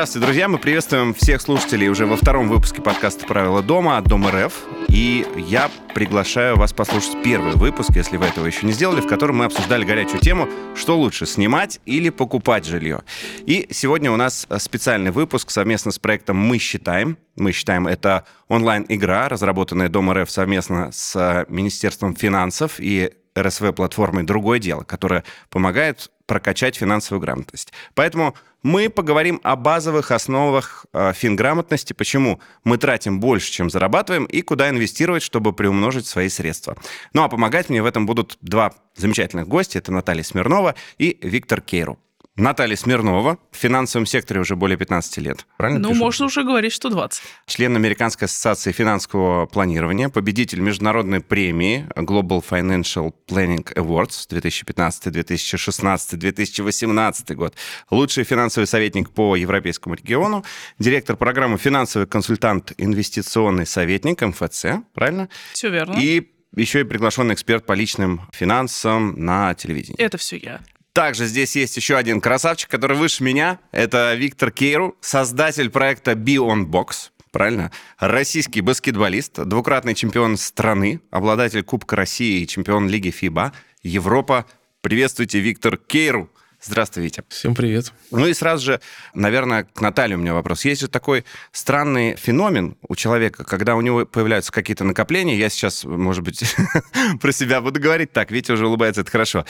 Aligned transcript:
Здравствуйте, 0.00 0.24
друзья! 0.24 0.48
Мы 0.48 0.56
приветствуем 0.56 1.12
всех 1.12 1.42
слушателей 1.42 1.90
уже 1.90 2.06
во 2.06 2.16
втором 2.16 2.48
выпуске 2.48 2.80
подкаста 2.80 3.26
«Правила 3.26 3.62
дома» 3.62 3.98
от 3.98 4.04
Дом 4.04 4.26
РФ. 4.26 4.54
И 4.88 5.26
я 5.36 5.70
приглашаю 5.94 6.56
вас 6.56 6.72
послушать 6.72 7.22
первый 7.22 7.52
выпуск, 7.52 7.90
если 7.94 8.16
вы 8.16 8.24
этого 8.24 8.46
еще 8.46 8.64
не 8.64 8.72
сделали, 8.72 9.02
в 9.02 9.06
котором 9.06 9.36
мы 9.36 9.44
обсуждали 9.44 9.84
горячую 9.84 10.20
тему, 10.20 10.48
что 10.74 10.98
лучше, 10.98 11.26
снимать 11.26 11.80
или 11.84 12.08
покупать 12.08 12.64
жилье. 12.64 13.02
И 13.44 13.68
сегодня 13.72 14.10
у 14.10 14.16
нас 14.16 14.46
специальный 14.56 15.10
выпуск 15.10 15.50
совместно 15.50 15.90
с 15.90 15.98
проектом 15.98 16.38
«Мы 16.38 16.56
считаем». 16.56 17.18
«Мы 17.36 17.52
считаем»— 17.52 17.86
это 17.88 18.24
онлайн-игра, 18.48 19.28
разработанная 19.28 19.90
Дом 19.90 20.10
РФ 20.10 20.30
совместно 20.30 20.88
с 20.92 21.44
Министерством 21.50 22.16
финансов 22.16 22.76
и 22.78 23.12
РСВ-платформой 23.38 24.24
«Другое 24.24 24.58
дело», 24.58 24.82
которая 24.82 25.24
помогает 25.48 26.10
прокачать 26.26 26.76
финансовую 26.76 27.20
грамотность. 27.20 27.72
Поэтому 27.94 28.34
мы 28.62 28.88
поговорим 28.88 29.40
о 29.42 29.56
базовых 29.56 30.10
основах 30.10 30.86
э, 30.92 31.12
финграмотности, 31.12 31.92
почему 31.92 32.40
мы 32.62 32.78
тратим 32.78 33.18
больше, 33.18 33.50
чем 33.50 33.70
зарабатываем, 33.70 34.26
и 34.26 34.42
куда 34.42 34.68
инвестировать, 34.68 35.22
чтобы 35.22 35.52
приумножить 35.52 36.06
свои 36.06 36.28
средства. 36.28 36.76
Ну 37.14 37.22
а 37.22 37.28
помогать 37.28 37.68
мне 37.68 37.82
в 37.82 37.86
этом 37.86 38.06
будут 38.06 38.38
два 38.42 38.74
замечательных 38.94 39.48
гостя. 39.48 39.78
Это 39.78 39.92
Наталья 39.92 40.22
Смирнова 40.22 40.74
и 40.98 41.18
Виктор 41.22 41.60
Кейру. 41.60 41.98
Наталья 42.40 42.74
Смирнова, 42.74 43.38
в 43.50 43.56
финансовом 43.56 44.06
секторе 44.06 44.40
уже 44.40 44.56
более 44.56 44.78
15 44.78 45.18
лет. 45.18 45.44
Правильно 45.58 45.80
Ну, 45.80 45.90
пишу? 45.90 46.00
можно 46.00 46.26
уже 46.26 46.42
говорить, 46.42 46.72
что 46.72 46.88
20. 46.88 47.22
Член 47.46 47.76
Американской 47.76 48.24
ассоциации 48.24 48.72
финансового 48.72 49.44
планирования, 49.44 50.08
победитель 50.08 50.60
международной 50.60 51.20
премии 51.20 51.86
Global 51.96 52.42
Financial 52.42 53.12
Planning 53.28 53.74
Awards 53.74 54.26
2015, 54.30 55.12
2016, 55.12 56.18
2018 56.18 57.36
год. 57.36 57.54
Лучший 57.90 58.24
финансовый 58.24 58.64
советник 58.64 59.10
по 59.10 59.36
европейскому 59.36 59.94
региону, 59.94 60.42
директор 60.78 61.16
программы 61.16 61.58
«Финансовый 61.58 62.06
консультант, 62.06 62.72
инвестиционный 62.78 63.66
советник» 63.66 64.22
МФЦ, 64.22 64.66
правильно? 64.94 65.28
Все 65.52 65.68
верно. 65.68 65.94
И 65.98 66.32
еще 66.56 66.80
и 66.80 66.84
приглашенный 66.84 67.34
эксперт 67.34 67.66
по 67.66 67.74
личным 67.74 68.22
финансам 68.32 69.14
на 69.22 69.52
телевидении. 69.54 70.00
Это 70.00 70.16
все 70.16 70.38
я. 70.38 70.60
Также 70.92 71.26
здесь 71.26 71.54
есть 71.56 71.76
еще 71.76 71.96
один 71.96 72.20
красавчик, 72.20 72.68
который 72.68 72.96
выше 72.96 73.22
меня. 73.22 73.60
Это 73.70 74.14
Виктор 74.14 74.50
Кейру, 74.50 74.96
создатель 75.00 75.70
проекта 75.70 76.12
Be 76.12 76.36
On 76.36 76.66
Box. 76.66 77.10
Правильно? 77.30 77.70
Российский 77.98 78.60
баскетболист, 78.60 79.44
двукратный 79.44 79.94
чемпион 79.94 80.36
страны, 80.36 81.00
обладатель 81.12 81.62
Кубка 81.62 81.94
России 81.94 82.42
и 82.42 82.46
чемпион 82.46 82.88
Лиги 82.88 83.10
ФИБА, 83.10 83.52
Европа. 83.84 84.46
Приветствуйте, 84.80 85.38
Виктор 85.38 85.76
Кейру. 85.76 86.28
Здравствуй, 86.62 87.04
Витя. 87.04 87.22
Всем 87.28 87.54
привет. 87.54 87.90
Ну 88.10 88.26
и 88.26 88.34
сразу 88.34 88.64
же, 88.64 88.80
наверное, 89.14 89.64
к 89.64 89.80
Наталье 89.80 90.16
у 90.16 90.20
меня 90.20 90.34
вопрос. 90.34 90.66
Есть 90.66 90.82
же 90.82 90.88
такой 90.88 91.24
странный 91.52 92.16
феномен 92.16 92.76
у 92.86 92.96
человека, 92.96 93.44
когда 93.44 93.76
у 93.76 93.80
него 93.80 94.04
появляются 94.04 94.52
какие-то 94.52 94.84
накопления. 94.84 95.38
Я 95.38 95.48
сейчас, 95.48 95.84
может 95.84 96.22
быть, 96.22 96.44
про 97.20 97.32
себя 97.32 97.62
буду 97.62 97.80
говорить. 97.80 98.12
Так, 98.12 98.30
Витя 98.30 98.52
уже 98.52 98.66
улыбается, 98.66 99.00
это 99.00 99.10
хорошо. 99.10 99.46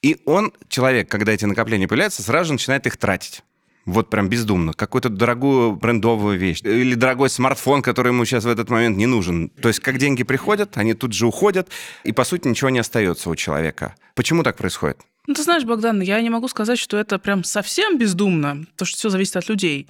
И 0.00 0.16
он, 0.24 0.54
человек, 0.68 1.10
когда 1.10 1.32
эти 1.32 1.44
накопления 1.44 1.86
появляются, 1.86 2.22
сразу 2.22 2.48
же 2.48 2.52
начинает 2.54 2.86
их 2.86 2.96
тратить. 2.96 3.42
Вот 3.84 4.08
прям 4.08 4.28
бездумно. 4.28 4.72
Какую-то 4.72 5.10
дорогую 5.10 5.72
брендовую 5.72 6.38
вещь. 6.38 6.60
Или 6.62 6.94
дорогой 6.94 7.28
смартфон, 7.28 7.82
который 7.82 8.08
ему 8.08 8.24
сейчас 8.24 8.44
в 8.44 8.48
этот 8.48 8.70
момент 8.70 8.96
не 8.96 9.06
нужен. 9.06 9.50
То 9.50 9.68
есть 9.68 9.80
как 9.80 9.98
деньги 9.98 10.22
приходят, 10.22 10.78
они 10.78 10.94
тут 10.94 11.12
же 11.12 11.26
уходят, 11.26 11.68
и 12.04 12.12
по 12.12 12.24
сути 12.24 12.48
ничего 12.48 12.70
не 12.70 12.78
остается 12.78 13.28
у 13.28 13.34
человека. 13.34 13.94
Почему 14.14 14.42
так 14.42 14.56
происходит? 14.56 14.98
Ну, 15.28 15.34
ты 15.34 15.42
знаешь, 15.42 15.64
Богдан, 15.64 16.00
я 16.00 16.22
не 16.22 16.30
могу 16.30 16.48
сказать, 16.48 16.78
что 16.78 16.96
это 16.96 17.18
прям 17.18 17.44
совсем 17.44 17.98
бездумно, 17.98 18.64
потому 18.72 18.86
что 18.86 18.96
все 18.96 19.10
зависит 19.10 19.36
от 19.36 19.46
людей. 19.50 19.86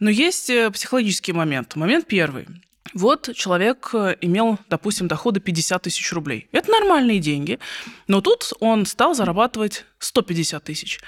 Но 0.00 0.10
есть 0.10 0.50
э, 0.50 0.70
психологический 0.70 1.32
момент. 1.32 1.76
Момент 1.76 2.06
первый. 2.06 2.46
Вот 2.92 3.34
человек 3.34 3.88
э, 3.94 4.16
имел, 4.20 4.58
допустим, 4.68 5.08
доходы 5.08 5.40
50 5.40 5.82
тысяч 5.82 6.12
рублей. 6.12 6.48
Это 6.52 6.70
нормальные 6.70 7.20
деньги. 7.20 7.58
Но 8.06 8.20
тут 8.20 8.52
он 8.60 8.84
стал 8.84 9.14
зарабатывать 9.14 9.86
150 9.98 10.62
тысяч. 10.62 11.00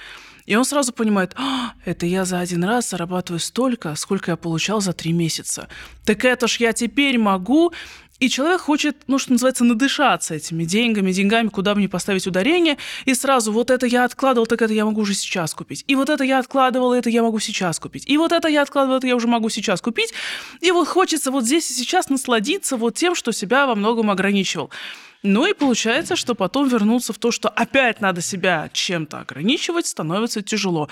И 0.47 0.55
он 0.55 0.65
сразу 0.65 0.91
понимает, 0.91 1.35
а, 1.35 1.73
это 1.85 2.07
я 2.07 2.25
за 2.25 2.39
один 2.39 2.63
раз 2.63 2.89
зарабатываю 2.89 3.39
столько, 3.39 3.93
сколько 3.93 4.31
я 4.31 4.35
получал 4.35 4.81
за 4.81 4.93
три 4.93 5.13
месяца. 5.13 5.67
Так 6.05 6.25
это 6.25 6.47
ж 6.47 6.57
я 6.57 6.73
теперь 6.73 7.19
могу 7.19 7.71
и 8.19 8.29
человек 8.29 8.61
хочет, 8.61 8.97
ну, 9.07 9.17
что 9.17 9.31
называется, 9.31 9.63
надышаться 9.63 10.35
этими 10.35 10.63
деньгами, 10.65 11.11
деньгами, 11.11 11.47
куда 11.47 11.73
ни 11.73 11.87
поставить 11.87 12.27
ударение, 12.27 12.77
и 13.05 13.13
сразу 13.13 13.51
вот 13.51 13.69
это 13.69 13.85
я 13.85 14.03
откладывал, 14.03 14.45
так 14.45 14.61
это 14.61 14.73
я 14.73 14.85
могу 14.85 15.01
уже 15.01 15.13
сейчас 15.13 15.53
купить. 15.53 15.83
И 15.87 15.95
вот 15.95 16.09
это 16.09 16.23
я 16.23 16.39
откладывал, 16.39 16.93
это 16.93 17.09
я 17.09 17.23
могу 17.23 17.39
сейчас 17.39 17.79
купить. 17.79 18.03
И 18.07 18.17
вот 18.17 18.31
это 18.31 18.47
я 18.47 18.61
откладывал, 18.61 18.97
это 18.97 19.07
я 19.07 19.15
уже 19.15 19.27
могу 19.27 19.49
сейчас 19.49 19.81
купить. 19.81 20.13
И 20.61 20.71
вот 20.71 20.87
хочется 20.87 21.31
вот 21.31 21.45
здесь 21.45 21.69
и 21.71 21.73
сейчас 21.73 22.09
насладиться 22.09 22.77
вот 22.77 22.95
тем, 22.95 23.15
что 23.15 23.31
себя 23.31 23.67
во 23.67 23.75
многом 23.75 24.11
ограничивал. 24.11 24.69
Ну 25.21 25.45
и 25.45 25.53
получается, 25.53 26.15
что 26.15 26.33
потом 26.33 26.69
вернуться 26.69 27.11
в 27.11 27.17
то, 27.17 27.31
что 27.31 27.49
опять 27.49 27.99
надо 27.99 28.21
себя 28.21 28.69
чем-то 28.71 29.19
ограничивать, 29.19 29.85
становится 29.85 30.41
тяжело. 30.41 30.87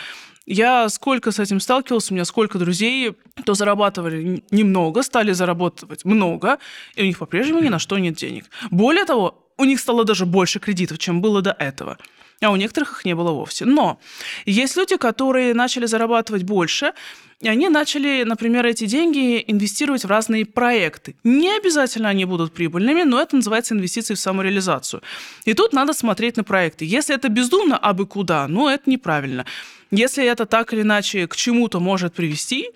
Я 0.47 0.87
сколько 0.87 1.31
с 1.31 1.39
этим 1.39 1.59
сталкивался, 1.59 2.13
у 2.13 2.15
меня 2.15 2.23
сколько 2.23 2.57
друзей, 2.57 3.11
то 3.43 3.53
зарабатывали 3.53 4.43
немного, 4.49 5.03
стали 5.03 5.33
зарабатывать 5.33 6.05
много, 6.05 6.57
и 6.95 7.03
у 7.03 7.05
них 7.05 7.19
по-прежнему 7.19 7.59
ни 7.59 7.67
на 7.67 7.79
что 7.79 7.97
нет 7.97 8.15
денег. 8.15 8.45
Более 8.71 9.03
того, 9.03 9.43
у 9.57 9.65
них 9.65 9.79
стало 9.79 10.05
даже 10.05 10.25
больше 10.25 10.59
кредитов, 10.59 10.99
чем 10.99 11.21
было 11.21 11.41
до 11.41 11.51
этого. 11.51 11.97
А 12.41 12.51
у 12.51 12.55
некоторых 12.55 12.99
их 12.99 13.05
не 13.05 13.15
было 13.15 13.31
вовсе. 13.31 13.65
Но 13.65 13.99
есть 14.45 14.77
люди, 14.77 14.95
которые 14.95 15.53
начали 15.53 15.85
зарабатывать 15.85 16.43
больше, 16.43 16.93
и 17.41 17.49
они 17.49 17.67
начали, 17.67 18.23
например, 18.23 18.65
эти 18.65 18.85
деньги 18.85 19.43
инвестировать 19.47 20.05
в 20.05 20.07
разные 20.07 20.45
проекты. 20.45 21.15
Не 21.23 21.57
обязательно 21.57 22.09
они 22.09 22.25
будут 22.25 22.53
прибыльными, 22.53 23.03
но 23.03 23.21
это 23.21 23.35
называется 23.35 23.73
инвестиции 23.73 24.13
в 24.13 24.19
самореализацию. 24.19 25.01
И 25.45 25.53
тут 25.53 25.73
надо 25.73 25.93
смотреть 25.93 26.37
на 26.37 26.43
проекты. 26.43 26.85
Если 26.85 27.13
это 27.13 27.27
бездумно, 27.27 27.77
абы 27.77 28.05
куда, 28.05 28.47
ну, 28.47 28.69
это 28.69 28.89
неправильно. 28.89 29.45
Если 29.91 30.25
это 30.25 30.45
так 30.45 30.73
или 30.73 30.81
иначе 30.81 31.27
к 31.27 31.35
чему-то 31.35 31.79
может 31.79 32.13
привести, 32.13 32.71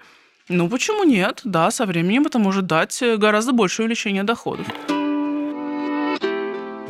ну 0.48 0.70
почему 0.70 1.04
нет? 1.04 1.42
Да, 1.44 1.70
со 1.72 1.86
временем 1.86 2.26
это 2.26 2.40
может 2.40 2.68
дать 2.68 3.02
гораздо 3.18 3.52
большее 3.52 3.86
увеличение 3.86 4.24
доходов. 4.24 4.66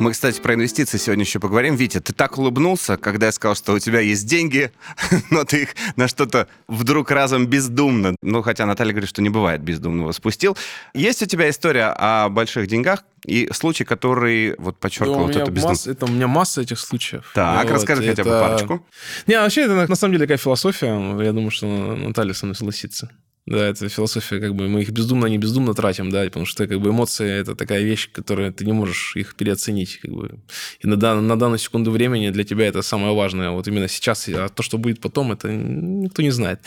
Мы, 0.02 0.10
кстати, 0.10 0.40
про 0.40 0.54
инвестиции 0.54 0.98
сегодня 0.98 1.22
еще 1.22 1.38
поговорим. 1.38 1.76
Витя, 1.76 2.00
ты 2.00 2.12
так 2.12 2.36
улыбнулся, 2.36 2.96
когда 2.96 3.26
я 3.26 3.32
сказал, 3.32 3.54
что 3.54 3.72
у 3.72 3.78
тебя 3.78 4.00
есть 4.00 4.26
деньги, 4.26 4.72
но 5.30 5.44
ты 5.44 5.62
их 5.62 5.76
на 5.94 6.08
что-то 6.08 6.48
вдруг 6.66 7.12
разом 7.12 7.46
бездумно, 7.46 8.16
ну, 8.20 8.42
хотя 8.42 8.66
Наталья 8.66 8.90
говорит, 8.90 9.08
что 9.08 9.22
не 9.22 9.28
бывает 9.28 9.62
бездумного, 9.62 10.10
спустил. 10.10 10.56
Есть 10.92 11.22
у 11.22 11.26
тебя 11.26 11.48
история 11.48 11.94
о 11.96 12.28
больших 12.30 12.66
деньгах 12.66 13.04
и 13.24 13.48
случай, 13.52 13.84
который 13.84 14.56
вот 14.58 14.76
подчеркивал 14.80 15.20
у 15.20 15.26
вот 15.26 15.36
эту 15.36 15.52
масса- 15.52 15.92
это 15.92 16.06
у 16.06 16.08
меня 16.08 16.26
масса 16.26 16.62
этих 16.62 16.80
случаев. 16.80 17.30
Так, 17.32 17.66
Вот, 17.66 17.74
расскажи 17.74 18.02
хотя 18.04 18.24
бы 18.24 18.30
это- 18.30 18.40
парочку. 18.40 18.86
Не, 19.28 19.38
вообще 19.38 19.60
это 19.66 19.86
на 19.86 19.94
самом 19.94 20.14
деле 20.14 20.24
такая 20.24 20.38
философия. 20.38 20.88
Я 21.22 21.32
думаю, 21.32 21.52
что 21.52 21.66
Наталья 21.94 22.32
со 22.34 22.46
мной 22.46 22.56
согласится. 22.56 23.08
Да, 23.44 23.66
это 23.66 23.88
философия, 23.88 24.38
как 24.38 24.54
бы 24.54 24.68
мы 24.68 24.82
их 24.82 24.90
бездумно, 24.90 25.26
не 25.26 25.36
бездумно 25.36 25.74
тратим, 25.74 26.10
да, 26.10 26.22
потому 26.24 26.46
что 26.46 26.68
как 26.68 26.80
бы 26.80 26.90
эмоции 26.90 27.28
это 27.28 27.56
такая 27.56 27.82
вещь, 27.82 28.08
которая 28.12 28.52
ты 28.52 28.64
не 28.64 28.72
можешь 28.72 29.16
их 29.16 29.34
переоценить, 29.34 29.98
как 30.00 30.12
бы. 30.12 30.38
И 30.78 30.86
на, 30.86 30.96
дан- 30.96 31.26
на 31.26 31.36
данную 31.36 31.58
секунду 31.58 31.90
времени 31.90 32.30
для 32.30 32.44
тебя 32.44 32.68
это 32.68 32.82
самое 32.82 33.14
важное. 33.16 33.50
Вот 33.50 33.66
именно 33.66 33.88
сейчас, 33.88 34.28
а 34.28 34.48
то, 34.48 34.62
что 34.62 34.78
будет 34.78 35.00
потом, 35.00 35.32
это 35.32 35.52
никто 35.52 36.22
не 36.22 36.30
знает. 36.30 36.60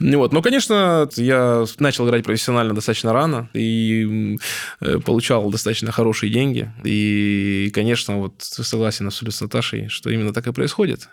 Ну 0.00 0.18
Вот. 0.18 0.32
Но, 0.32 0.42
конечно, 0.42 1.08
я 1.16 1.64
начал 1.78 2.08
играть 2.08 2.24
профессионально 2.24 2.74
достаточно 2.74 3.12
рано 3.12 3.48
и 3.54 4.36
э, 4.80 4.98
получал 4.98 5.48
достаточно 5.52 5.92
хорошие 5.92 6.32
деньги. 6.32 6.72
И, 6.82 7.70
конечно, 7.72 8.18
вот 8.18 8.34
согласен 8.40 9.06
абсолютно 9.06 9.36
с 9.36 9.40
Наташей, 9.40 9.88
что 9.88 10.10
именно 10.10 10.32
так 10.32 10.48
и 10.48 10.52
происходит. 10.52 11.08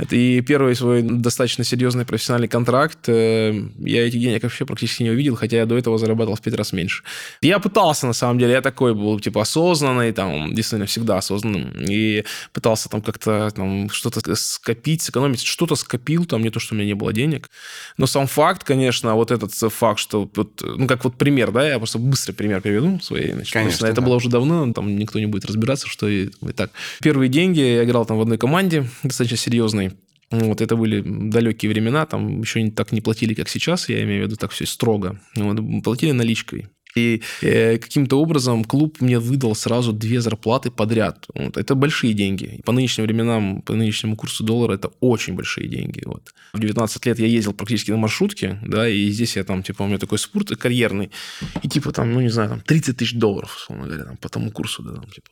Это 0.00 0.16
и 0.16 0.40
первый 0.40 0.74
свой 0.74 1.02
достаточно 1.02 1.62
серьезный 1.62 2.06
профессиональный 2.06 2.48
контракт. 2.48 3.08
э, 3.08 3.52
Я 3.78 4.06
этих 4.06 4.18
денег 4.18 4.42
вообще 4.42 4.64
практически 4.64 5.02
не 5.02 5.10
увидел, 5.10 5.36
хотя 5.36 5.58
я 5.58 5.66
до 5.66 5.76
этого 5.76 5.98
зарабатывал 5.98 6.36
в 6.36 6.40
пять 6.40 6.54
раз 6.54 6.72
меньше. 6.72 7.02
Я 7.42 7.58
пытался, 7.58 8.06
на 8.06 8.14
самом 8.14 8.38
деле, 8.38 8.52
я 8.52 8.62
такой 8.62 8.94
был, 8.94 9.20
типа, 9.20 9.42
осознанный, 9.42 10.12
там, 10.12 10.54
действительно, 10.54 10.86
всегда 10.86 11.18
осознанным, 11.18 11.72
и 11.78 12.24
пытался 12.52 12.88
там 12.88 13.02
как-то 13.02 13.50
там 13.54 13.90
что-то 13.90 14.34
скопить, 14.36 15.02
сэкономить, 15.02 15.42
что-то 15.42 15.74
скопил, 15.76 16.24
там, 16.24 16.42
не 16.42 16.50
то, 16.50 16.60
что 16.60 16.74
у 16.74 16.78
меня 16.78 16.86
не 16.86 16.94
было 16.94 17.12
денег. 17.12 17.50
Но 17.98 18.06
сам 18.06 18.26
факт, 18.26 18.64
конечно, 18.64 19.14
вот 19.14 19.30
этот 19.30 19.52
факт, 19.52 20.00
что, 20.00 20.30
вот, 20.34 20.62
ну, 20.62 20.86
как 20.86 21.04
вот 21.04 21.16
пример, 21.16 21.52
да, 21.52 21.68
я 21.68 21.76
просто 21.76 21.98
быстрый 21.98 22.32
пример 22.32 22.62
приведу 22.62 23.00
своей, 23.00 23.32
значит, 23.32 23.52
Конечно, 23.52 23.84
это 23.84 24.00
да. 24.00 24.02
было 24.06 24.14
уже 24.16 24.30
давно, 24.30 24.72
там 24.72 24.96
никто 24.96 25.18
не 25.18 25.26
будет 25.26 25.44
разбираться, 25.44 25.88
что 25.88 26.08
и, 26.08 26.30
и 26.48 26.52
так. 26.52 26.70
Первые 27.02 27.28
деньги 27.28 27.60
я 27.60 27.84
играл 27.84 28.06
там 28.06 28.16
в 28.16 28.22
одной 28.22 28.38
команде, 28.38 28.86
достаточно 29.02 29.36
серьезной. 29.36 29.89
Вот 30.30 30.60
это 30.60 30.76
были 30.76 31.02
далекие 31.04 31.70
времена, 31.70 32.06
там 32.06 32.40
еще 32.40 32.70
так 32.70 32.92
не 32.92 33.00
платили, 33.00 33.34
как 33.34 33.48
сейчас, 33.48 33.88
я 33.88 34.02
имею 34.02 34.22
в 34.22 34.26
виду 34.26 34.36
так 34.36 34.52
все 34.52 34.64
строго. 34.64 35.20
Вот, 35.34 35.82
платили 35.82 36.12
наличкой. 36.12 36.68
И 36.96 37.22
э, 37.42 37.78
каким-то 37.78 38.20
образом 38.20 38.64
клуб 38.64 39.00
мне 39.00 39.18
выдал 39.18 39.54
сразу 39.54 39.92
две 39.92 40.20
зарплаты 40.20 40.70
подряд. 40.70 41.26
Вот. 41.34 41.56
Это 41.56 41.74
большие 41.74 42.14
деньги. 42.14 42.60
По 42.64 42.72
нынешним 42.72 43.04
временам, 43.04 43.62
по 43.62 43.74
нынешнему 43.74 44.16
курсу 44.16 44.44
доллара, 44.44 44.74
это 44.74 44.90
очень 45.00 45.34
большие 45.34 45.68
деньги. 45.68 46.02
Вот. 46.04 46.34
В 46.52 46.60
19 46.60 47.06
лет 47.06 47.18
я 47.18 47.26
ездил 47.26 47.52
практически 47.52 47.92
на 47.92 47.96
маршрутке, 47.96 48.58
да, 48.66 48.88
и 48.88 49.08
здесь 49.10 49.36
я 49.36 49.44
там, 49.44 49.62
типа, 49.62 49.82
у 49.82 49.86
меня 49.86 49.98
такой 49.98 50.18
спорт 50.18 50.50
карьерный, 50.56 51.10
и 51.62 51.68
типа 51.68 51.92
там, 51.92 52.12
ну, 52.12 52.20
не 52.20 52.30
знаю, 52.30 52.50
там 52.50 52.60
30 52.60 52.96
тысяч 52.96 53.14
долларов, 53.14 53.56
условно 53.56 53.86
говоря, 53.86 54.04
там, 54.04 54.16
по 54.16 54.28
тому 54.28 54.50
курсу, 54.50 54.82
да, 54.82 54.94
там, 54.94 55.04
типа. 55.04 55.30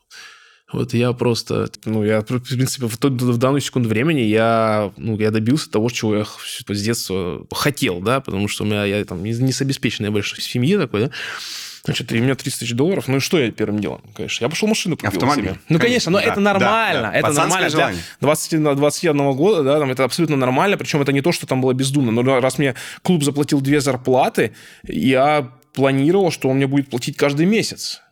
Вот 0.73 0.93
я 0.93 1.13
просто, 1.13 1.71
ну, 1.87 2.05
я, 2.05 2.21
в 2.21 2.25
принципе, 2.25 2.87
в, 2.87 2.97
тот, 2.99 3.13
в 3.13 3.39
данную 3.39 3.61
секунду 3.63 3.89
времени 3.89 4.21
я, 4.21 4.93
ну, 4.99 5.19
я 5.19 5.31
добился 5.31 5.71
того, 5.71 5.89
чего 5.89 6.17
я 6.17 6.25
с 6.25 6.83
детства 6.83 7.47
хотел, 7.51 8.01
да, 8.01 8.21
потому 8.21 8.49
что 8.49 8.65
у 8.65 8.67
меня, 8.67 8.85
я 8.85 9.03
там 9.05 9.23
не, 9.23 9.33
не 9.33 9.53
с 9.53 9.63
обеспеченной 9.63 10.11
большой 10.11 10.41
семьи 10.43 10.77
такой, 10.77 11.07
да, 11.07 11.11
Значит, 11.85 12.13
и 12.13 12.21
у 12.21 12.23
меня 12.23 12.35
30 12.35 12.61
тысяч 12.61 12.75
долларов. 12.75 13.09
Ну 13.09 13.17
и 13.17 13.21
что 13.21 13.39
я 13.39 13.51
первым 13.51 13.81
делом? 13.81 14.03
Конечно, 14.15 14.45
я 14.45 14.51
пошел 14.51 14.69
машину 14.69 14.97
купил 14.97 15.09
Автомобиль. 15.09 15.45
себе. 15.45 15.59
Ну, 15.71 15.79
конечно, 15.79 16.11
но 16.11 16.19
Да, 16.19 16.25
это 16.25 16.41
нормально. 16.41 17.03
да, 17.03 17.11
да. 17.11 17.15
Это 17.17 17.29
Пацанское 17.29 17.45
нормально 17.49 17.71
желание. 17.71 18.03
для 18.21 18.27
20, 18.29 18.77
21 18.77 19.33
года, 19.33 19.63
да, 19.63 19.79
там 19.79 19.91
это 19.91 20.05
абсолютно 20.05 20.37
нормально. 20.37 20.77
Причем 20.77 21.01
это 21.01 21.13
не 21.13 21.23
то, 21.23 21.33
что 21.33 21.47
там 21.47 21.63
было 21.63 21.73
бездумно. 21.73 22.13
Но 22.13 22.41
раз 22.41 22.59
мне 22.59 22.75
клуб 23.03 23.23
заплатил 23.25 23.63
две 23.63 23.81
зарплаты, 23.81 24.53
я 24.87 25.51
планировал, 25.73 26.31
что 26.31 26.51
он 26.51 26.57
мне 26.57 26.67
будет 26.67 26.91
платить 26.91 27.17
каждый 27.17 27.47
месяц. 27.47 28.03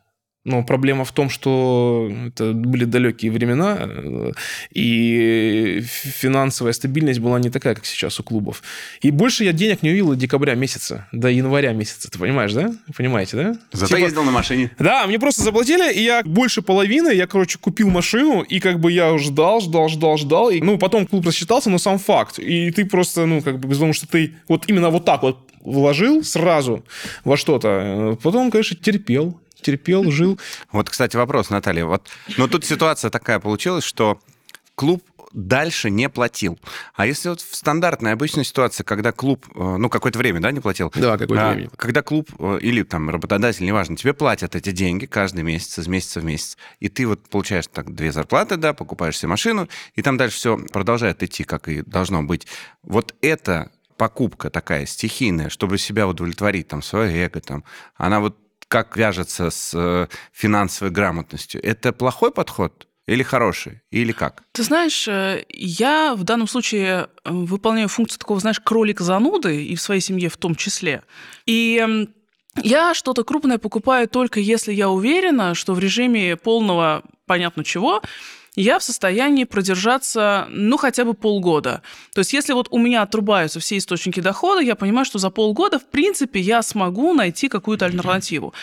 Но 0.47 0.63
проблема 0.63 1.03
в 1.03 1.11
том, 1.11 1.29
что 1.29 2.09
это 2.27 2.53
были 2.53 2.85
далекие 2.85 3.31
времена, 3.31 3.89
и 4.71 5.81
финансовая 5.83 6.71
стабильность 6.71 7.19
была 7.19 7.37
не 7.39 7.49
такая, 7.49 7.75
как 7.75 7.85
сейчас 7.85 8.17
у 8.21 8.23
клубов. 8.23 8.63
И 9.01 9.11
больше 9.11 9.43
я 9.43 9.51
денег 9.51 9.83
не 9.83 9.89
увидел 9.89 10.09
до 10.11 10.15
декабря 10.15 10.55
месяца, 10.55 11.05
до 11.11 11.27
января 11.27 11.73
месяца. 11.73 12.09
Ты 12.09 12.17
понимаешь, 12.17 12.53
да? 12.53 12.71
Понимаете, 12.95 13.35
да? 13.35 13.55
Зато 13.73 13.87
Типа- 13.95 14.05
ездил 14.05 14.23
на 14.23 14.31
машине. 14.31 14.71
да, 14.79 15.05
мне 15.05 15.19
просто 15.19 15.43
заплатили, 15.43 15.93
и 15.93 16.01
я 16.03 16.21
больше 16.23 16.61
половины, 16.61 17.13
я, 17.13 17.27
короче, 17.27 17.59
купил 17.59 17.89
машину, 17.89 18.41
и 18.41 18.61
как 18.61 18.79
бы 18.79 18.89
я 18.91 19.17
ждал, 19.17 19.59
ждал, 19.59 19.89
ждал, 19.89 20.17
ждал. 20.17 20.49
И, 20.49 20.61
ну, 20.61 20.77
потом 20.77 21.05
клуб 21.07 21.25
рассчитался, 21.25 21.69
но 21.69 21.77
сам 21.77 21.99
факт. 21.99 22.39
И 22.39 22.71
ты 22.71 22.85
просто, 22.85 23.25
ну, 23.25 23.41
как 23.41 23.59
бы, 23.59 23.67
потому 23.67 23.91
что 23.91 24.07
ты 24.07 24.35
вот 24.47 24.63
именно 24.67 24.89
вот 24.91 25.03
так 25.03 25.23
вот 25.23 25.39
вложил 25.59 26.23
сразу 26.23 26.85
во 27.25 27.35
что-то. 27.35 27.67
Э, 27.67 28.15
Потом, 28.23 28.49
конечно, 28.51 28.77
терпел, 28.77 29.41
терпел, 29.61 30.09
жил. 30.11 30.39
Вот, 30.71 30.89
кстати, 30.89 31.15
вопрос, 31.15 31.49
Наталья. 31.49 31.85
Вот, 31.85 32.07
но 32.37 32.47
тут 32.47 32.65
ситуация 32.65 33.09
такая 33.11 33.39
получилась, 33.39 33.83
что 33.83 34.19
клуб 34.75 35.03
дальше 35.33 35.89
не 35.89 36.09
платил. 36.09 36.59
А 36.95 37.05
если 37.05 37.29
вот 37.29 37.41
в 37.41 37.55
стандартной 37.55 38.13
обычной 38.13 38.45
ситуации, 38.45 38.83
когда 38.83 39.11
клуб, 39.11 39.45
э, 39.53 39.77
ну, 39.77 39.89
какое-то 39.89 40.17
время, 40.17 40.39
да, 40.39 40.51
не 40.51 40.59
платил? 40.59 40.91
Да, 40.95 41.17
какое-то 41.17 41.49
А, 41.49 41.53
время. 41.53 41.69
Когда 41.75 42.01
клуб 42.01 42.29
э, 42.39 42.59
или 42.61 42.83
там 42.83 43.09
работодатель, 43.09 43.65
неважно, 43.65 43.97
тебе 43.97 44.13
платят 44.13 44.55
эти 44.55 44.71
деньги 44.71 45.05
каждый 45.05 45.43
месяц, 45.43 45.79
из 45.79 45.87
месяца 45.87 46.21
в 46.21 46.25
месяц, 46.25 46.57
и 46.79 46.89
ты 46.89 47.05
вот 47.05 47.27
получаешь 47.29 47.67
так 47.67 47.93
две 47.93 48.11
зарплаты, 48.11 48.57
да, 48.57 48.73
покупаешь 48.73 49.17
себе 49.17 49.29
машину, 49.29 49.67
и 49.95 50.01
там 50.01 50.17
дальше 50.17 50.37
все 50.37 50.57
продолжает 50.57 51.21
идти, 51.23 51.43
как 51.43 51.67
и 51.67 51.81
должно 51.81 52.23
быть. 52.23 52.47
Вот 52.83 53.13
это 53.21 53.71
покупка 53.97 54.49
такая 54.49 54.85
стихийная, 54.85 55.49
чтобы 55.49 55.77
себя 55.77 56.07
удовлетворить, 56.07 56.67
там, 56.67 56.81
свое 56.81 57.25
эго, 57.25 57.41
там, 57.41 57.63
она 57.95 58.19
вот 58.19 58.37
как 58.67 58.97
вяжется 58.97 59.49
с 59.49 59.71
э, 59.73 60.07
финансовой 60.31 60.91
грамотностью. 60.91 61.63
Это 61.63 61.93
плохой 61.93 62.31
подход 62.31 62.87
или 63.07 63.23
хороший? 63.23 63.81
Или 63.89 64.11
как? 64.11 64.43
Ты 64.51 64.63
знаешь, 64.63 65.07
э, 65.07 65.45
я 65.49 66.15
в 66.15 66.23
данном 66.23 66.47
случае 66.47 67.07
э, 67.23 67.31
выполняю 67.31 67.87
функцию 67.87 68.19
такого, 68.19 68.39
знаешь, 68.39 68.59
кролика-зануды, 68.59 69.63
и 69.65 69.75
в 69.75 69.81
своей 69.81 70.01
семье 70.01 70.29
в 70.29 70.37
том 70.37 70.55
числе. 70.55 71.03
И 71.45 72.07
я 72.63 72.93
что-то 72.93 73.23
крупное 73.23 73.57
покупаю 73.57 74.07
только 74.09 74.39
если 74.39 74.73
я 74.73 74.89
уверена, 74.89 75.55
что 75.55 75.73
в 75.73 75.79
режиме 75.79 76.35
полного 76.35 77.03
понятно 77.25 77.63
чего 77.63 78.01
я 78.61 78.79
в 78.79 78.83
состоянии 78.83 79.43
продержаться, 79.43 80.47
ну, 80.49 80.77
хотя 80.77 81.05
бы 81.05 81.13
полгода. 81.13 81.83
То 82.13 82.19
есть, 82.19 82.33
если 82.33 82.53
вот 82.53 82.67
у 82.71 82.79
меня 82.79 83.03
отрубаются 83.03 83.59
все 83.59 83.77
источники 83.77 84.19
дохода, 84.19 84.61
я 84.61 84.75
понимаю, 84.75 85.05
что 85.05 85.19
за 85.19 85.29
полгода, 85.29 85.77
в 85.77 85.85
принципе, 85.85 86.39
я 86.39 86.63
смогу 86.63 87.13
найти 87.13 87.49
какую-то 87.49 87.85
альтернативу. 87.85 88.53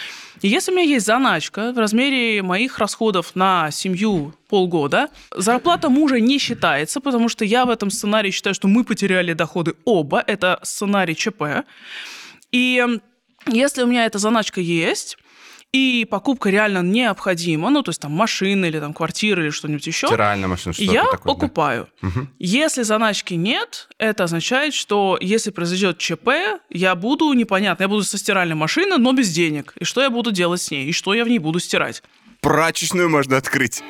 И 0.42 0.48
если 0.48 0.72
у 0.72 0.74
меня 0.74 0.84
есть 0.84 1.06
заначка 1.06 1.72
в 1.72 1.78
размере 1.78 2.42
моих 2.42 2.78
расходов 2.80 3.36
на 3.36 3.70
семью 3.70 4.34
полгода, 4.48 5.10
зарплата 5.30 5.88
мужа 5.88 6.18
не 6.18 6.38
считается, 6.38 7.00
потому 7.00 7.28
что 7.28 7.44
я 7.44 7.64
в 7.64 7.70
этом 7.70 7.90
сценарии 7.90 8.32
считаю, 8.32 8.54
что 8.54 8.66
мы 8.66 8.82
потеряли 8.82 9.32
доходы 9.32 9.74
оба. 9.84 10.24
Это 10.26 10.58
сценарий 10.64 11.14
ЧП. 11.14 11.64
И 12.50 12.84
если 13.46 13.82
у 13.82 13.86
меня 13.86 14.06
эта 14.06 14.18
заначка 14.18 14.60
есть, 14.60 15.18
и 15.74 16.04
покупка 16.04 16.50
реально 16.50 16.82
необходима, 16.82 17.68
ну, 17.68 17.82
то 17.82 17.90
есть 17.90 18.00
там 18.00 18.12
машина 18.12 18.66
или 18.66 18.78
там 18.78 18.94
квартира 18.94 19.42
или 19.42 19.50
что-нибудь 19.50 19.84
еще, 19.84 20.06
Стиральная 20.06 20.46
машина, 20.46 20.72
что-то 20.72 20.92
я 20.92 21.02
такое. 21.02 21.18
да. 21.18 21.24
покупаю. 21.24 21.88
Мгм. 22.00 22.30
Если 22.38 22.82
заначки 22.82 23.34
нет, 23.34 23.88
это 23.98 24.22
означает, 24.22 24.72
что 24.72 25.18
если 25.20 25.50
произойдет 25.50 25.98
ЧП, 25.98 26.28
я 26.70 26.94
буду 26.94 27.32
непонятно, 27.32 27.82
я 27.82 27.88
буду 27.88 28.04
со 28.04 28.18
стиральной 28.18 28.54
машины, 28.54 28.98
но 28.98 29.12
без 29.12 29.32
денег. 29.32 29.74
И 29.80 29.84
что 29.84 30.00
я 30.00 30.10
буду 30.10 30.30
делать 30.30 30.62
с 30.62 30.70
ней? 30.70 30.86
И 30.86 30.92
что 30.92 31.12
я 31.12 31.24
в 31.24 31.28
ней 31.28 31.40
буду 31.40 31.58
стирать? 31.58 32.04
Прачечную 32.40 33.10
можно 33.10 33.36
открыть. 33.36 33.82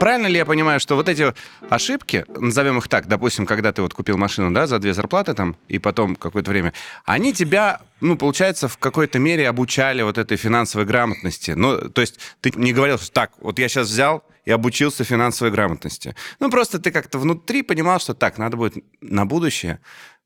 Правильно 0.00 0.28
ли 0.28 0.38
я 0.38 0.46
понимаю, 0.46 0.80
что 0.80 0.96
вот 0.96 1.10
эти 1.10 1.34
ошибки, 1.68 2.24
назовем 2.28 2.78
их 2.78 2.88
так, 2.88 3.06
допустим, 3.06 3.44
когда 3.44 3.70
ты 3.70 3.82
вот 3.82 3.92
купил 3.92 4.16
машину, 4.16 4.50
да, 4.50 4.66
за 4.66 4.78
две 4.78 4.94
зарплаты 4.94 5.34
там, 5.34 5.56
и 5.68 5.78
потом 5.78 6.16
какое-то 6.16 6.50
время, 6.50 6.72
они 7.04 7.34
тебя, 7.34 7.82
ну, 8.00 8.16
получается, 8.16 8.66
в 8.66 8.78
какой-то 8.78 9.18
мере 9.18 9.46
обучали 9.46 10.00
вот 10.00 10.16
этой 10.16 10.38
финансовой 10.38 10.86
грамотности. 10.86 11.50
Ну, 11.50 11.90
то 11.90 12.00
есть 12.00 12.18
ты 12.40 12.50
не 12.56 12.72
говорил, 12.72 12.96
что 12.96 13.12
так, 13.12 13.32
вот 13.40 13.58
я 13.58 13.68
сейчас 13.68 13.88
взял 13.88 14.24
и 14.46 14.50
обучился 14.50 15.04
финансовой 15.04 15.52
грамотности. 15.52 16.16
Ну, 16.38 16.50
просто 16.50 16.78
ты 16.78 16.92
как-то 16.92 17.18
внутри 17.18 17.60
понимал, 17.60 18.00
что 18.00 18.14
так, 18.14 18.38
надо 18.38 18.56
будет 18.56 18.82
на 19.02 19.26
будущее 19.26 19.80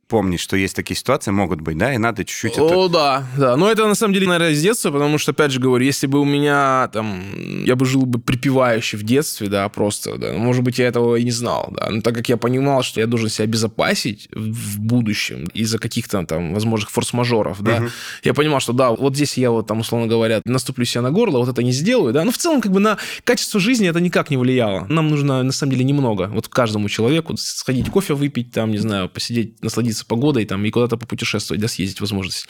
помнить, 0.07 0.41
что 0.41 0.57
есть 0.57 0.77
такие 0.77 0.97
ситуации, 0.97 1.31
могут 1.31 1.61
быть, 1.61 1.79
да, 1.79 1.95
и 1.95 1.99
надо 1.99 2.25
чуть-чуть 2.25 2.53
это... 2.53 2.63
О, 2.63 2.89
да, 2.89 3.25
да. 3.37 3.57
Но 3.57 3.71
это 3.71 3.87
на 3.87 3.95
самом 3.95 4.15
деле, 4.15 4.27
наверное, 4.27 4.51
из 4.51 4.63
детства, 4.63 4.91
потому 4.91 5.19
что, 5.19 5.33
опять 5.33 5.51
же 5.51 5.61
говорю, 5.61 5.85
если 5.85 6.07
бы 6.07 6.21
у 6.21 6.25
меня 6.25 6.89
там, 6.93 7.65
я 7.65 7.77
бы 7.77 7.87
жил 7.87 8.07
бы 8.07 8.19
припевающе 8.19 8.97
в 8.97 9.03
детстве, 9.03 9.49
да, 9.49 9.69
просто, 9.69 10.17
да, 10.17 10.33
может 10.33 10.63
быть, 10.63 10.79
я 10.79 10.87
этого 10.87 11.17
и 11.17 11.25
не 11.25 11.31
знал, 11.31 11.73
да, 11.77 11.89
но 11.91 12.01
так 12.01 12.15
как 12.15 12.29
я 12.29 12.37
понимал, 12.37 12.83
что 12.83 13.01
я 13.01 13.07
должен 13.07 13.29
себя 13.29 13.45
обезопасить 13.45 14.29
в 14.33 14.81
будущем 14.81 15.45
из-за 15.55 15.79
каких-то 15.79 16.25
там 16.27 16.55
возможных 16.55 16.91
форс-мажоров, 16.91 17.61
да, 17.63 17.81
Мгм. 17.81 17.91
я 18.23 18.35
понимал, 18.35 18.61
что 18.61 18.73
да, 18.73 18.91
вот 18.91 19.15
здесь 19.15 19.37
я 19.39 19.51
вот 19.51 19.67
там, 19.67 19.81
условно 19.81 20.07
говоря, 20.07 20.41
наступлю 20.45 20.85
себе 20.85 21.01
на 21.03 21.11
горло, 21.11 21.39
вот 21.39 21.49
это 21.49 21.63
не 21.63 21.73
сделаю, 21.73 22.13
да, 22.13 22.25
но 22.25 22.31
в 22.31 22.39
целом 22.39 22.61
как 22.61 22.73
бы 22.73 22.81
на 22.81 22.99
качество 23.25 23.61
жизни 23.61 23.89
это 23.89 24.01
никак 24.01 24.31
не 24.31 24.37
влияло. 24.37 24.87
Нам 24.89 25.09
нужно, 25.09 25.43
на 25.43 25.53
самом 25.53 25.73
деле, 25.73 25.85
немного. 25.85 26.31
Вот 26.33 26.49
каждому 26.49 26.89
человеку 26.89 27.37
сходить 27.37 27.91
кофе 27.91 28.15
выпить, 28.15 28.53
там, 28.53 28.71
не 28.71 28.79
знаю, 28.79 29.09
посидеть, 29.09 29.63
насладиться 29.63 29.94
погодой, 30.03 30.45
там, 30.45 30.65
и 30.65 30.71
куда-то 30.71 30.97
попутешествовать, 30.97 31.61
да, 31.61 31.69
съездить 31.69 32.01
возможность. 32.01 32.47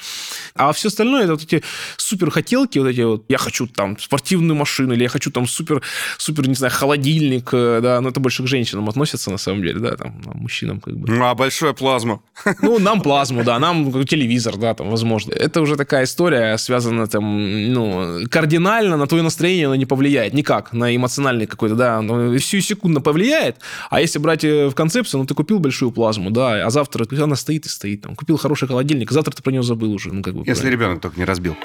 А 0.55 0.73
все 0.73 0.89
остальное, 0.89 1.25
это 1.25 1.33
вот 1.33 1.43
эти 1.43 1.63
супер 1.97 2.31
хотелки, 2.31 2.79
вот 2.79 2.89
эти 2.89 3.01
вот, 3.01 3.25
я 3.29 3.39
хочу 3.39 3.67
там 3.67 3.99
спортивную 3.99 4.57
машину, 4.57 4.95
или 4.95 5.03
я 5.03 5.09
хочу 5.09 5.31
там 5.31 5.47
супер, 5.47 5.83
супер, 6.19 6.49
не 6.49 6.55
знаю, 6.55 6.73
холодильник, 6.73 7.51
э, 7.53 7.81
да, 7.83 8.01
но 8.01 8.09
это 8.09 8.21
больше 8.21 8.43
к 8.43 8.47
женщинам 8.47 8.89
относится, 8.89 9.31
на 9.31 9.39
самом 9.39 9.63
деле, 9.63 9.81
да, 9.81 9.97
там, 9.97 10.21
мужчинам 10.35 10.81
как 10.81 10.97
бы. 10.97 11.11
Ну, 11.11 11.25
а 11.25 11.35
большую 11.35 11.75
плазму. 11.75 12.23
Ну, 12.63 12.79
нам 12.79 13.01
плазму, 13.01 13.45
да, 13.45 13.59
нам 13.59 14.05
телевизор, 14.05 14.57
да, 14.57 14.75
там, 14.75 14.91
возможно. 14.91 15.33
Это 15.33 15.61
уже 15.61 15.77
такая 15.77 16.05
история, 16.05 16.57
связана 16.59 17.07
там, 17.07 17.73
ну, 17.73 18.27
кардинально 18.31 18.97
на 18.97 19.07
твое 19.07 19.23
настроение 19.23 19.67
она 19.67 19.77
не 19.77 19.87
повлияет 19.87 20.35
никак, 20.35 20.73
на 20.73 20.95
эмоциональный 20.95 21.47
какой-то, 21.47 21.75
да, 21.75 22.01
ну, 22.03 22.37
всю 22.39 22.61
секунду 22.61 23.01
повлияет, 23.01 23.57
а 23.91 24.01
если 24.01 24.19
брать 24.19 24.45
э, 24.45 24.69
в 24.69 24.75
концепцию, 24.75 25.21
ну, 25.21 25.27
ты 25.27 25.35
купил 25.35 25.59
большую 25.59 25.91
плазму, 25.91 26.31
да, 26.31 26.67
а 26.67 26.71
завтра 26.71 27.07
она 27.23 27.34
стоит 27.37 27.67
и 27.67 27.69
стоит, 27.69 28.03
там, 28.03 28.17
купил 28.17 28.37
хороший 28.37 28.69
холодильник, 28.69 29.11
завтра 29.11 29.33
ты 29.35 29.43
про 29.43 29.51
него 29.51 29.63
забыл 29.63 29.93
уже, 29.93 30.13
ну, 30.13 30.23
как 30.23 30.35
бы. 30.35 30.43
Если 30.47 30.69
ребенок 30.69 31.01
только 31.01 31.19
не 31.19 31.25
разбил. 31.25 31.57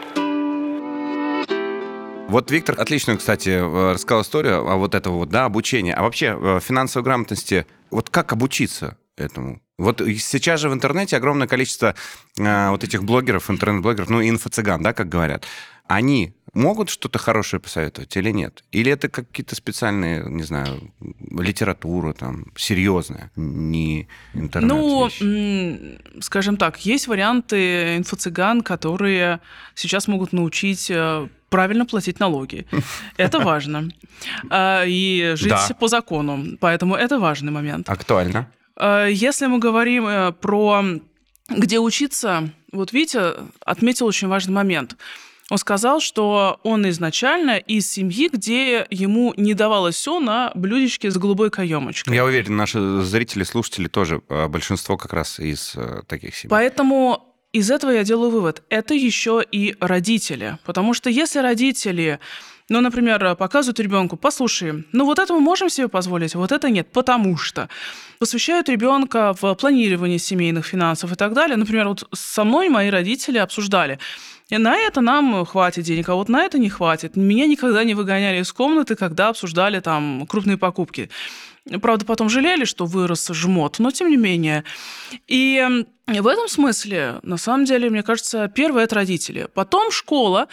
Вот 2.29 2.51
Виктор 2.51 2.79
отличную, 2.79 3.17
кстати, 3.17 3.49
э, 3.49 3.93
рассказал 3.93 4.21
историю 4.21 4.67
о 4.67 4.75
вот 4.75 4.93
этого 4.93 5.15
вот, 5.15 5.29
да, 5.29 5.45
обучения. 5.45 5.95
А 5.95 6.03
вообще 6.03 6.37
э, 6.39 6.59
финансовой 6.61 7.03
грамотности, 7.03 7.65
вот 7.89 8.11
как 8.11 8.31
обучиться 8.33 8.97
этому? 9.17 9.61
Вот 9.79 9.99
сейчас 9.99 10.59
же 10.59 10.69
в 10.69 10.73
интернете 10.73 11.17
огромное 11.17 11.47
количество 11.47 11.95
э, 12.37 12.69
вот 12.69 12.83
этих 12.83 13.03
блогеров, 13.03 13.49
интернет-блогеров, 13.49 14.09
ну, 14.09 14.21
инфо-цыган, 14.21 14.83
да, 14.83 14.93
как 14.93 15.09
говорят. 15.09 15.45
Они 15.87 16.35
могут 16.53 16.89
что-то 16.89 17.19
хорошее 17.19 17.59
посоветовать 17.59 18.15
или 18.17 18.31
нет? 18.31 18.63
Или 18.71 18.91
это 18.91 19.09
какие-то 19.09 19.55
специальные, 19.55 20.23
не 20.29 20.43
знаю, 20.43 20.91
литература 21.31 22.13
там, 22.13 22.45
серьезная, 22.55 23.31
не 23.35 24.07
интернет 24.33 24.69
Ну, 24.71 25.09
скажем 26.21 26.57
так, 26.57 26.85
есть 26.85 27.07
варианты 27.07 27.97
инфо-цыган, 27.97 28.61
которые 28.61 29.39
сейчас 29.75 30.07
могут 30.07 30.33
научить 30.33 30.89
э, 30.91 31.27
правильно 31.49 31.85
платить 31.85 32.19
налоги. 32.19 32.65
Это 33.17 33.39
важно. 33.39 33.89
А, 34.49 34.83
И 34.85 35.33
жить 35.35 35.49
Да. 35.49 35.69
по 35.79 35.87
закону. 35.87 36.57
Поэтому 36.59 36.95
это 36.95 37.19
важный 37.19 37.51
момент. 37.51 37.89
Актуально. 37.89 38.51
Э, 38.75 39.07
Если 39.11 39.47
мы 39.47 39.59
говорим 39.59 40.07
э, 40.07 40.31
про 40.31 40.83
где 41.49 41.79
учиться, 41.79 42.49
вот 42.71 42.93
Витя 42.93 43.33
отметил 43.65 44.05
очень 44.05 44.27
важный 44.27 44.53
момент. 44.53 44.95
Он 45.49 45.57
сказал, 45.57 45.99
что 45.99 46.59
он 46.63 46.87
изначально 46.89 47.57
из 47.57 47.89
семьи, 47.91 48.29
где 48.31 48.85
ему 48.89 49.33
не 49.35 49.53
давалось 49.53 49.95
все 49.95 50.19
на 50.19 50.51
блюдечке 50.55 51.09
с 51.09 51.17
голубой 51.17 51.49
каемочкой. 51.49 52.15
Я 52.15 52.25
уверен, 52.25 52.55
наши 52.55 53.01
зрители, 53.01 53.43
слушатели 53.43 53.87
тоже, 53.87 54.21
а, 54.29 54.47
большинство 54.47 54.97
как 54.97 55.13
раз 55.13 55.39
из 55.39 55.73
э, 55.75 56.03
таких 56.07 56.35
семей. 56.35 56.51
Поэтому 56.51 57.35
из 57.51 57.71
этого 57.71 57.91
я 57.91 58.03
делаю 58.03 58.29
вывод. 58.29 58.63
Это 58.69 58.93
еще 58.93 59.43
и 59.51 59.75
родители. 59.79 60.59
Потому 60.65 60.93
что 60.93 61.09
если 61.09 61.39
родители 61.39 62.19
ну, 62.71 62.81
например, 62.81 63.35
показывают 63.35 63.79
ребенку, 63.79 64.15
послушай, 64.15 64.85
ну 64.91 65.05
вот 65.05 65.17
это 65.17 65.33
мы 65.33 65.39
можем 65.39 65.69
себе 65.69 65.87
позволить, 65.87 66.35
вот 66.35 66.51
это 66.51 66.69
нет, 66.69 66.87
потому 66.91 67.35
что 67.35 67.67
посвящают 68.19 68.69
ребенка 68.69 69.33
в 69.41 69.55
планирование 69.55 70.19
семейных 70.19 70.67
финансов 70.67 71.11
и 71.11 71.15
так 71.15 71.33
далее. 71.33 71.57
Например, 71.57 71.87
вот 71.87 72.07
со 72.13 72.43
мной 72.43 72.69
мои 72.69 72.91
родители 72.91 73.39
обсуждали, 73.39 73.97
и 74.49 74.57
на 74.57 74.75
это 74.75 75.01
нам 75.01 75.45
хватит 75.45 75.83
денег, 75.85 76.09
а 76.09 76.15
вот 76.15 76.29
на 76.29 76.43
это 76.43 76.57
не 76.57 76.69
хватит. 76.69 77.15
Меня 77.15 77.45
никогда 77.45 77.83
не 77.83 77.93
выгоняли 77.93 78.41
из 78.41 78.51
комнаты, 78.51 78.95
когда 78.95 79.29
обсуждали 79.29 79.79
там 79.79 80.25
крупные 80.27 80.57
покупки. 80.57 81.09
Правда, 81.81 82.03
потом 82.05 82.29
жалели, 82.29 82.65
что 82.65 82.85
вырос 82.85 83.29
жмот, 83.29 83.77
но 83.77 83.91
тем 83.91 84.09
не 84.09 84.17
менее. 84.17 84.63
И 85.27 85.63
в 86.07 86.27
этом 86.27 86.47
смысле, 86.47 87.19
на 87.21 87.37
самом 87.37 87.65
деле, 87.65 87.91
мне 87.91 88.01
кажется, 88.01 88.47
первое– 88.47 88.83
это 88.85 88.95
родители. 88.95 89.47
Потом 89.53 89.91
школа, 89.91 90.47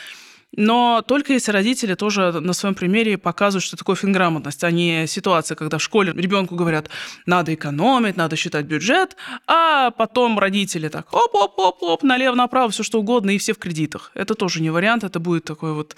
но 0.57 1.03
только 1.07 1.35
если 1.35 1.53
родители 1.53 1.95
тоже 1.95 2.33
на 2.41 2.53
своем 2.53 2.75
примере 2.75 3.19
показывают, 3.19 3.65
что 3.65 3.77
такое 3.77 3.95
финграмотность, 3.97 4.65
а 4.65 4.71
не 4.71 5.07
ситуация, 5.07 5.55
когда 5.55 5.79
в 5.79 5.83
школе 5.83 6.13
ребенку 6.13 6.57
говорят, 6.57 6.89
надо 7.27 7.55
экономить, 7.55 8.17
надо 8.17 8.37
считать 8.37 8.65
бюджет, 8.65 9.17
а 9.47 9.91
потом 9.91 10.39
родители 10.39 10.89
так 10.89 11.13
оп-оп-оп-оп, 11.13 12.03
налево-направо, 12.03 12.71
все 12.71 12.83
что 12.83 13.01
угодно, 13.01 13.31
и 13.31 13.39
все 13.39 13.53
в 13.53 13.59
кредитах. 13.59 14.11
Это 14.15 14.35
тоже 14.35 14.63
не 14.63 14.71
вариант, 14.71 15.05
это 15.05 15.21
будет 15.21 15.45
такой 15.45 15.73
вот 15.75 15.95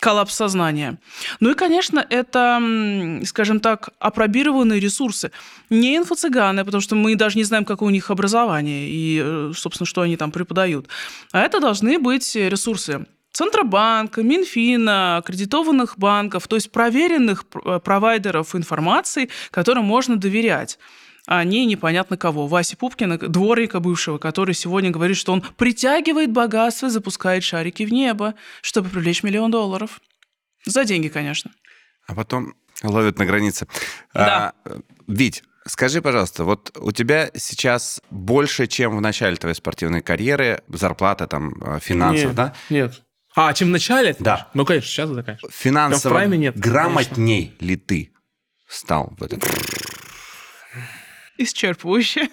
коллапс 0.00 0.34
сознания. 0.34 0.98
Ну 1.38 1.50
и, 1.50 1.54
конечно, 1.54 2.04
это, 2.08 2.60
скажем 3.24 3.60
так, 3.60 3.90
апробированные 3.98 4.80
ресурсы. 4.80 5.30
Не 5.68 5.96
инфо-цыганы, 5.98 6.64
потому 6.64 6.80
что 6.80 6.96
мы 6.96 7.14
даже 7.14 7.36
не 7.36 7.44
знаем, 7.44 7.64
какое 7.64 7.88
у 7.88 7.92
них 7.92 8.10
образование 8.10 8.88
и, 8.88 9.20
э, 9.22 9.52
собственно, 9.54 9.86
что 9.86 10.00
они 10.00 10.16
там 10.16 10.32
преподают. 10.32 10.88
А 11.32 11.40
это 11.40 11.60
должны 11.60 11.98
быть 11.98 12.34
ресурсы 12.34 13.06
Центробанка, 13.32 14.22
Минфина, 14.22 15.18
аккредитованных 15.18 15.98
банков, 15.98 16.48
то 16.48 16.56
есть 16.56 16.72
проверенных 16.72 17.44
э, 17.64 17.78
провайдеров 17.78 18.54
информации, 18.54 19.28
которым 19.50 19.84
можно 19.84 20.16
доверять 20.16 20.78
а 21.26 21.44
не 21.44 21.64
непонятно 21.64 22.16
кого. 22.16 22.48
Васи 22.48 22.74
Пупкина, 22.74 23.16
дворника 23.16 23.78
бывшего, 23.78 24.18
который 24.18 24.52
сегодня 24.52 24.90
говорит, 24.90 25.16
что 25.16 25.32
он 25.32 25.42
притягивает 25.42 26.32
богатство 26.32 26.86
и 26.86 26.90
запускает 26.90 27.44
шарики 27.44 27.84
в 27.84 27.92
небо, 27.92 28.34
чтобы 28.62 28.88
привлечь 28.88 29.22
миллион 29.22 29.52
долларов. 29.52 30.00
За 30.64 30.84
деньги, 30.84 31.06
конечно. 31.06 31.52
А 32.08 32.16
потом 32.16 32.54
ловят 32.82 33.18
на 33.18 33.26
границе. 33.26 33.68
Да. 34.12 34.54
А, 34.64 34.80
Вить, 35.06 35.44
Скажи, 35.66 36.00
пожалуйста, 36.00 36.44
вот 36.44 36.76
у 36.80 36.90
тебя 36.90 37.30
сейчас 37.36 38.00
больше, 38.10 38.66
чем 38.66 38.96
в 38.96 39.00
начале 39.00 39.36
твоей 39.36 39.54
спортивной 39.54 40.00
карьеры, 40.00 40.62
зарплата, 40.68 41.26
там, 41.26 41.52
э, 41.62 41.78
финансов, 41.80 42.28
нет, 42.28 42.34
да? 42.34 42.54
Нет. 42.70 43.02
А, 43.36 43.52
чем 43.54 43.68
в 43.68 43.70
начале? 43.70 44.16
Да. 44.18 44.48
Ну, 44.54 44.64
конечно, 44.64 44.88
сейчас 44.88 45.10
да, 45.10 45.22
конечно. 45.22 45.48
Финансово 45.52 46.14
прайме 46.14 46.38
нет, 46.38 46.58
грамотней 46.58 47.54
ли 47.60 47.76
ты 47.76 48.10
стал 48.68 49.12
в 49.18 49.22
этом? 49.22 49.40
Исчерпывающе. 51.38 52.28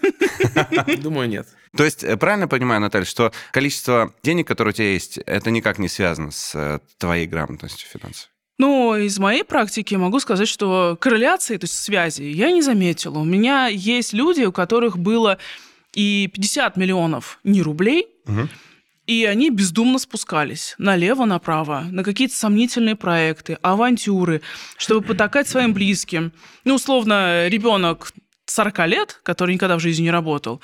Думаю, 1.01 1.29
нет. 1.29 1.47
То 1.75 1.85
есть, 1.85 2.03
э, 2.03 2.17
правильно 2.17 2.47
понимаю, 2.47 2.81
Наталья, 2.81 3.05
что 3.05 3.31
количество 3.51 4.13
денег, 4.23 4.47
которые 4.47 4.71
у 4.71 4.75
тебя 4.75 4.91
есть, 4.91 5.17
это 5.19 5.49
никак 5.51 5.79
не 5.79 5.87
связано 5.87 6.31
с 6.31 6.53
э, 6.55 6.79
твоей 6.97 7.27
грамотностью 7.27 7.87
финансовой? 7.87 8.31
Ну, 8.57 8.95
из 8.95 9.19
моей 9.19 9.43
практики 9.43 9.93
могу 9.95 10.19
сказать, 10.19 10.47
что 10.47 10.97
корреляции, 10.99 11.57
то 11.57 11.65
есть 11.65 11.77
связи, 11.81 12.23
я 12.23 12.51
не 12.51 12.61
заметила. 12.61 13.19
У 13.19 13.23
меня 13.23 13.67
есть 13.67 14.13
люди, 14.13 14.41
у 14.43 14.51
которых 14.51 14.97
было 14.97 15.37
и 15.93 16.29
50 16.33 16.75
миллионов 16.75 17.39
не 17.43 17.61
рублей, 17.61 18.07
Угу. 18.25 18.49
И 19.07 19.25
они 19.25 19.49
бездумно 19.49 19.97
спускались 19.99 20.75
налево-направо 20.77 21.85
на 21.89 22.03
какие-то 22.03 22.35
сомнительные 22.35 22.95
проекты, 22.95 23.57
авантюры, 23.61 24.41
чтобы 24.77 25.01
потакать 25.07 25.47
своим 25.47 25.73
близким. 25.73 26.31
Ну, 26.65 26.75
условно, 26.75 27.47
ребенок 27.47 28.11
40 28.45 28.87
лет, 28.87 29.19
который 29.23 29.55
никогда 29.55 29.77
в 29.77 29.79
жизни 29.79 30.03
не 30.03 30.11
работал. 30.11 30.61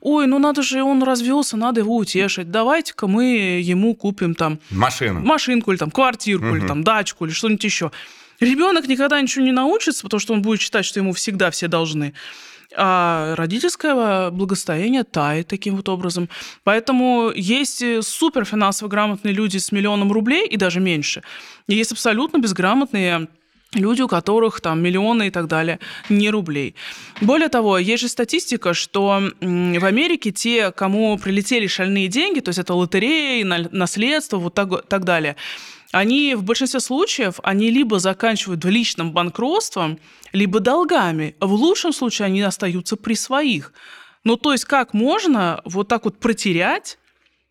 Ой, 0.00 0.26
ну 0.26 0.38
надо 0.38 0.62
же, 0.62 0.82
он 0.82 1.02
развелся, 1.02 1.56
надо 1.56 1.80
его 1.80 1.96
утешить. 1.96 2.50
Давайте-ка 2.50 3.06
мы 3.06 3.60
ему 3.62 3.94
купим 3.94 4.34
там 4.34 4.58
Машину. 4.70 5.20
машинку 5.20 5.70
или 5.70 5.78
там 5.78 5.90
квартирку 5.90 6.46
или 6.46 6.58
Мгм. 6.60 6.68
там 6.68 6.84
дачку 6.84 7.24
или 7.24 7.32
что-нибудь 7.32 7.64
еще. 7.64 7.90
Ребенок 8.40 8.88
никогда 8.88 9.20
ничего 9.20 9.44
не 9.44 9.52
научится, 9.52 10.02
потому 10.02 10.18
что 10.20 10.34
он 10.34 10.42
будет 10.42 10.60
считать, 10.60 10.84
что 10.84 10.98
ему 10.98 11.12
всегда 11.12 11.50
все 11.50 11.68
должны. 11.68 12.12
А 12.76 13.34
родительское 13.36 14.30
благостояние 14.30 15.04
тает 15.04 15.48
таким 15.48 15.76
вот 15.76 15.88
образом. 15.88 16.28
Поэтому 16.64 17.30
есть 17.34 17.82
э, 17.82 18.02
супер 18.02 18.44
финансово 18.44 18.88
грамотные 18.88 19.34
люди 19.34 19.58
с 19.58 19.72
миллионом 19.72 20.12
рублей 20.12 20.46
и 20.46 20.56
даже 20.56 20.80
меньше. 20.80 21.22
И 21.68 21.74
есть 21.74 21.92
абсолютно 21.92 22.38
безграмотные 22.38 23.28
люди, 23.74 24.02
у 24.02 24.08
которых 24.08 24.60
там 24.60 24.82
миллионы 24.82 25.28
и 25.28 25.30
так 25.30 25.46
далее, 25.46 25.78
не 26.08 26.30
рублей. 26.30 26.74
Более 27.20 27.48
того, 27.48 27.78
есть 27.78 28.02
же 28.02 28.08
статистика, 28.08 28.74
что 28.74 29.22
в 29.40 29.84
Америке 29.84 30.30
те, 30.30 30.72
кому 30.72 31.18
прилетели 31.18 31.66
шальные 31.66 32.08
деньги, 32.08 32.40
то 32.40 32.50
есть 32.50 32.58
это 32.58 32.74
лотереи, 32.74 33.42
на- 33.42 33.68
наследство, 33.72 34.36
вот 34.36 34.54
так, 34.54 34.86
так 34.88 35.04
далее, 35.04 35.36
они 35.92 36.34
в 36.34 36.42
большинстве 36.42 36.80
случаев, 36.80 37.38
они 37.42 37.70
либо 37.70 37.98
заканчивают 37.98 38.64
личным 38.64 39.12
банкротством, 39.12 39.98
либо 40.32 40.58
долгами. 40.58 41.36
В 41.38 41.52
лучшем 41.52 41.92
случае 41.92 42.26
они 42.26 42.40
остаются 42.42 42.96
при 42.96 43.14
своих. 43.14 43.72
Ну, 44.24 44.36
то 44.36 44.52
есть 44.52 44.64
как 44.64 44.94
можно 44.94 45.60
вот 45.64 45.88
так 45.88 46.04
вот 46.04 46.18
протерять. 46.18 46.98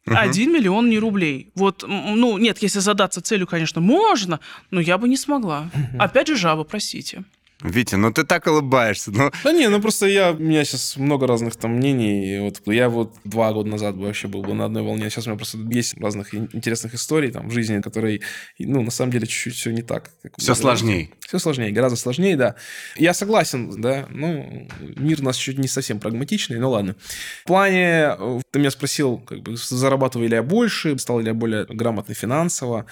1 0.06 0.52
миллион 0.52 0.90
не 0.90 0.98
рублей. 0.98 1.52
Вот, 1.54 1.86
ну, 1.88 2.40
нет, 2.40 2.58
если 2.64 2.80
задаться 2.80 3.22
целью, 3.22 3.46
конечно, 3.46 3.80
можно, 3.82 4.40
но 4.72 4.82
я 4.82 4.98
бы 4.98 5.08
не 5.08 5.16
смогла. 5.16 5.70
Опять 6.00 6.28
же, 6.28 6.36
жаба, 6.36 6.64
простите. 6.64 7.24
Витя, 7.64 7.96
ну 7.96 8.12
ты 8.12 8.24
так 8.24 8.48
улыбаешься. 8.48 9.12
Ну, 9.12 9.32
Да 9.44 9.52
не, 9.52 9.68
ну 9.70 9.82
просто 9.82 10.08
я, 10.08 10.32
у 10.32 10.38
меня 10.40 10.64
сейчас 10.66 10.98
много 10.98 11.28
разных 11.28 11.56
там 11.56 11.76
мнений. 11.76 12.38
И 12.38 12.40
Вот 12.40 12.62
я 12.66 12.90
вот 12.90 13.16
два 13.24 13.54
года 13.54 13.70
назад 13.70 13.96
вообще 13.96 14.28
был 14.28 14.42
бы 14.42 14.54
на 14.54 14.66
одной 14.66 14.84
волне. 14.84 15.10
Сейчас 15.10 15.28
у 15.28 15.30
меня 15.30 15.38
просто 15.38 15.58
есть 15.70 15.96
разных 16.00 16.34
ин- 16.34 16.50
интересных 16.54 16.94
историй 16.96 17.32
там 17.32 17.50
в 17.50 17.52
жизни, 17.52 17.80
которые, 17.82 18.22
ну, 18.58 18.82
на 18.82 18.92
самом 18.92 19.12
деле, 19.12 19.28
чуть-чуть 19.28 19.56
все 19.56 19.72
не 19.72 19.82
так. 19.84 20.10
все 20.38 20.56
сложнее. 20.56 21.12
Все 21.20 21.40
сложнее, 21.40 21.72
гораздо 21.72 21.98
сложнее, 21.98 22.36
да. 22.36 22.56
Я 22.98 23.14
согласен, 23.14 23.80
да. 23.82 24.08
Ну, 24.10 24.68
мир 24.98 25.22
у 25.22 25.24
нас 25.24 25.38
чуть 25.38 25.58
не 25.58 25.68
совсем 25.68 26.00
прагматичный, 26.00 26.60
ну 26.60 26.72
ладно. 26.72 26.96
В 27.44 27.48
плане, 27.48 28.16
э, 28.20 28.42
ты 28.52 28.60
меня 28.60 28.72
спросил, 28.72 29.20
как 29.20 29.42
бы, 29.42 29.56
зарабатываю 29.56 30.28
ли 30.30 30.36
я 30.36 30.44
больше, 30.44 30.98
стал 30.98 31.20
ли 31.20 31.28
я 31.28 31.34
более 31.34 31.66
грамотный 31.66 32.16
финансово. 32.16 32.86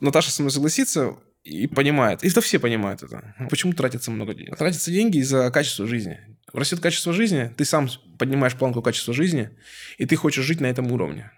Наташа 0.00 0.30
со 0.30 0.42
мной 0.42 0.52
согласится 0.52 1.16
и 1.44 1.66
понимает. 1.66 2.22
И 2.22 2.28
это 2.28 2.40
все 2.40 2.58
понимают 2.58 3.02
это. 3.02 3.34
Почему 3.50 3.72
тратится 3.72 4.10
много 4.10 4.34
денег? 4.34 4.56
Тратятся 4.56 4.90
деньги 4.90 5.18
из-за 5.18 5.50
качества 5.50 5.86
жизни. 5.86 6.20
Растет 6.52 6.80
качество 6.80 7.12
жизни, 7.12 7.52
ты 7.56 7.64
сам 7.64 7.88
поднимаешь 8.18 8.54
планку 8.54 8.82
качества 8.82 9.14
жизни, 9.14 9.50
и 9.98 10.06
ты 10.06 10.16
хочешь 10.16 10.44
жить 10.44 10.60
на 10.60 10.66
этом 10.66 10.92
уровне. 10.92 11.30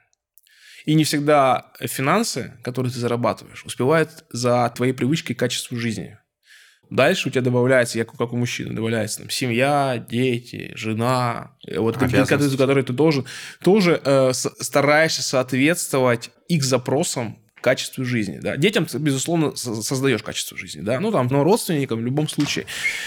И 0.85 0.95
не 0.95 1.05
всегда 1.05 1.73
финансы, 1.81 2.55
которые 2.63 2.93
ты 2.93 2.99
зарабатываешь, 2.99 3.65
успевают 3.65 4.25
за 4.31 4.71
твоей 4.77 4.93
привычкой 4.93 5.35
к 5.35 5.39
качеству 5.39 5.79
жизни. 5.79 6.19
Дальше 6.91 7.29
у 7.29 7.31
тебя 7.31 7.41
добавляется, 7.41 7.97
я 7.97 8.05
как 8.05 8.33
у 8.33 8.37
мужчины, 8.37 8.75
добавляется 8.75 9.21
там, 9.21 9.31
семья, 9.31 10.05
дети, 10.07 10.73
жена, 10.75 11.57
э, 11.67 11.79
вот 11.79 11.97
которые, 11.97 12.85
ты 12.85 12.93
должен, 12.93 13.25
тоже 13.63 14.01
э, 14.05 14.33
стараешься 14.35 15.23
соответствовать 15.23 16.31
их 16.49 16.63
запросам 16.63 17.39
качеству 17.65 18.05
жизни. 18.05 18.39
Да. 18.43 18.59
Детям, 18.59 18.87
безусловно, 18.93 19.57
со- 19.57 19.83
создаешь 19.83 20.23
качество 20.23 20.55
жизни. 20.57 20.83
Да. 20.83 21.01
Ну, 21.01 21.11
там, 21.11 21.29
но 21.31 21.43
родственникам 21.43 22.01
в 22.01 22.05
любом 22.05 22.29
случае. 22.29 22.67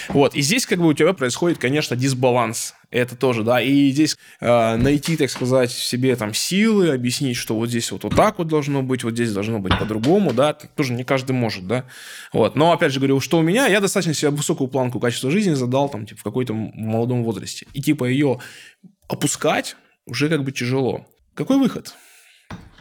Вот. 0.10 0.34
И 0.34 0.42
здесь 0.42 0.66
как 0.66 0.80
бы 0.80 0.88
у 0.88 0.94
тебя 0.94 1.14
происходит, 1.14 1.60
конечно, 1.60 1.96
дисбаланс. 1.96 2.74
Это 2.90 3.16
тоже, 3.16 3.44
да. 3.44 3.62
И 3.62 3.92
здесь 3.92 4.18
э, 4.40 4.76
найти, 4.78 5.16
так 5.16 5.30
сказать, 5.30 5.70
в 5.70 5.84
себе 5.84 6.16
там 6.16 6.34
силы, 6.34 6.90
объяснить, 6.90 7.38
что 7.38 7.56
вот 7.56 7.70
здесь 7.70 7.92
вот, 7.92 8.04
вот 8.04 8.16
так 8.16 8.40
вот 8.40 8.48
должно 8.48 8.82
быть, 8.82 9.04
вот 9.04 9.14
здесь 9.14 9.32
должно 9.32 9.60
быть 9.60 9.78
по-другому, 9.78 10.34
да, 10.34 10.54
тоже 10.54 10.94
не 10.94 11.04
каждый 11.04 11.34
может, 11.34 11.68
да. 11.68 11.86
Вот. 12.34 12.56
Но, 12.56 12.72
опять 12.72 12.92
же 12.94 13.00
говорю, 13.00 13.20
что 13.20 13.38
у 13.38 13.44
меня, 13.44 13.68
я 13.68 13.80
достаточно 13.80 14.16
себе 14.16 14.32
высокую 14.32 14.70
планку 14.70 15.00
качества 15.00 15.30
жизни 15.30 15.54
задал 15.54 15.88
там, 15.88 16.08
типа, 16.08 16.22
в 16.22 16.24
какой-то 16.24 16.56
молодом 16.56 17.24
возрасте. 17.24 17.68
И, 17.74 17.82
типа, 17.82 18.06
ее 18.06 18.40
опускать 19.08 19.76
уже 20.08 20.30
как 20.30 20.44
бы 20.44 20.52
тяжело. 20.52 21.06
Какой 21.36 21.60
выход? 21.60 21.94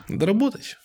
Надо 0.08 0.24
работать. 0.24 0.76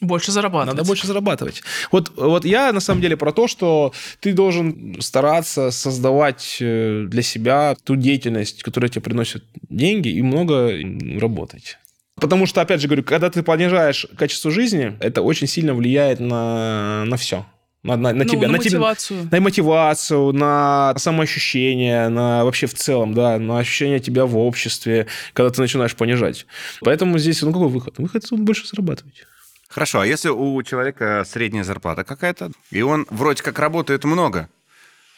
Больше 0.00 0.32
зарабатывать. 0.32 0.76
Надо 0.76 0.86
больше 0.86 1.06
зарабатывать. 1.06 1.62
Вот, 1.90 2.12
вот 2.16 2.44
я 2.44 2.72
на 2.72 2.80
самом 2.80 3.00
деле 3.00 3.16
про 3.16 3.32
то, 3.32 3.48
что 3.48 3.92
ты 4.20 4.32
должен 4.32 5.00
стараться 5.00 5.70
создавать 5.70 6.58
э, 6.60 7.04
для 7.08 7.22
себя 7.22 7.76
ту 7.84 7.96
деятельность, 7.96 8.62
которая 8.62 8.90
тебе 8.90 9.02
приносит 9.02 9.44
деньги, 9.68 10.08
и 10.08 10.22
много 10.22 10.72
работать. 11.20 11.78
Потому 12.20 12.46
что, 12.46 12.60
опять 12.60 12.80
же 12.80 12.88
говорю, 12.88 13.04
когда 13.04 13.30
ты 13.30 13.42
понижаешь 13.42 14.06
качество 14.16 14.50
жизни, 14.50 14.96
это 15.00 15.22
очень 15.22 15.46
сильно 15.46 15.74
влияет 15.74 16.20
на, 16.20 17.04
на 17.04 17.16
все. 17.16 17.46
На, 17.84 17.96
на, 17.96 18.12
на 18.12 18.24
Ну, 18.24 18.30
тебя, 18.30 18.48
на 18.48 18.54
на 18.54 18.58
тебя, 18.58 18.78
мотивацию. 18.78 19.28
на 19.30 19.40
мотивацию, 19.40 20.32
на 20.32 20.94
самоощущение, 20.98 22.08
на 22.08 22.44
вообще 22.44 22.66
в 22.66 22.74
целом, 22.74 23.14
да, 23.14 23.38
на 23.38 23.60
ощущение 23.60 24.00
тебя 24.00 24.26
в 24.26 24.36
обществе, 24.36 25.06
когда 25.32 25.50
ты 25.50 25.60
начинаешь 25.60 25.94
понижать. 25.94 26.46
Поэтому 26.80 27.18
здесь, 27.18 27.40
ну, 27.42 27.52
какой 27.52 27.68
выход? 27.68 27.94
Выход– 27.98 28.24
больше 28.32 28.66
зарабатывать. 28.66 29.24
Хорошо, 29.68 30.00
а 30.00 30.06
если 30.06 30.30
у 30.30 30.62
человека 30.62 31.24
средняя 31.26 31.64
зарплата 31.64 32.02
какая-то, 32.02 32.50
и 32.70 32.82
он 32.82 33.06
вроде 33.10 33.42
как 33.42 33.58
работает 33.58 34.04
много, 34.04 34.48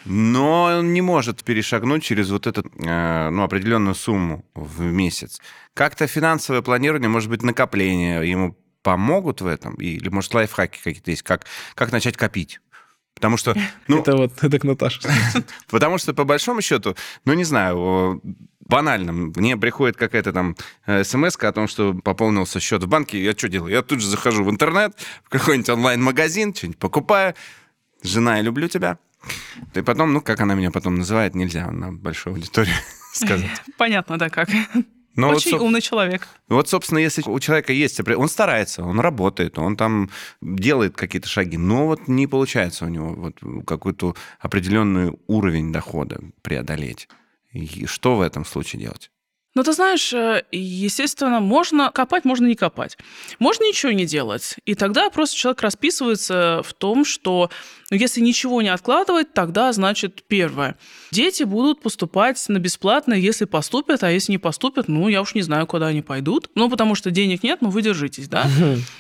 но 0.05 0.65
он 0.79 0.93
не 0.93 1.03
может 1.03 1.45
перешагнуть 1.45 2.03
через 2.03 2.31
вот 2.31 2.47
эту 2.47 2.63
э, 2.63 3.31
ну, 3.31 3.43
определенную 3.43 3.95
сумму 3.95 4.45
в 4.55 4.81
месяц. 4.81 5.41
Как-то 5.75 6.07
финансовое 6.07 6.63
планирование, 6.63 7.09
может 7.09 7.31
быть, 7.31 7.43
накопление 7.43 8.29
ему 8.29 8.57
помогут 8.83 9.41
в 9.41 9.47
этом? 9.47 9.75
Или, 9.75 10.09
может, 10.09 10.33
лайфхаки 10.35 10.81
какие-то 10.83 11.11
есть? 11.11 11.23
Как, 11.23 11.47
как 11.75 11.93
начать 11.93 12.17
копить? 12.17 12.61
Потому 13.15 13.37
что, 13.37 13.55
ну, 13.89 14.01
это 14.01 14.17
вот, 14.17 14.33
это 14.43 14.59
к 14.59 14.65
Наташе. 14.65 15.01
потому 15.71 15.99
что, 15.99 16.15
по 16.15 16.25
большому 16.25 16.63
счету, 16.63 16.97
ну, 17.25 17.35
не 17.35 17.45
знаю, 17.45 18.21
банально, 18.71 19.13
мне 19.13 19.57
приходит 19.57 19.97
какая-то 19.97 20.33
там 20.33 20.57
смс 21.03 21.37
о 21.37 21.53
том, 21.53 21.69
что 21.69 21.93
пополнился 21.95 22.61
счет 22.61 22.83
в 22.83 22.89
банке, 22.89 23.23
я 23.23 23.33
что 23.33 23.49
делаю? 23.49 23.73
Я 23.73 23.83
тут 23.83 24.01
же 24.01 24.07
захожу 24.07 24.45
в 24.45 24.51
интернет, 24.51 24.95
в 25.25 25.29
какой-нибудь 25.29 25.69
онлайн-магазин, 25.69 26.55
что-нибудь 26.55 26.79
покупаю. 26.79 27.35
Жена, 28.03 28.37
я 28.37 28.43
люблю 28.43 28.69
тебя. 28.69 28.99
И 29.75 29.83
потом, 29.83 30.13
ну, 30.13 30.21
как 30.23 30.41
она 30.41 30.55
меня 30.55 30.71
потом 30.71 30.95
называет, 30.95 31.35
нельзя 31.35 31.71
на 31.71 31.93
большой 31.93 32.33
аудитории 32.33 32.73
сказать. 33.13 33.51
Понятно, 33.77 34.17
да, 34.17 34.31
как. 34.31 34.49
Но 35.17 35.27
вот, 35.29 35.39
Очень 35.39 35.57
соб- 35.57 35.61
умный 35.61 35.81
человек. 35.81 36.29
вот, 36.49 36.69
собственно, 36.69 36.99
если 36.99 37.23
у 37.27 37.39
человека 37.41 37.73
есть... 37.73 38.01
Он 38.09 38.29
старается, 38.29 38.85
он 38.85 39.01
работает, 39.01 39.59
он 39.59 39.77
там 39.77 40.09
делает 40.41 40.97
какие-то 40.97 41.29
шаги, 41.29 41.59
но 41.59 41.87
вот 41.87 42.07
не 42.07 42.29
получается 42.29 42.85
у 42.85 42.89
него 42.89 43.09
вот 43.15 43.37
какой-то 43.67 44.15
определенный 44.39 45.13
уровень 45.27 45.73
дохода 45.73 46.21
преодолеть. 46.43 47.09
И 47.53 47.87
что 47.87 48.17
в 48.17 48.21
этом 48.21 48.45
случае 48.45 48.83
делать? 48.83 49.11
Ну, 49.57 49.65
ты 49.65 49.73
знаешь, 49.73 50.13
э, 50.13 50.45
естественно, 50.53 51.41
можно 51.41 51.91
копать, 51.91 52.25
можно 52.25 52.47
не 52.47 52.55
копать. 52.55 52.97
Можно 53.41 53.65
ничего 53.65 53.91
не 53.91 54.07
делать. 54.07 54.55
И 54.65 54.77
тогда 54.77 55.11
просто 55.11 55.37
человек 55.37 55.61
расписывается 55.63 56.63
в 56.65 56.73
том, 56.73 57.05
что 57.05 57.51
ну, 57.91 57.97
если 57.97 58.21
ничего 58.21 58.63
не 58.63 58.69
откладывать, 58.69 59.33
тогда, 59.33 59.73
значит, 59.73 60.23
первое. 60.29 60.77
Дети 61.11 61.43
будут 61.43 61.83
поступать 61.83 62.43
на 62.49 62.59
бесплатно, 62.59 63.13
если 63.13 63.45
поступят, 63.45 64.05
а 64.05 64.13
если 64.13 64.31
не 64.31 64.39
поступят, 64.39 64.87
ну, 64.87 65.09
я 65.09 65.21
уж 65.21 65.35
не 65.35 65.43
знаю, 65.43 65.67
куда 65.67 65.89
они 65.89 66.03
пойдут. 66.03 66.49
Ну, 66.55 66.71
потому 66.71 66.95
что 66.95 67.11
денег 67.11 67.43
нет, 67.43 67.59
ну, 67.61 67.71
вы 67.71 67.83
держитесь, 67.83 68.29
да? 68.29 68.47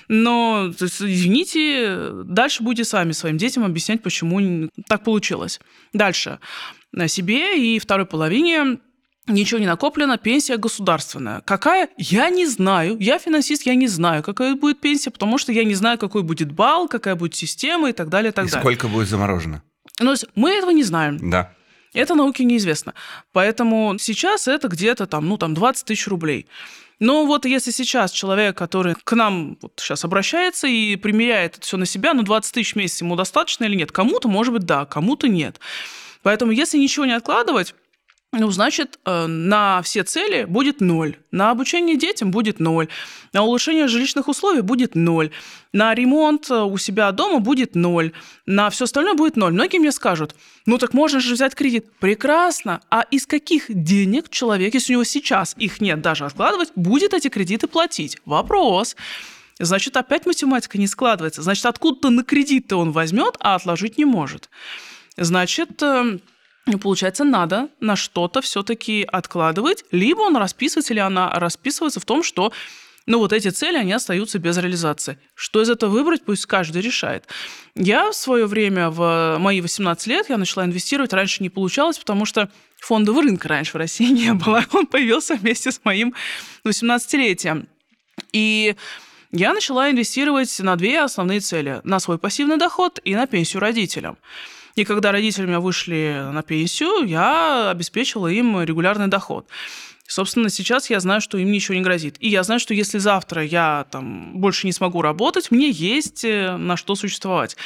Но, 0.08 0.74
есть, 0.80 1.00
извините, 1.00 2.10
дальше 2.24 2.64
будете 2.64 2.84
сами 2.84 3.12
своим 3.12 3.38
детям 3.38 3.64
объяснять, 3.64 4.02
почему 4.02 4.68
так 4.88 5.04
получилось. 5.04 5.60
Дальше. 5.92 6.40
На 6.92 7.08
себе 7.08 7.74
и 7.74 7.78
второй 7.78 8.06
половине 8.06 8.78
Ничего 9.26 9.60
не 9.60 9.66
накоплено, 9.66 10.18
пенсия 10.18 10.56
государственная. 10.56 11.40
Какая? 11.42 11.88
Я 11.96 12.30
не 12.30 12.46
знаю. 12.46 12.96
Я 12.98 13.18
финансист, 13.18 13.64
я 13.64 13.74
не 13.74 13.86
знаю, 13.86 14.22
какая 14.22 14.56
будет 14.56 14.80
пенсия, 14.80 15.10
потому 15.10 15.38
что 15.38 15.52
я 15.52 15.62
не 15.64 15.74
знаю, 15.74 15.98
какой 15.98 16.22
будет 16.22 16.50
балл, 16.52 16.88
какая 16.88 17.14
будет 17.14 17.34
система 17.34 17.90
и 17.90 17.92
так 17.92 18.08
далее, 18.08 18.30
и 18.30 18.34
так 18.34 18.46
И 18.46 18.50
далее. 18.50 18.62
сколько 18.62 18.88
будет 18.88 19.08
заморожено? 19.08 19.62
Ну, 20.00 20.06
то 20.06 20.12
есть 20.12 20.26
мы 20.34 20.50
этого 20.50 20.70
не 20.70 20.82
знаем. 20.82 21.30
Да. 21.30 21.52
Это 21.92 22.14
науке 22.14 22.44
неизвестно. 22.44 22.94
Поэтому 23.32 23.96
сейчас 23.98 24.48
это 24.48 24.68
где-то 24.68 25.06
там, 25.06 25.28
ну, 25.28 25.36
там 25.36 25.54
20 25.54 25.86
тысяч 25.86 26.06
рублей. 26.08 26.46
Но 26.98 27.24
вот 27.24 27.46
если 27.46 27.70
сейчас 27.70 28.12
человек, 28.12 28.56
который 28.56 28.94
к 28.94 29.12
нам 29.14 29.58
вот 29.62 29.74
сейчас 29.76 30.04
обращается 30.04 30.66
и 30.66 30.96
примеряет 30.96 31.56
это 31.56 31.66
все 31.66 31.76
на 31.76 31.86
себя, 31.86 32.14
ну, 32.14 32.22
20 32.22 32.54
тысяч 32.54 32.72
в 32.74 32.76
месяц 32.76 33.00
ему 33.00 33.16
достаточно 33.16 33.64
или 33.64 33.74
нет? 33.74 33.90
Кому-то, 33.90 34.28
может 34.28 34.52
быть, 34.52 34.64
да, 34.64 34.84
кому-то 34.86 35.28
нет. 35.28 35.60
Поэтому 36.22 36.52
если 36.52 36.78
ничего 36.78 37.06
не 37.06 37.12
откладывать, 37.12 37.74
ну, 38.32 38.48
значит, 38.52 39.00
э, 39.04 39.26
на 39.26 39.82
все 39.82 40.04
цели 40.04 40.44
будет 40.44 40.80
ноль. 40.80 41.16
На 41.32 41.50
обучение 41.50 41.96
детям 41.96 42.30
будет 42.30 42.60
ноль. 42.60 42.86
На 43.32 43.42
улучшение 43.42 43.88
жилищных 43.88 44.28
условий 44.28 44.60
будет 44.60 44.94
ноль. 44.94 45.32
На 45.72 45.92
ремонт 45.96 46.48
э, 46.48 46.62
у 46.62 46.78
себя 46.78 47.10
дома 47.10 47.40
будет 47.40 47.74
ноль. 47.74 48.12
На 48.46 48.70
все 48.70 48.84
остальное 48.84 49.14
будет 49.14 49.34
ноль. 49.34 49.52
Многие 49.52 49.78
мне 49.78 49.90
скажут, 49.90 50.36
ну 50.64 50.78
так 50.78 50.94
можно 50.94 51.18
же 51.18 51.34
взять 51.34 51.56
кредит. 51.56 51.86
Прекрасно. 51.98 52.80
А 52.88 53.02
из 53.10 53.26
каких 53.26 53.64
денег 53.68 54.28
человек, 54.28 54.74
если 54.74 54.92
у 54.92 54.96
него 54.98 55.04
сейчас 55.04 55.56
их 55.58 55.80
нет 55.80 56.00
даже 56.00 56.24
откладывать, 56.24 56.70
будет 56.76 57.14
эти 57.14 57.26
кредиты 57.26 57.66
платить? 57.66 58.16
Вопрос. 58.24 58.94
Значит, 59.58 59.96
опять 59.96 60.24
математика 60.24 60.78
не 60.78 60.86
складывается. 60.86 61.42
Значит, 61.42 61.66
откуда-то 61.66 62.10
на 62.10 62.22
кредит-то 62.22 62.76
он 62.76 62.92
возьмет, 62.92 63.36
а 63.40 63.56
отложить 63.56 63.98
не 63.98 64.04
может. 64.04 64.48
Значит, 65.20 65.82
э, 65.82 66.18
ну, 66.64 66.78
получается, 66.78 67.24
надо 67.24 67.68
на 67.78 67.94
что-то 67.94 68.40
все-таки 68.40 69.06
откладывать, 69.06 69.84
либо 69.92 70.20
он 70.20 70.36
расписывается, 70.36 70.94
или 70.94 71.00
она 71.00 71.30
расписывается 71.38 72.00
в 72.00 72.06
том, 72.06 72.22
что 72.22 72.52
ну, 73.04 73.18
вот 73.18 73.34
эти 73.34 73.48
цели, 73.48 73.76
они 73.76 73.92
остаются 73.92 74.38
без 74.38 74.56
реализации. 74.56 75.18
Что 75.34 75.60
из 75.60 75.68
этого 75.68 75.90
выбрать, 75.90 76.24
пусть 76.24 76.46
каждый 76.46 76.80
решает. 76.80 77.26
Я 77.74 78.10
в 78.10 78.14
свое 78.14 78.46
время, 78.46 78.88
в 78.88 79.36
мои 79.38 79.60
18 79.60 80.06
лет, 80.06 80.30
я 80.30 80.38
начала 80.38 80.64
инвестировать. 80.64 81.12
Раньше 81.12 81.42
не 81.42 81.50
получалось, 81.50 81.98
потому 81.98 82.24
что 82.24 82.50
фондового 82.78 83.22
рынка 83.22 83.48
раньше 83.48 83.72
в 83.72 83.76
России 83.76 84.06
не 84.10 84.32
было. 84.32 84.64
Он 84.72 84.86
появился 84.86 85.34
вместе 85.34 85.70
с 85.70 85.80
моим 85.84 86.14
18-летием. 86.64 87.66
И 88.32 88.74
я 89.32 89.52
начала 89.52 89.90
инвестировать 89.90 90.58
на 90.60 90.76
две 90.76 91.00
основные 91.00 91.40
цели. 91.40 91.80
На 91.84 92.00
свой 92.00 92.18
пассивный 92.18 92.56
доход 92.56 93.00
и 93.04 93.14
на 93.14 93.26
пенсию 93.26 93.60
родителям. 93.60 94.16
И 94.74 94.84
когда 94.84 95.12
родители 95.12 95.44
у 95.44 95.48
меня 95.48 95.60
вышли 95.60 96.28
на 96.32 96.42
пенсию, 96.42 97.06
я 97.06 97.70
обеспечила 97.70 98.28
им 98.28 98.62
регулярный 98.62 99.08
доход. 99.08 99.46
Собственно, 100.06 100.48
сейчас 100.48 100.90
я 100.90 100.98
знаю, 100.98 101.20
что 101.20 101.38
им 101.38 101.52
ничего 101.52 101.76
не 101.76 101.82
грозит. 101.82 102.16
И 102.18 102.28
я 102.28 102.42
знаю, 102.42 102.58
что 102.58 102.74
если 102.74 102.98
завтра 102.98 103.44
я 103.44 103.86
там 103.92 104.32
больше 104.40 104.66
не 104.66 104.72
смогу 104.72 105.02
работать, 105.02 105.52
мне 105.52 105.70
есть 105.70 106.24
э, 106.24 106.56
на 106.56 106.76
что 106.76 106.96
существовать. 106.96 107.56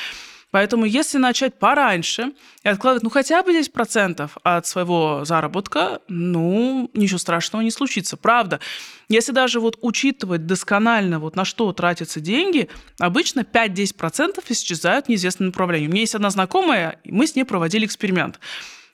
Поэтому 0.54 0.84
если 0.84 1.18
начать 1.18 1.58
пораньше 1.58 2.32
и 2.62 2.68
откладывать, 2.68 3.02
ну, 3.02 3.10
хотя 3.10 3.42
бы 3.42 3.52
10% 3.52 4.30
от 4.44 4.66
своего 4.68 5.24
заработка, 5.24 6.00
ну, 6.06 6.88
ничего 6.94 7.18
страшного 7.18 7.60
не 7.62 7.72
случится. 7.72 8.16
Правда, 8.16 8.60
если 9.08 9.32
даже 9.32 9.58
вот 9.58 9.76
учитывать 9.82 10.46
досконально, 10.46 11.18
вот 11.18 11.34
на 11.34 11.44
что 11.44 11.72
тратятся 11.72 12.20
деньги, 12.20 12.68
обычно 13.00 13.40
5-10% 13.40 14.44
исчезают 14.48 15.06
в 15.06 15.08
неизвестном 15.08 15.48
направлении. 15.48 15.88
У 15.88 15.90
меня 15.90 16.02
есть 16.02 16.14
одна 16.14 16.30
знакомая, 16.30 17.00
мы 17.02 17.26
с 17.26 17.34
ней 17.34 17.42
проводили 17.42 17.84
эксперимент. 17.84 18.38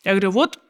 Я 0.02 0.12
говорю, 0.12 0.30
вот, 0.30 0.60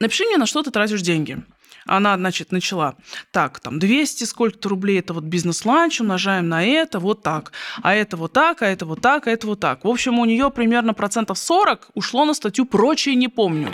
напиши 0.00 0.24
мне, 0.24 0.38
на 0.38 0.46
что 0.46 0.62
ты 0.62 0.70
тратишь 0.70 1.02
деньги. 1.02 1.44
Она, 1.86 2.16
значит, 2.16 2.52
начала, 2.52 2.96
так, 3.30 3.60
там, 3.60 3.78
200 3.78 4.24
сколько-то 4.24 4.68
рублей, 4.68 4.98
это 4.98 5.14
вот 5.14 5.24
бизнес-ланч, 5.24 6.00
умножаем 6.00 6.48
на 6.48 6.64
это, 6.64 6.98
вот 6.98 7.22
так. 7.22 7.52
А 7.82 7.94
это 7.94 8.16
вот 8.16 8.32
так, 8.32 8.62
а 8.62 8.66
это 8.66 8.86
вот 8.86 9.00
так, 9.00 9.26
а 9.26 9.30
это 9.30 9.46
вот 9.46 9.60
так. 9.60 9.84
В 9.84 9.88
общем, 9.88 10.18
у 10.18 10.24
нее 10.24 10.50
примерно 10.50 10.94
процентов 10.94 11.38
40 11.38 11.88
ушло 11.94 12.24
на 12.24 12.34
статью 12.34 12.66
«Прочее 12.66 13.14
не 13.14 13.28
помню». 13.28 13.70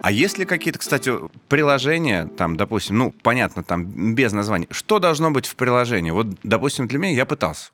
А 0.00 0.12
есть 0.12 0.38
ли 0.38 0.44
какие-то, 0.44 0.78
кстати, 0.78 1.12
приложения, 1.48 2.26
там, 2.26 2.56
допустим, 2.56 2.96
ну, 2.98 3.10
понятно, 3.22 3.62
там, 3.64 4.14
без 4.14 4.32
названий, 4.32 4.68
что 4.70 5.00
должно 5.00 5.30
быть 5.30 5.46
в 5.46 5.56
приложении? 5.56 6.12
Вот, 6.12 6.28
допустим, 6.42 6.86
для 6.86 6.98
меня 6.98 7.12
я 7.14 7.26
пытался. 7.26 7.70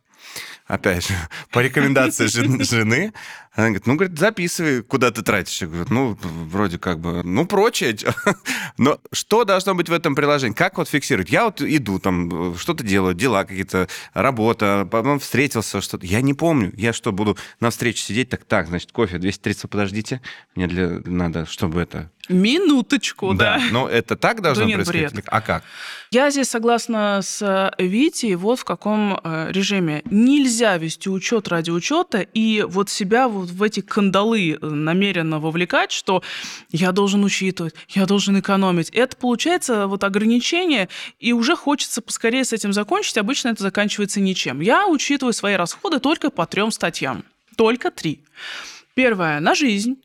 Опять 0.67 1.07
же, 1.07 1.15
по 1.51 1.61
рекомендации 1.61 2.27
жен- 2.27 2.65
жены, 2.65 3.13
она 3.55 3.69
говорит, 3.69 3.87
ну, 3.87 3.95
говорит, 3.95 4.19
записывай, 4.19 4.83
куда 4.83 5.13
ты 5.13 5.23
тратишь. 5.23 5.61
Я 5.63 5.69
говорю, 5.69 5.87
ну, 5.89 6.19
вроде 6.21 6.79
как 6.79 6.99
бы, 6.99 7.23
ну, 7.23 7.47
прочее. 7.47 7.97
Но 8.79 8.99
что 9.13 9.45
должно 9.45 9.77
быть 9.77 9.89
в 9.89 9.93
этом 9.93 10.17
приложении? 10.17 10.57
Как 10.57 10.77
вот 10.77 10.89
фиксировать? 10.89 11.31
Я 11.31 11.45
вот 11.45 11.63
иду, 11.63 12.01
там, 12.01 12.57
что-то 12.59 12.83
делаю, 12.83 13.15
дела 13.15 13.45
какие-то, 13.45 13.89
работа, 14.13 14.89
потом 14.91 15.21
встретился, 15.21 15.81
что-то. 15.81 16.05
Я 16.05 16.21
не 16.21 16.35
помню. 16.35 16.73
Я 16.77 16.93
что, 16.93 17.13
буду 17.13 17.39
на 17.61 17.71
встрече 17.71 18.03
сидеть? 18.03 18.29
Так, 18.31 18.45
так, 18.45 18.67
значит, 18.67 18.91
кофе 18.91 19.19
230, 19.19 19.71
подождите. 19.71 20.21
Мне 20.57 20.67
для... 20.67 21.01
надо, 21.05 21.47
чтобы 21.47 21.81
это... 21.81 22.11
Минуточку, 22.29 23.35
да. 23.35 23.61
но 23.71 23.87
это 23.87 24.17
так 24.17 24.41
должно 24.41 24.65
Да 24.65 24.69
нет, 24.69 24.77
происходить? 24.77 25.13
бред. 25.13 25.25
А 25.29 25.41
как? 25.43 25.63
Я 26.11 26.31
здесь 26.31 26.49
согласна 26.49 27.21
с 27.23 27.71
Витей 27.79 28.35
вот 28.35 28.61
в 28.61 28.65
каком 28.65 29.21
э, 29.23 29.49
режиме. 29.51 30.01
Нельзя 30.07 30.79
вести 30.79 31.11
учет 31.11 31.49
ради 31.49 31.71
учета 31.71 32.21
и 32.21 32.65
вот 32.67 32.89
себя 32.89 33.29
вот 33.29 33.44
в 33.45 33.63
эти 33.63 33.81
кандалы 33.81 34.53
э, 34.53 34.67
намеренно 34.67 35.39
вовлекать, 35.39 35.93
что 35.93 36.23
я 36.71 36.93
должен 36.93 37.25
учитывать, 37.25 37.75
я 37.89 38.07
должен 38.07 38.39
экономить. 38.39 38.91
Это 38.91 39.17
получается 39.17 39.87
вот 39.87 40.05
ограничение, 40.05 40.89
и 41.19 41.33
уже 41.33 41.57
хочется 41.57 42.03
поскорее 42.03 42.45
с 42.45 42.53
этим 42.53 42.73
закончить. 42.73 43.19
Обычно 43.19 43.49
это 43.49 43.63
заканчивается 43.63 44.21
ничем. 44.21 44.61
Я 44.61 44.87
учитываю 44.87 45.33
свои 45.33 45.55
расходы 45.55 46.01
только 46.01 46.31
по 46.31 46.47
трем 46.47 46.71
статьям. 46.71 47.25
Только 47.57 47.91
три. 47.91 48.25
Первое– 48.95 49.41
на 49.41 49.55
жизнь. 49.55 49.97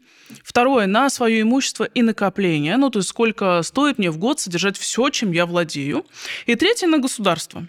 Второе, 0.43 0.85
на 0.85 1.09
свое 1.09 1.41
имущество 1.41 1.85
и 1.85 2.03
накопление, 2.03 2.77
ну, 2.77 2.91
то 2.91 2.99
есть 2.99 3.09
сколько 3.09 3.63
стоит 3.63 3.97
мне 3.97 4.11
в 4.11 4.19
год 4.19 4.39
содержать 4.39 4.77
все, 4.77 5.09
чем 5.09 5.31
я 5.31 5.47
владею. 5.47 6.05
И 6.45 6.53
третье, 6.55 6.87
на 6.87 6.99
государство. 6.99 7.67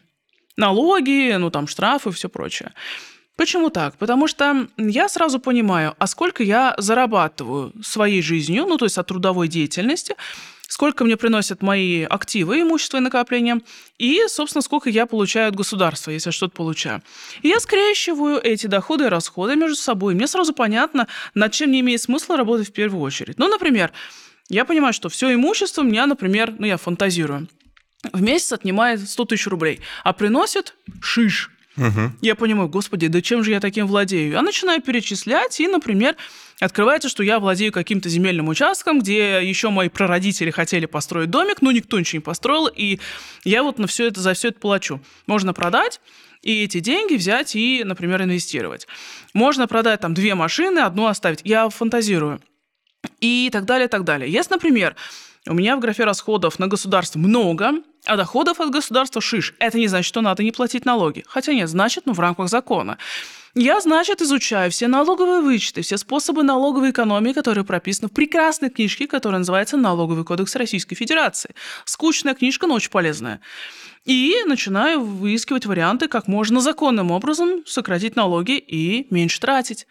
Налоги, 0.57 1.35
ну, 1.37 1.51
там, 1.51 1.67
штрафы 1.67 2.11
все 2.11 2.29
прочее. 2.29 2.73
Почему 3.41 3.71
так? 3.71 3.97
Потому 3.97 4.27
что 4.29 4.69
я 4.77 5.09
сразу 5.09 5.41
понимаю, 5.41 5.95
а 5.99 6.07
сколько 6.07 6.43
я 6.43 6.75
зарабатываю 6.77 7.73
своей 7.83 8.21
жизнью, 8.21 8.67
ну, 8.69 8.77
то 8.77 8.85
есть 8.85 8.99
от 8.99 9.07
трудовой 9.07 9.49
деятельности, 9.49 10.15
сколько 10.69 11.05
мне 11.05 11.17
приносят 11.17 11.63
мои 11.63 12.03
активы, 12.03 12.61
имущество 12.61 12.99
и 12.99 13.01
накопления, 13.01 13.63
и, 13.97 14.21
собственно, 14.29 14.61
сколько 14.61 14.91
я 14.91 15.07
получаю 15.07 15.49
от 15.49 15.57
государства, 15.57 16.11
если 16.11 16.29
я 16.29 16.33
что-то 16.33 16.55
получаю. 16.55 17.03
И 17.41 17.49
я 17.49 17.61
скрещиваю 17.61 18.39
эти 18.43 18.67
доходы 18.67 19.05
и 19.05 19.09
расходы 19.09 19.57
между 19.57 19.77
собой. 19.77 20.15
Мне 20.15 20.27
сразу 20.27 20.53
понятно, 20.53 21.09
над 21.33 21.51
чем 21.51 21.71
мне 21.71 21.81
имеет 21.81 22.03
смысл 22.03 22.35
работать 22.35 22.69
в 22.69 22.73
первую 22.73 23.03
очередь. 23.03 23.39
Ну, 23.39 23.49
например, 23.49 23.91
я 24.51 24.67
понимаю, 24.67 24.93
что 24.93 25.09
все 25.09 25.33
имущество 25.33 25.81
у 25.81 25.87
меня, 25.87 26.05
например, 26.05 26.55
ну, 26.59 26.67
я 26.67 26.77
фантазирую, 26.77 27.49
в 28.13 28.21
месяц 28.21 28.53
отнимает 28.53 29.09
100 29.09 29.25
тысяч 29.25 29.47
рублей, 29.47 29.81
а 30.05 30.13
приносит 30.13 30.75
шиш. 31.01 31.51
Угу. 31.77 32.13
Я 32.21 32.35
понимаю, 32.35 32.69
господи, 32.69 33.07
да 33.07 33.23
чем 33.23 33.45
же 33.45 33.53
я 33.53 33.61
таким 33.61 33.87
владею? 33.87 34.33
Я 34.33 34.43
начинаю 34.43 34.83
перечислять, 34.83 35.61
и, 35.61 35.69
например, 35.69 36.17
открывается, 36.61 37.09
что 37.09 37.23
я 37.23 37.39
владею 37.39 37.73
каким-то 37.73 38.09
земельным 38.09 38.49
участком, 38.49 39.01
где 39.01 39.41
еще 39.43 39.71
мои 39.71 39.89
прародители 39.89 40.51
хотели 40.51 40.87
построить 40.87 41.31
домик, 41.31 41.63
но 41.63 41.71
никто 41.71 41.99
ничего 41.99 42.19
не 42.19 42.25
построил, 42.25 42.67
и 42.67 42.99
я 43.45 43.63
вот 43.63 43.79
на 43.79 43.87
все 43.87 44.09
это, 44.09 44.21
за 44.21 44.35
все 44.35 44.49
это 44.49 44.59
плачу. 44.59 45.01
Можно 45.27 45.55
продать, 45.55 46.01
и 46.43 46.65
эти 46.65 46.81
деньги 46.81 47.15
взять 47.15 47.55
и, 47.55 47.85
например, 47.85 48.23
инвестировать. 48.23 48.89
Можно 49.33 49.69
продать 49.69 50.01
там 50.01 50.15
две 50.15 50.35
машины, 50.35 50.81
одну 50.81 51.07
оставить. 51.07 51.41
Я 51.45 51.69
фантазирую. 51.69 52.41
И 53.21 53.49
так 53.53 53.65
далее, 53.65 53.89
так 53.89 54.05
далее. 54.05 54.31
Если, 54.31 54.55
например, 54.55 54.97
у 55.47 55.55
меня 55.55 55.77
в 55.77 55.81
графе 55.81 56.05
расходов 56.05 56.59
на 56.59 56.67
государство 56.67 57.19
много, 57.19 57.83
а 58.05 58.17
доходов 58.17 58.61
от 58.61 58.71
государства 58.71 59.23
шиш. 59.23 59.55
Это 59.59 59.79
не 59.79 59.89
значит, 59.89 60.07
что 60.07 60.21
надо 60.21 60.43
не 60.43 60.53
платить 60.53 60.85
налоги. 60.85 61.25
Хотя 61.27 61.55
нет, 61.55 61.69
значит, 61.69 62.05
ну, 62.07 62.13
в 62.13 62.21
рамках 62.21 62.49
закона. 62.49 62.99
Я, 63.55 63.81
значит, 63.81 64.23
изучаю 64.23 64.71
все 64.71 64.87
налоговые 64.87 65.41
вычеты, 65.41 65.83
все 65.83 65.97
способы 65.97 66.43
налоговой 66.43 66.91
экономии, 66.91 67.33
которые 67.33 67.65
прописаны 67.65 68.09
в 68.09 68.13
прекрасной 68.13 68.71
книжке, 68.71 69.09
которая 69.09 69.39
называется 69.39 69.77
«Налоговый 69.77 70.25
кодекс 70.25 70.55
Российской 70.55 70.95
Федерации». 70.95 71.55
Скучная 71.85 72.35
книжка, 72.35 72.69
но 72.69 72.75
очень 72.75 72.91
полезная. 72.91 73.41
И 74.05 74.37
начинаю 74.47 75.01
выискивать 75.01 75.67
варианты, 75.67 76.07
как 76.07 76.29
можно 76.29 76.61
законным 76.61 77.11
образом 77.11 77.67
сократить 77.67 78.15
налоги 78.15 78.53
и 78.57 79.07
меньше 79.13 79.41
тратить. 79.41 79.87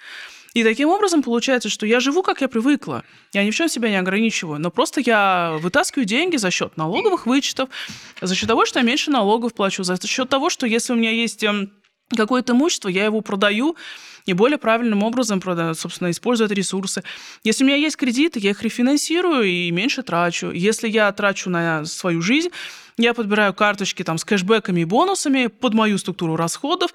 И 0.54 0.64
таким 0.64 0.90
образом 0.90 1.22
получается, 1.22 1.70
что 1.70 1.86
я 1.86 2.00
живу, 2.00 2.24
как 2.24 2.42
я 2.42 2.48
привыкла. 2.48 3.04
Я 3.34 3.44
ни 3.44 3.52
в 3.52 3.56
чем 3.56 3.70
себя 3.70 3.90
не 3.90 3.98
ограничиваю, 3.98 4.60
но 4.60 4.72
просто 4.72 5.02
я 5.02 5.58
вытаскиваю 5.62 6.06
деньги 6.06 6.38
за 6.38 6.50
счет 6.50 6.76
налоговых 6.76 7.26
вычетов, 7.26 7.70
за 8.20 8.34
счет 8.36 8.48
того, 8.48 8.66
что 8.66 8.80
я 8.80 8.86
меньше 8.86 9.12
налогов 9.12 9.54
плачу, 9.54 9.84
за 9.84 10.00
счет 10.08 10.30
того, 10.30 10.50
что 10.50 10.66
если 10.66 10.94
у 10.94 10.96
меня 10.96 11.12
есть 11.12 11.44
эм, 11.44 11.72
какое-то 12.16 12.54
имущество, 12.54 12.90
я 12.90 13.06
его 13.06 13.22
продаю, 13.22 13.76
и 14.26 14.34
более 14.34 14.58
правильным 14.58 15.04
образом, 15.04 15.42
собственно, 15.74 16.12
использую 16.12 16.48
эти 16.48 16.54
ресурсы. 16.54 17.04
Если 17.44 17.64
у 17.64 17.68
меня 17.68 17.78
есть 17.78 17.96
кредиты, 17.96 18.40
я 18.40 18.52
их 18.52 18.62
рефинансирую 18.62 19.44
и 19.44 19.72
меньше 19.72 20.04
трачу. 20.04 20.52
Если 20.52 20.88
я 20.88 21.12
трачу 21.12 21.50
на 21.50 21.86
свою 21.86 22.22
жизнь, 22.22 22.50
я 22.98 23.14
подбираю 23.14 23.54
карточки 23.54 24.04
там, 24.04 24.18
с 24.18 24.26
кэшбэками 24.26 24.82
и 24.82 24.86
бонусами 24.86 25.48
под 25.48 25.74
мою 25.74 25.98
структуру 25.98 26.36
расходов, 26.36 26.94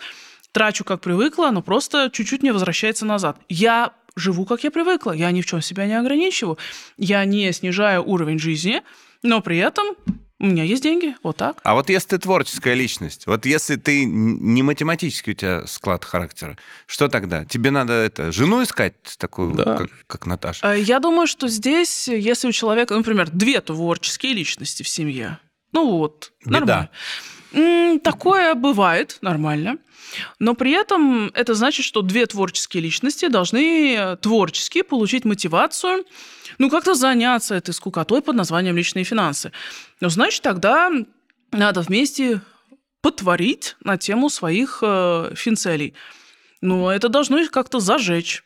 трачу 0.55 0.85
как 0.85 1.01
привыкла, 1.01 1.51
но 1.51 1.61
просто 1.61 2.09
чуть-чуть 2.11 2.43
мне 2.43 2.53
возвращается 2.53 3.05
назад. 3.05 3.37
Я 3.49 3.93
живу 4.17 4.47
как 4.47 4.65
я 4.65 4.71
привыкла, 4.71 5.11
я 5.11 5.31
ни 5.33 5.43
в 5.43 5.47
чем 5.47 5.61
себя 5.61 5.87
не 5.87 5.99
ограничиваю, 5.99 6.57
я 6.97 7.25
не 7.25 7.53
снижаю 7.53 8.03
уровень 8.09 8.39
жизни, 8.39 8.83
но 9.23 9.41
при 9.41 9.59
этом 9.59 9.97
у 10.39 10.47
меня 10.47 10.63
есть 10.63 10.83
деньги, 10.83 11.17
вот 11.25 11.39
так. 11.39 11.59
А 11.65 11.75
вот 11.75 11.91
если 11.91 12.11
ты 12.11 12.19
творческая 12.19 12.75
личность, 12.75 13.27
вот 13.27 13.47
если 13.47 13.75
ты 13.75 14.05
не 14.05 14.63
математический 14.63 15.33
у 15.33 15.37
тебя 15.37 15.67
склад 15.67 16.05
характера, 16.05 16.57
что 16.87 17.09
тогда? 17.09 17.45
Тебе 17.45 17.73
надо 17.73 17.93
это 17.93 18.31
жену 18.31 18.63
искать 18.63 18.95
такую, 19.19 19.55
да. 19.55 19.79
как, 19.79 19.91
как 20.07 20.27
Наташа? 20.27 20.75
Э, 20.75 20.81
я 20.81 21.01
думаю, 21.01 21.27
что 21.27 21.49
здесь, 21.49 22.07
если 22.07 22.47
у 22.47 22.53
человека, 22.53 22.95
например, 22.95 23.29
две 23.31 23.61
творческие 23.61 24.35
личности 24.35 24.85
в 24.85 24.89
семье, 24.89 25.39
ну 25.73 25.91
вот, 25.91 26.33
Беда. 26.45 26.61
нормально. 26.61 26.91
Такое 28.03 28.55
бывает, 28.55 29.19
нормально. 29.21 29.79
Но 30.39 30.55
при 30.55 30.73
этом 30.73 31.31
это 31.35 31.55
значит, 31.55 31.85
что 31.85 32.03
две 32.03 32.27
творческие 32.27 32.83
личности 32.83 33.29
должны 33.29 33.95
э, 33.97 34.17
творчески 34.17 34.83
получить 34.83 35.25
мотивацию, 35.25 36.05
ну, 36.59 36.71
как-то 36.71 36.95
заняться 36.95 37.55
этой 37.55 37.75
скукотой 37.75 38.23
под 38.23 38.37
названием 38.37 38.77
«личные 38.77 39.05
финансы». 39.05 39.51
Ну, 40.01 40.09
значит, 40.09 40.43
тогда 40.43 40.91
надо 41.51 41.81
вместе 41.81 42.41
потворить 43.01 43.77
на 43.83 43.99
тему 43.99 44.31
своих 44.31 44.79
э, 44.83 45.33
финцелей. 45.37 45.95
Но 46.61 46.93
это 46.93 47.09
должно 47.09 47.39
их 47.39 47.51
как-то 47.51 47.81
зажечь. 47.81 48.45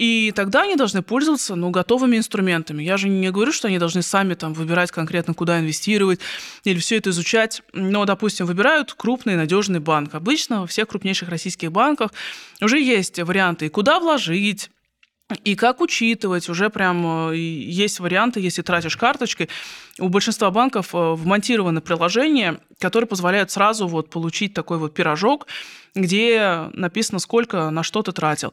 И 0.00 0.32
тогда 0.34 0.62
они 0.62 0.76
должны 0.76 1.02
пользоваться 1.02 1.56
ну, 1.56 1.68
готовыми 1.68 2.16
инструментами. 2.16 2.82
Я 2.82 2.96
же 2.96 3.10
не 3.10 3.30
говорю, 3.30 3.52
что 3.52 3.68
они 3.68 3.78
должны 3.78 4.00
сами 4.00 4.32
там 4.32 4.54
выбирать 4.54 4.90
конкретно, 4.90 5.34
куда 5.34 5.60
инвестировать 5.60 6.20
или 6.64 6.78
все 6.78 6.96
это 6.96 7.10
изучать. 7.10 7.60
Но, 7.74 8.06
допустим, 8.06 8.46
выбирают 8.46 8.94
крупный 8.94 9.36
надежный 9.36 9.78
банк. 9.78 10.14
Обычно 10.14 10.62
во 10.62 10.66
всех 10.66 10.88
крупнейших 10.88 11.28
российских 11.28 11.70
банках 11.70 12.14
уже 12.62 12.80
есть 12.80 13.18
варианты, 13.18 13.68
куда 13.68 14.00
вложить, 14.00 14.70
и 15.44 15.54
как 15.54 15.80
учитывать, 15.80 16.48
уже 16.48 16.70
прям 16.70 17.30
э, 17.30 17.36
есть 17.36 18.00
варианты, 18.00 18.40
если 18.40 18.62
тратишь 18.62 18.96
карточкой. 18.96 19.48
У 19.98 20.08
большинства 20.08 20.50
банков 20.50 20.94
э, 20.94 21.12
вмонтированы 21.12 21.80
приложения, 21.80 22.58
которые 22.80 23.06
позволяют 23.06 23.50
сразу 23.50 23.86
вот 23.86 24.10
получить 24.10 24.54
такой 24.54 24.78
вот 24.78 24.94
пирожок, 24.94 25.46
где 25.94 26.68
написано, 26.72 27.18
сколько 27.18 27.70
на 27.70 27.82
что 27.82 28.02
ты 28.02 28.12
тратил. 28.12 28.52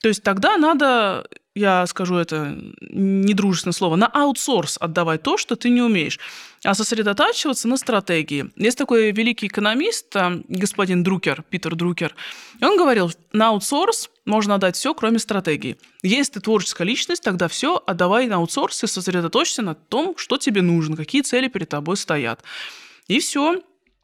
То 0.00 0.08
есть 0.08 0.22
тогда 0.22 0.56
надо, 0.56 1.26
я 1.54 1.84
скажу 1.86 2.16
это 2.16 2.56
недружественное 2.80 3.72
слово, 3.72 3.96
на 3.96 4.06
аутсорс 4.06 4.78
отдавать 4.80 5.22
то, 5.24 5.36
что 5.36 5.56
ты 5.56 5.70
не 5.70 5.82
умеешь, 5.82 6.20
а 6.62 6.74
сосредотачиваться 6.74 7.66
на 7.66 7.76
стратегии. 7.76 8.50
Есть 8.54 8.78
такой 8.78 9.10
великий 9.10 9.48
экономист, 9.48 10.14
господин 10.48 11.02
Друкер, 11.02 11.42
Питер 11.50 11.74
Друкер, 11.74 12.14
и 12.60 12.64
он 12.64 12.78
говорил, 12.78 13.10
на 13.32 13.48
аутсорс 13.48 14.08
можно 14.24 14.54
отдать 14.54 14.76
все, 14.76 14.94
кроме 14.94 15.18
стратегии. 15.18 15.76
Если 16.02 16.34
ты 16.34 16.40
творческая 16.40 16.84
личность, 16.84 17.24
тогда 17.24 17.48
все 17.48 17.82
отдавай 17.84 18.28
на 18.28 18.36
аутсорс 18.36 18.84
и 18.84 18.86
сосредоточься 18.86 19.62
на 19.62 19.74
том, 19.74 20.14
что 20.16 20.36
тебе 20.36 20.62
нужно, 20.62 20.96
какие 20.96 21.22
цели 21.22 21.48
перед 21.48 21.70
тобой 21.70 21.96
стоят. 21.96 22.44
И 23.08 23.18
все. 23.18 23.62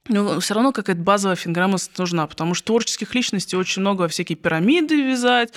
Но 0.08 0.38
все 0.40 0.54
равно 0.54 0.72
какая-то 0.72 1.02
базовая 1.02 1.36
финграммность 1.36 1.96
нужна, 1.98 2.26
потому 2.26 2.54
что 2.54 2.66
творческих 2.66 3.14
личностей 3.14 3.56
очень 3.56 3.80
много 3.80 4.08
всякие 4.08 4.36
пирамиды 4.36 5.00
вязать, 5.00 5.52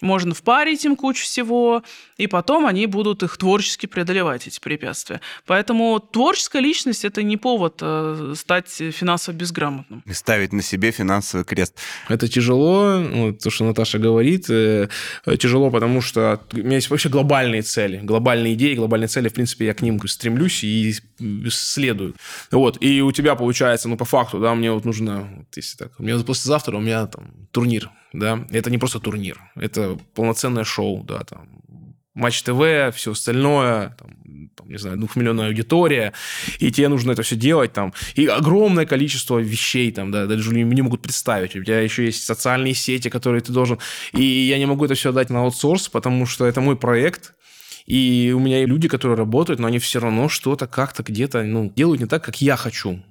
можно 0.00 0.34
впарить 0.34 0.84
им 0.84 0.96
кучу 0.96 1.24
всего, 1.24 1.82
и 2.16 2.26
потом 2.26 2.66
они 2.66 2.86
будут 2.86 3.22
их 3.22 3.36
творчески 3.36 3.86
преодолевать, 3.86 4.46
эти 4.46 4.60
препятствия. 4.60 5.20
Поэтому 5.46 5.98
творческая 5.98 6.60
личность– 6.60 7.04
это 7.06 7.22
не 7.22 7.36
повод 7.36 7.78
э, 7.80 8.34
стать 8.36 8.68
финансово 8.68 9.34
безграмотным. 9.34 10.02
И 10.06 10.12
ставить 10.12 10.52
на 10.52 10.62
себе 10.62 10.90
финансовый 10.90 11.44
крест. 11.44 11.76
Это 12.08 12.28
тяжело, 12.28 13.00
вот 13.00 13.38
то, 13.38 13.50
что 13.50 13.64
Наташа 13.64 13.98
говорит, 13.98 14.46
э, 14.48 14.88
тяжело, 15.38 15.70
потому 15.70 16.00
что 16.00 16.40
у 16.52 16.56
меня 16.58 16.76
есть 16.76 16.90
вообще 16.90 17.08
глобальные 17.08 17.62
цели, 17.62 17.98
глобальные 18.02 18.54
идеи, 18.54 18.74
глобальные 18.74 19.08
цели, 19.08 19.28
в 19.28 19.34
принципе, 19.34 19.66
я 19.66 19.74
к 19.74 19.82
ним 19.82 20.00
стремлюсь 20.06 20.62
и 20.64 20.94
следую. 21.50 22.14
Вот, 22.50 22.78
и 22.80 23.02
у 23.02 23.12
тебя 23.12 23.34
получается, 23.34 23.88
ну, 23.88 23.96
по 23.96 24.04
факту, 24.04 24.40
да, 24.40 24.54
мне 24.54 24.72
вот 24.72 24.84
нужно, 24.84 25.46
если 25.54 25.76
так, 25.76 25.92
у 25.98 26.02
меня 26.02 26.18
послезавтра 26.18 26.76
у 26.76 26.80
меня 26.80 27.06
там 27.06 27.48
турнир, 27.50 27.90
да, 28.12 28.46
это 28.50 28.70
не 28.70 28.78
просто 28.78 29.00
турнир, 29.00 29.40
это 29.56 29.98
полноценное 30.14 30.64
шоу, 30.64 31.02
да, 31.02 31.24
там, 31.24 31.48
Матч 32.14 32.44
ТВ, 32.44 32.94
все 32.94 33.10
остальное, 33.10 33.96
там, 33.98 34.48
там, 34.54 34.68
не 34.70 34.78
знаю, 34.78 34.96
двухмиллионная 34.96 35.48
аудитория, 35.48 36.12
и 36.60 36.70
тебе 36.70 36.86
нужно 36.88 37.10
это 37.10 37.22
все 37.22 37.34
делать, 37.34 37.72
там, 37.72 37.92
и 38.14 38.26
огромное 38.26 38.86
количество 38.86 39.38
вещей, 39.38 39.90
там, 39.90 40.12
да, 40.12 40.26
даже 40.26 40.54
не, 40.54 40.82
могут 40.82 41.02
представить. 41.02 41.56
У 41.56 41.64
тебя 41.64 41.80
еще 41.80 42.04
есть 42.04 42.24
социальные 42.24 42.74
сети, 42.74 43.08
которые 43.10 43.40
ты 43.40 43.52
должен... 43.52 43.78
И 44.12 44.22
я 44.22 44.58
не 44.58 44.66
могу 44.66 44.84
это 44.84 44.94
все 44.94 45.10
дать 45.10 45.28
на 45.28 45.40
аутсорс, 45.40 45.88
потому 45.88 46.24
что 46.26 46.46
это 46.46 46.60
мой 46.60 46.76
проект, 46.76 47.34
И 47.86 48.32
у 48.34 48.40
меня 48.40 48.64
люди, 48.64 48.88
которые 48.88 49.18
работают, 49.18 49.60
но 49.60 49.66
они 49.66 49.78
все 49.78 50.00
равно 50.00 50.30
что-то 50.30 50.66
как-то 50.66 51.02
где-то 51.02 51.42
ну, 51.42 51.70
делают 51.76 52.00
не 52.00 52.06
так, 52.06 52.24
как 52.24 52.40
я 52.40 52.56
хочу. 52.56 53.02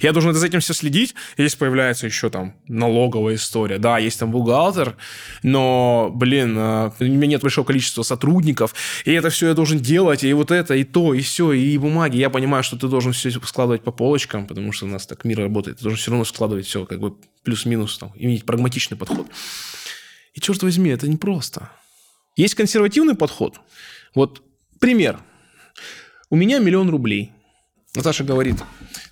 Я 0.00 0.12
должен 0.12 0.34
за 0.34 0.46
этим 0.46 0.60
все 0.60 0.74
следить. 0.74 1.14
Здесь 1.38 1.54
появляется 1.54 2.06
еще 2.06 2.28
там 2.28 2.54
налоговая 2.68 3.36
история. 3.36 3.78
Да, 3.78 3.98
есть 3.98 4.18
там 4.18 4.30
бухгалтер, 4.30 4.96
но, 5.42 6.10
блин, 6.14 6.56
э, 6.58 6.90
у 7.00 7.04
меня 7.04 7.26
нет 7.26 7.42
большого 7.42 7.64
количества 7.64 8.02
сотрудников, 8.02 8.74
и 9.04 9.12
это 9.12 9.30
все 9.30 9.48
я 9.48 9.54
должен 9.54 9.78
делать, 9.78 10.22
и 10.24 10.32
вот 10.32 10.50
это, 10.50 10.74
и 10.74 10.84
то, 10.84 11.14
и 11.14 11.20
все, 11.20 11.52
и 11.52 11.76
бумаги. 11.78 12.18
Я 12.18 12.30
понимаю, 12.30 12.62
что 12.62 12.76
ты 12.76 12.88
должен 12.88 13.12
все 13.12 13.30
складывать 13.30 13.82
по 13.82 13.90
полочкам, 13.90 14.46
потому 14.46 14.72
что 14.72 14.84
у 14.84 14.88
нас 14.88 15.06
так 15.06 15.24
мир 15.24 15.40
работает. 15.40 15.78
Ты 15.78 15.84
должен 15.84 15.98
все 15.98 16.10
равно 16.10 16.24
складывать 16.24 16.66
все 16.66 16.84
как 16.84 17.00
бы 17.00 17.14
плюс-минус, 17.42 17.96
там, 17.98 18.12
иметь 18.16 18.44
прагматичный 18.44 18.98
подход. 18.98 19.26
И 20.34 20.40
черт 20.40 20.62
возьми, 20.62 20.90
это 20.90 21.08
непросто. 21.08 21.70
Есть 22.36 22.54
консервативный 22.54 23.14
подход. 23.14 23.58
Вот 24.14 24.42
пример. 24.78 25.20
У 26.28 26.36
меня 26.36 26.58
миллион 26.58 26.90
рублей. 26.90 27.32
Наташа 27.94 28.24
говорит, 28.24 28.56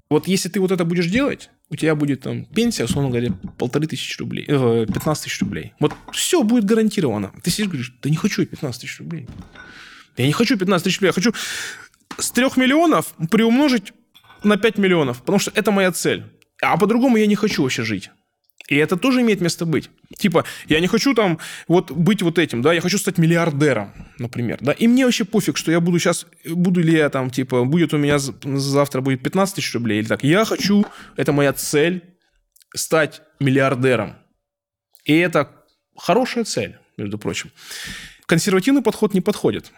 вот 0.08 0.28
если 0.28 0.48
ты 0.48 0.60
вот 0.60 0.70
это 0.70 0.84
будешь 0.84 1.06
делать, 1.06 1.50
у 1.70 1.76
тебя 1.76 1.94
будет 1.94 2.22
там 2.22 2.44
пенсия, 2.44 2.84
условно 2.84 3.10
говоря, 3.10 3.32
полторы 3.58 3.86
тысячи 3.86 4.18
рублей, 4.18 4.44
э, 4.48 4.86
15 4.86 5.24
тысяч 5.24 5.40
рублей. 5.40 5.74
Вот 5.80 5.92
все 6.12 6.42
будет 6.42 6.64
гарантировано. 6.64 7.32
Ты 7.42 7.50
сидишь 7.50 7.66
и 7.66 7.68
говоришь, 7.68 7.94
да 8.02 8.08
не 8.08 8.16
хочу 8.16 8.42
я 8.42 8.46
15 8.46 8.80
тысяч 8.80 8.98
рублей. 8.98 9.28
Я 10.16 10.26
не 10.26 10.32
хочу 10.32 10.56
15 10.56 10.84
тысяч 10.84 10.98
рублей, 10.98 11.08
я 11.08 11.12
хочу 11.12 11.34
с 12.18 12.30
3 12.30 12.44
миллионов 12.56 13.14
приумножить 13.30 13.92
на 14.44 14.56
5 14.56 14.78
миллионов, 14.78 15.20
потому 15.20 15.38
что 15.38 15.50
это 15.54 15.70
моя 15.70 15.92
цель. 15.92 16.24
А 16.62 16.76
по-другому 16.76 17.16
я 17.16 17.26
не 17.26 17.36
хочу 17.36 17.62
вообще 17.62 17.82
жить. 17.82 18.10
И 18.66 18.76
это 18.76 18.96
тоже 18.96 19.22
имеет 19.22 19.40
место 19.40 19.64
быть. 19.64 19.88
Типа, 20.18 20.44
я 20.66 20.80
не 20.80 20.88
хочу 20.88 21.14
там 21.14 21.38
вот 21.68 21.90
быть 21.90 22.22
вот 22.22 22.38
этим, 22.38 22.60
да, 22.60 22.72
я 22.72 22.80
хочу 22.80 22.98
стать 22.98 23.16
миллиардером, 23.16 23.92
например, 24.18 24.58
да, 24.60 24.72
и 24.72 24.86
мне 24.86 25.04
вообще 25.04 25.24
пофиг, 25.24 25.56
что 25.56 25.72
я 25.72 25.80
буду 25.80 25.98
сейчас, 25.98 26.26
буду 26.44 26.80
ли 26.80 26.92
я 26.92 27.08
там, 27.08 27.30
типа, 27.30 27.64
будет 27.64 27.94
у 27.94 27.98
меня 27.98 28.18
завтра 28.18 29.00
будет 29.00 29.22
15 29.22 29.54
тысяч 29.56 29.72
рублей 29.74 30.00
или 30.00 30.06
так. 30.06 30.22
Я 30.22 30.44
хочу, 30.44 30.84
это 31.16 31.32
моя 31.32 31.52
цель, 31.54 32.02
стать 32.74 33.22
миллиардером. 33.40 34.16
И 35.04 35.16
это 35.16 35.50
хорошая 35.96 36.44
цель, 36.44 36.78
между 36.98 37.18
прочим. 37.18 37.50
Консервативный 38.26 38.82
подход 38.82 39.14
не 39.14 39.22
подходит. 39.22 39.72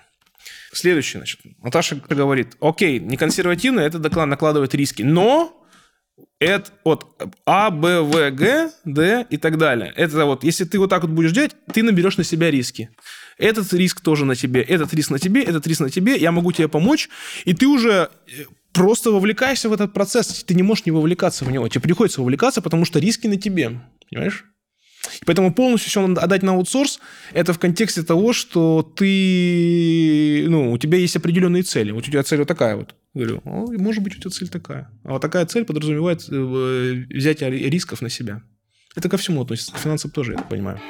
Следующий, 0.73 1.19
значит, 1.19 1.41
Наташа 1.63 1.97
говорит, 1.97 2.57
окей, 2.61 2.99
не 2.99 3.17
консервативно, 3.17 3.81
это 3.81 3.99
накладывает 4.27 4.75
риски, 4.75 5.03
но 5.03 5.60
это 6.39 6.71
от 6.85 7.07
А, 7.45 7.71
Б, 7.71 8.01
В, 8.01 8.31
Г, 8.31 8.71
Д 8.85 9.27
и 9.29 9.37
так 9.37 9.59
далее. 9.59 9.93
Это 9.95 10.25
вот, 10.25 10.43
если 10.45 10.65
ты 10.65 10.79
вот 10.79 10.91
так 10.91 11.03
вот 11.03 11.11
будешь 11.11 11.33
делать, 11.33 11.55
ты 11.73 11.83
наберешь 11.83 12.17
на 12.17 12.25
себя 12.25 12.51
риски. 12.51 12.91
Этот 13.39 13.73
риск 13.73 14.01
тоже 14.01 14.25
на 14.25 14.35
тебе, 14.35 14.63
этот 14.63 14.93
риск 14.95 15.11
на 15.11 15.19
тебе, 15.19 15.43
этот 15.43 15.67
риск 15.67 15.81
на 15.81 15.91
тебе, 15.91 16.17
я 16.17 16.33
могу 16.33 16.53
тебе 16.53 16.69
помочь, 16.69 17.09
и 17.45 17.55
ты 17.55 17.67
уже 17.67 18.11
э, 18.27 18.45
просто 18.73 19.11
вовлекаешься 19.11 19.69
в 19.69 19.73
этот 19.73 19.93
процесс, 19.93 20.45
ты 20.45 20.55
не 20.55 20.63
можешь 20.63 20.87
не 20.87 20.93
вовлекаться 20.93 21.45
в 21.45 21.51
него, 21.51 21.69
тебе 21.69 21.83
приходится 21.83 22.21
вовлекаться, 22.21 22.63
потому 22.63 22.85
что 22.85 22.99
риски 22.99 23.27
на 23.27 23.37
тебе, 23.37 23.81
понимаешь? 24.11 24.45
И 25.21 25.25
поэтому 25.25 25.53
полностью 25.53 25.91
все 25.91 26.05
отдать 26.05 26.43
на 26.43 26.53
аутсорс, 26.53 27.01
это 27.33 27.53
в 27.53 27.59
контексте 27.59 28.03
того, 28.03 28.33
что 28.33 28.83
ты, 28.83 30.47
ну, 30.49 30.73
у 30.73 30.79
тебя 30.79 30.99
есть 30.99 31.17
определенные 31.17 31.63
цели. 31.63 31.91
Вот 31.91 32.07
у 32.07 32.11
тебя 32.11 32.23
цель 32.23 32.39
вот 32.39 32.49
такая 32.49 32.77
вот. 32.77 32.95
Говорю, 33.15 33.41
может 33.45 34.03
быть, 34.03 34.17
у 34.17 34.21
тебя 34.21 34.31
цель 34.31 34.49
такая. 34.49 34.91
А 35.05 35.13
вот 35.13 35.23
такая 35.23 35.47
цель 35.47 35.65
подразумевает 35.65 36.25
э, 36.31 37.05
взятие 37.09 37.51
рисков 37.51 38.03
на 38.03 38.11
себя. 38.11 38.43
Это 38.95 39.09
ко 39.09 39.17
всему 39.17 39.43
относится, 39.43 39.73
к 39.73 39.79
финансам 39.79 40.11
тоже, 40.11 40.33
я 40.33 40.39
так 40.39 40.49
понимаю. 40.49 40.81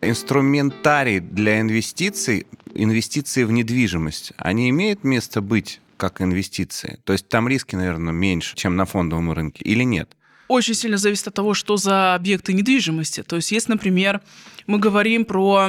Инструментарий 0.00 1.20
для 1.20 1.60
инвестиций, 1.60 2.46
инвестиции 2.74 3.44
в 3.44 3.52
недвижимость, 3.52 4.32
они 4.38 4.70
имеют 4.70 5.04
место 5.04 5.40
быть 5.40 5.80
как 6.00 6.22
инвестиции? 6.22 6.98
То 7.04 7.12
есть 7.12 7.28
там 7.28 7.46
риски, 7.46 7.76
наверное, 7.76 8.14
меньше, 8.14 8.56
чем 8.56 8.74
на 8.76 8.86
фондовом 8.86 9.32
рынке, 9.32 9.62
или 9.64 9.84
нет? 9.84 10.16
Очень 10.50 10.74
сильно 10.74 10.96
зависит 10.96 11.28
от 11.28 11.34
того, 11.34 11.54
что 11.54 11.76
за 11.76 12.16
объекты 12.16 12.52
недвижимости. 12.52 13.22
То 13.22 13.36
есть, 13.36 13.52
если, 13.52 13.70
например, 13.70 14.20
мы 14.66 14.80
говорим 14.80 15.24
про 15.24 15.68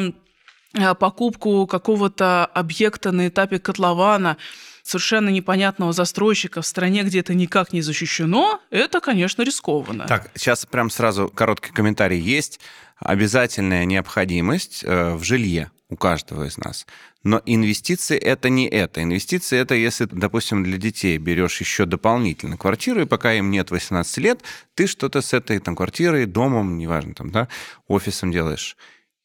э, 0.74 0.96
покупку 0.96 1.68
какого-то 1.68 2.48
объекта 2.48 3.12
на 3.12 3.28
этапе 3.28 3.60
котлована, 3.60 4.38
совершенно 4.82 5.30
непонятного 5.30 5.94
застройщика 5.94 6.64
в 6.64 6.66
стране, 6.66 7.04
где 7.04 7.20
это 7.20 7.36
никак 7.36 7.74
не 7.74 7.84
защищено, 7.84 8.60
это, 8.72 9.02
конечно, 9.02 9.44
рискованно. 9.44 10.08
Так, 10.08 10.32
сейчас 10.34 10.66
прям 10.66 10.90
сразу 10.90 11.30
короткий 11.30 11.72
комментарий 11.72 12.20
есть. 12.20 12.60
Обязательная 12.98 13.86
необходимость 13.86 14.84
э, 14.84 15.14
в 15.14 15.24
жилье 15.24 15.70
у 15.92 15.98
каждого 15.98 16.46
из 16.46 16.58
нас. 16.58 16.88
Но 17.24 17.42
инвестиции 17.46 18.18
это 18.18 18.50
не 18.50 18.68
это. 18.68 19.04
Инвестиции 19.04 19.60
это 19.60 19.76
если, 19.76 20.06
допустим, 20.06 20.64
для 20.64 20.78
детей 20.78 21.18
берешь 21.18 21.60
еще 21.60 21.86
дополнительно 21.86 22.58
квартиру, 22.58 23.02
и 23.02 23.06
пока 23.06 23.34
им 23.34 23.52
нет 23.52 23.70
18 23.70 24.18
лет, 24.18 24.42
ты 24.74 24.88
что-то 24.88 25.22
с 25.22 25.34
этой 25.34 25.60
там, 25.60 25.76
квартирой, 25.76 26.26
домом, 26.26 26.78
неважно, 26.78 27.14
там, 27.14 27.30
да, 27.30 27.50
офисом 27.88 28.32
делаешь. 28.32 28.78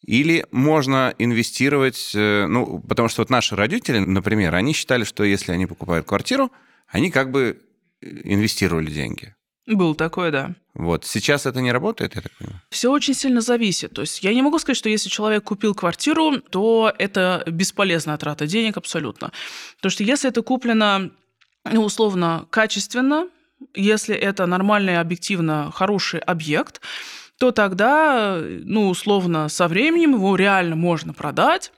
Или 0.02 0.44
можно 0.50 1.14
инвестировать, 1.18 2.12
э, 2.14 2.46
ну, 2.46 2.80
потому 2.80 3.08
что 3.08 3.22
вот 3.22 3.30
наши 3.30 3.56
родители, 3.56 3.98
например, 3.98 4.54
они 4.54 4.72
считали, 4.72 5.04
что 5.04 5.24
если 5.24 5.52
они 5.52 5.66
покупают 5.66 6.06
квартиру, 6.06 6.50
они 6.88 7.10
как 7.10 7.30
бы 7.30 7.60
э, 8.02 8.06
инвестировали 8.24 8.90
деньги. 8.90 9.34
Был 9.66 9.94
такое, 9.96 10.30
да. 10.30 10.54
Вот. 10.74 11.04
Сейчас 11.04 11.44
это 11.46 11.60
не 11.60 11.72
работает, 11.72 12.14
я 12.14 12.22
так 12.22 12.32
понимаю? 12.38 12.62
Все 12.70 12.90
очень 12.90 13.14
сильно 13.14 13.40
зависит. 13.40 13.92
То 13.92 14.02
есть 14.02 14.22
я 14.22 14.32
не 14.32 14.42
могу 14.42 14.58
сказать, 14.58 14.76
что 14.76 14.88
если 14.88 15.08
человек 15.08 15.44
купил 15.44 15.74
квартиру, 15.74 16.38
то 16.38 16.92
это 16.98 17.42
бесполезная 17.46 18.16
трата 18.16 18.46
денег 18.46 18.76
абсолютно. 18.76 19.32
Потому 19.76 19.90
что 19.90 20.04
если 20.04 20.30
это 20.30 20.42
куплено, 20.42 21.10
ну, 21.64 21.82
условно, 21.82 22.46
качественно, 22.50 23.28
если 23.74 24.14
это 24.14 24.46
нормальный, 24.46 25.00
объективно 25.00 25.72
хороший 25.74 26.20
объект, 26.20 26.80
то 27.38 27.50
тогда, 27.50 28.40
ну, 28.40 28.88
условно, 28.88 29.48
со 29.48 29.68
временем 29.68 30.14
его 30.14 30.36
реально 30.36 30.76
можно 30.76 31.12
продать, 31.12 31.72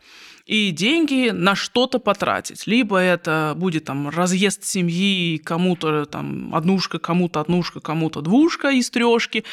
и 0.49 0.71
деньги 0.71 1.29
на 1.29 1.55
что-то 1.55 1.99
потратить. 1.99 2.67
Либо 2.67 2.97
это 2.99 3.53
будет 3.55 3.85
там 3.85 4.09
разъезд 4.09 4.65
семьи, 4.65 5.37
кому-то 5.37 6.07
там 6.07 6.55
однушка, 6.55 6.99
кому-то 6.99 7.41
однушка, 7.41 7.81
кому-то 7.81 8.23
двушка 8.23 8.71
из 8.71 8.89
трешки, 8.89 9.45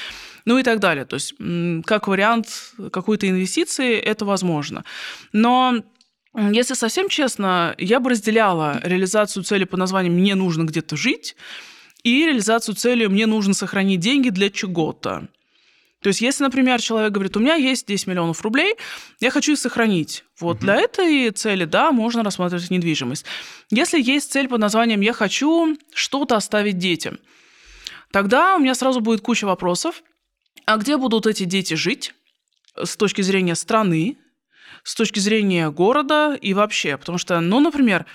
ну 0.46 0.58
и 0.58 0.64
так 0.64 0.80
далее. 0.80 1.04
То 1.04 1.16
есть 1.16 1.36
как 1.86 2.08
вариант 2.08 2.48
какой-то 2.94 3.30
инвестиции 3.30 3.98
это 3.98 4.24
возможно. 4.24 4.86
Но 5.34 5.84
если 6.34 6.76
совсем 6.76 7.10
честно, 7.10 7.76
я 7.78 8.00
бы 8.00 8.12
разделяла 8.12 8.80
реализацию 8.82 9.44
цели 9.44 9.66
по 9.66 9.76
названию 9.76 10.14
«мне 10.14 10.34
нужно 10.34 10.64
где-то 10.64 10.96
жить» 10.96 11.36
и 12.04 12.26
реализацию 12.26 12.74
цели 12.74 13.06
«мне 13.08 13.26
нужно 13.26 13.54
сохранить 13.54 14.00
деньги 14.00 14.30
для 14.30 14.50
чего-то». 14.50 15.28
То 16.06 16.10
есть, 16.10 16.22
если, 16.22 16.44
например, 16.44 16.80
человек 16.80 17.14
говорит, 17.14 17.36
у 17.36 17.40
меня 17.40 17.56
есть 17.56 17.88
10 17.88 18.06
миллионов 18.06 18.40
рублей, 18.44 18.76
я 19.22 19.32
хочу 19.32 19.54
их 19.54 19.58
сохранить. 19.58 20.24
Вот 20.40 20.58
угу. 20.58 20.66
для 20.66 20.76
этой 20.76 21.32
цели, 21.32 21.66
да, 21.66 21.92
можно 21.92 22.22
рассматривать 22.22 22.70
недвижимость. 22.70 23.26
Если 23.72 24.00
есть 24.00 24.32
цель 24.32 24.48
под 24.48 24.60
названием 24.60 25.02
«я 25.02 25.14
хочу 25.14 25.76
что-то 25.96 26.36
оставить 26.36 26.78
детям», 26.78 27.18
тогда 28.12 28.56
у 28.56 28.60
меня 28.60 28.76
сразу 28.76 29.02
будет 29.02 29.22
куча 29.22 29.46
вопросов. 29.46 30.04
А 30.68 30.78
где 30.78 30.98
будут 30.98 31.26
эти 31.26 31.44
дети 31.44 31.74
жить 31.74 32.14
с 32.76 32.96
точки 32.98 33.24
зрения 33.24 33.56
страны, 33.56 34.20
с 34.84 34.94
точки 34.94 35.18
зрения 35.18 35.72
города 35.72 36.38
и 36.40 36.54
вообще? 36.54 36.98
Потому 36.98 37.18
что, 37.18 37.40
ну, 37.40 37.60
например, 37.60 38.06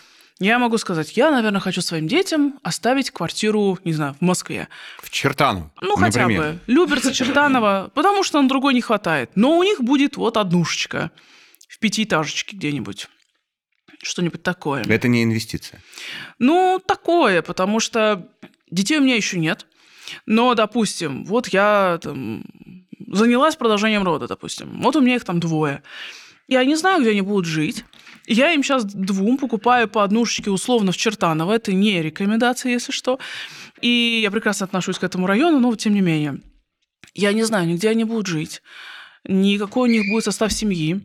я 0.41 0.59
могу 0.59 0.79
сказать, 0.79 1.17
я, 1.17 1.31
наверное, 1.31 1.61
хочу 1.61 1.83
своим 1.83 2.09
детям 2.09 2.59
оставить 2.63 3.11
квартиру, 3.11 3.79
не 3.85 3.93
знаю, 3.93 4.17
в 4.19 4.23
Москве. 4.23 4.69
В 5.03 5.11
Чертаново, 5.11 5.71
Ну, 5.83 5.97
хотя 5.97 6.27
бы. 6.27 6.59
Люберцы, 6.67 7.13
Чертаново, 7.13 7.91
потому 7.95 8.25
что 8.25 8.41
на 8.41 8.49
другой 8.49 8.73
не 8.73 8.81
хватает. 8.81 9.31
Но 9.35 9.59
у 9.59 9.63
них 9.63 9.83
будет 9.83 10.17
вот 10.17 10.39
однушечка 10.39 11.11
в 11.69 11.79
пятиэтажечке 11.79 12.57
где-нибудь. 12.57 13.09
Что-нибудь 14.03 14.43
такое. 14.43 14.83
Это 14.85 15.09
не 15.09 15.23
инвестиция? 15.25 15.83
Ну, 16.39 16.81
такое, 16.85 17.43
потому 17.43 17.79
что 17.79 18.27
детей 18.71 18.99
у 18.99 19.03
меня 19.03 19.17
еще 19.17 19.39
нет. 19.39 19.67
Но, 20.25 20.55
допустим, 20.55 21.27
вот 21.27 21.49
я 21.49 21.99
там, 22.03 22.45
занялась 23.09 23.57
продолжением 23.57 24.05
рода, 24.05 24.27
допустим. 24.27 24.81
Вот 24.81 24.97
у 24.97 25.01
меня 25.03 25.17
их 25.17 25.25
там 25.25 25.39
двое. 25.39 25.83
Я 26.49 26.65
не 26.65 26.77
знаю, 26.77 27.03
где 27.03 27.11
они 27.11 27.21
будут 27.21 27.45
жить. 27.45 27.85
Я 28.33 28.53
им 28.53 28.63
сейчас 28.63 28.85
двум 28.85 29.39
покупаю 29.39 29.89
по 29.89 30.05
однушечке 30.05 30.51
условно 30.51 30.93
в 30.93 30.97
Чертаново. 30.97 31.53
Это 31.53 31.73
не 31.73 32.01
рекомендация, 32.01 32.71
если 32.71 32.93
что. 32.93 33.19
И 33.81 34.21
я 34.23 34.31
прекрасно 34.31 34.67
отношусь 34.67 35.01
к 35.01 35.03
этому 35.03 35.27
району, 35.27 35.59
но 35.59 35.75
тем 35.75 35.95
не 35.95 36.01
менее. 36.01 36.41
Я 37.13 37.33
не 37.33 37.43
знаю, 37.43 37.75
где 37.75 37.89
они 37.91 38.05
будут 38.05 38.29
жить, 38.29 38.63
ни 39.25 39.59
какой 39.59 39.89
у 39.89 39.93
них 39.93 40.09
будет 40.09 40.23
состав 40.23 40.53
семьи. 40.53 41.01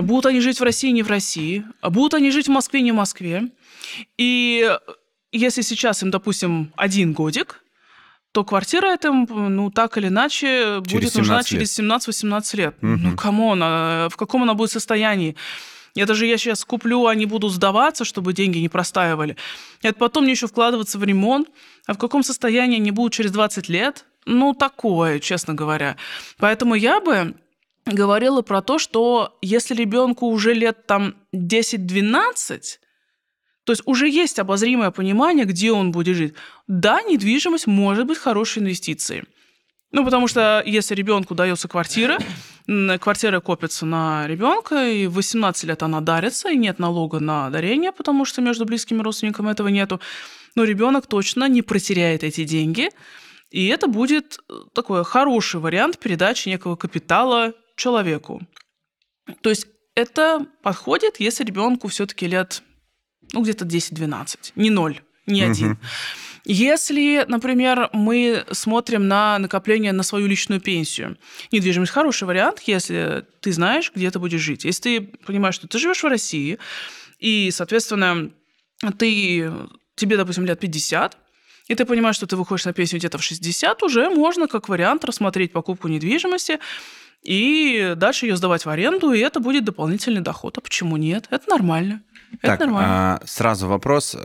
Будут 0.00 0.24
они 0.24 0.40
жить 0.40 0.58
в 0.58 0.62
России, 0.62 0.90
не 0.92 1.02
в 1.02 1.08
России. 1.08 1.62
Будут 1.82 2.14
они 2.14 2.30
жить 2.30 2.46
в 2.46 2.50
Москве, 2.50 2.80
не 2.80 2.92
в 2.92 2.94
Москве. 2.96 3.50
И 4.16 4.66
если 5.32 5.60
сейчас 5.60 6.02
им, 6.02 6.10
допустим, 6.10 6.72
один 6.74 7.12
годик, 7.12 7.62
то 8.32 8.44
квартира 8.44 8.86
эта, 8.86 9.12
ну, 9.12 9.70
так 9.70 9.98
или 9.98 10.08
иначе, 10.08 10.80
Через 10.86 10.92
будет 10.92 11.14
нужна 11.16 11.42
17 11.42 11.52
лет. 11.52 11.60
через 11.60 11.78
17-18 12.24 12.56
лет. 12.56 12.82
Мгм. 12.82 13.02
Ну, 13.02 13.16
come 13.16 13.41
on, 13.41 13.60
а 13.62 14.08
в 14.08 14.16
каком 14.16 14.42
она 14.42 14.54
будет 14.54 14.70
состоянии? 14.70 15.36
Это 15.96 16.14
же 16.14 16.26
я 16.26 16.38
сейчас 16.38 16.64
куплю, 16.64 17.06
они 17.06 17.26
будут 17.26 17.52
сдаваться, 17.52 18.04
чтобы 18.04 18.32
деньги 18.32 18.58
не 18.58 18.68
простаивали. 18.68 19.36
Это 19.82 19.98
потом 19.98 20.24
мне 20.24 20.32
еще 20.32 20.46
вкладываться 20.46 20.98
в 20.98 21.04
ремонт. 21.04 21.48
А 21.86 21.94
в 21.94 21.98
каком 21.98 22.22
состоянии 22.22 22.76
они 22.76 22.90
будут 22.90 23.12
через 23.12 23.30
20 23.30 23.68
лет? 23.68 24.04
Ну, 24.26 24.54
такое, 24.54 25.20
честно 25.20 25.54
говоря. 25.54 25.96
Поэтому 26.38 26.74
я 26.74 27.00
бы 27.00 27.34
говорила 27.86 28.42
про 28.42 28.60
то, 28.62 28.78
что 28.78 29.38
если 29.40 29.74
ребенку 29.74 30.26
уже 30.26 30.52
лет 30.52 30.86
там 30.86 31.14
10-12, 31.34 32.78
то 33.64 33.72
есть 33.72 33.82
уже 33.84 34.08
есть 34.08 34.38
обозримое 34.38 34.90
понимание, 34.90 35.44
где 35.44 35.72
он 35.72 35.92
будет 35.92 36.16
жить. 36.16 36.34
Да, 36.66 37.02
недвижимость 37.02 37.66
может 37.66 38.06
быть 38.06 38.18
хорошей 38.18 38.62
инвестицией. 38.62 39.24
Ну, 39.92 40.04
потому 40.04 40.28
что 40.28 40.62
если 40.66 40.94
ребенку 40.94 41.34
дается 41.34 41.68
квартира, 41.68 42.18
квартира 42.98 43.40
копится 43.40 43.86
на 43.86 44.26
ребенка, 44.26 44.88
и 44.88 45.06
в 45.06 45.14
18 45.14 45.64
лет 45.64 45.82
она 45.82 46.00
дарится, 46.00 46.50
и 46.50 46.56
нет 46.56 46.78
налога 46.78 47.20
на 47.20 47.48
дарение, 47.50 47.92
потому 47.92 48.24
что 48.24 48.42
между 48.42 48.64
близкими 48.64 49.02
родственниками 49.02 49.50
этого 49.50 49.68
нету, 49.68 50.00
но 50.54 50.64
ребенок 50.64 51.06
точно 51.06 51.48
не 51.48 51.62
протеряет 51.62 52.24
эти 52.24 52.44
деньги, 52.44 52.90
и 53.50 53.66
это 53.68 53.86
будет 53.86 54.38
э, 54.48 54.54
такой 54.74 55.04
хороший 55.04 55.60
вариант 55.60 55.98
передачи 55.98 56.48
некого 56.48 56.76
капитала 56.76 57.52
человеку. 57.76 58.42
То 59.42 59.50
есть 59.50 59.68
это 59.94 60.46
подходит, 60.62 61.20
если 61.20 61.44
ребенку 61.44 61.88
все-таки 61.88 62.26
лет, 62.26 62.62
ну, 63.32 63.42
где-то 63.42 63.64
10-12, 63.64 64.52
не 64.56 64.70
0, 64.70 65.00
не 65.26 65.42
Мгм. 65.42 65.50
один. 65.52 65.78
Если, 66.48 67.24
например, 67.26 67.90
мы 67.92 68.44
смотрим 68.52 69.08
на 69.08 69.36
накопление 69.40 69.90
на 69.92 70.04
свою 70.04 70.28
личную 70.28 70.60
пенсию, 70.60 71.18
недвижимость 71.50 71.90
хороший 71.90 72.24
вариант, 72.28 72.60
если 72.66 73.24
ты 73.40 73.52
знаешь, 73.52 73.90
где 73.92 74.08
ты 74.12 74.20
будешь 74.20 74.40
жить. 74.40 74.64
Если 74.64 74.82
ты 74.82 75.00
понимаешь, 75.26 75.56
что 75.56 75.66
ты 75.66 75.78
живешь 75.80 76.04
в 76.04 76.06
России, 76.06 76.58
и, 77.18 77.50
соответственно, 77.50 78.30
ты, 78.96 79.50
тебе, 79.96 80.16
допустим, 80.16 80.46
лет 80.46 80.60
50, 80.60 81.18
и 81.66 81.74
ты 81.74 81.84
понимаешь, 81.84 82.14
что 82.14 82.28
ты 82.28 82.36
выходишь 82.36 82.64
на 82.64 82.72
пенсию 82.72 83.00
где-то 83.00 83.18
в 83.18 83.24
60, 83.24 83.82
уже 83.82 84.08
можно 84.08 84.46
как 84.46 84.68
вариант 84.68 85.04
рассмотреть 85.04 85.52
покупку 85.52 85.88
недвижимости 85.88 86.60
и 87.24 87.94
дальше 87.96 88.26
ее 88.26 88.36
сдавать 88.36 88.64
в 88.64 88.68
аренду, 88.70 89.12
и 89.12 89.18
это 89.18 89.40
будет 89.40 89.64
дополнительный 89.64 90.20
доход. 90.20 90.58
А 90.58 90.60
почему 90.60 90.96
нет? 90.96 91.26
Это 91.30 91.50
нормально. 91.50 92.02
Это 92.34 92.52
Так, 92.52 92.60
нормально. 92.60 93.14
а, 93.14 93.26
сразу 93.26 93.66
вопрос. 93.66 94.16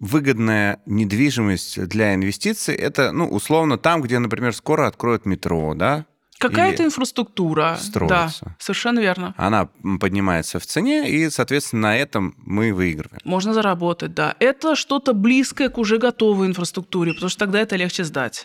Выгодная 0.00 0.80
недвижимость 0.86 1.82
для 1.86 2.14
инвестиций– 2.14 2.74
это, 2.76 3.12
ну, 3.12 3.26
условно, 3.26 3.78
там, 3.78 4.02
где, 4.02 4.18
например, 4.18 4.54
скоро 4.54 4.86
откроют 4.86 5.24
метро, 5.24 5.74
да? 5.74 6.06
Какая-то 6.38 6.84
инфраструктура. 6.84 7.78
строится. 7.80 8.44
Да, 8.44 8.56
совершенно 8.58 8.98
верно. 8.98 9.34
Она 9.36 9.68
поднимается 10.00 10.58
в 10.58 10.66
цене, 10.66 11.08
и, 11.08 11.30
соответственно, 11.30 11.82
на 11.82 11.96
этом 11.96 12.34
мы 12.38 12.74
выигрываем. 12.74 13.20
Можно 13.24 13.54
заработать, 13.54 14.14
да. 14.14 14.34
Это 14.40 14.74
что-то 14.76 15.14
близкое 15.14 15.68
к 15.68 15.78
уже 15.78 15.98
готовой 15.98 16.48
инфраструктуре, 16.48 17.14
потому 17.14 17.30
что 17.30 17.38
тогда 17.38 17.60
это 17.60 17.76
легче 17.76 18.04
сдать. 18.04 18.44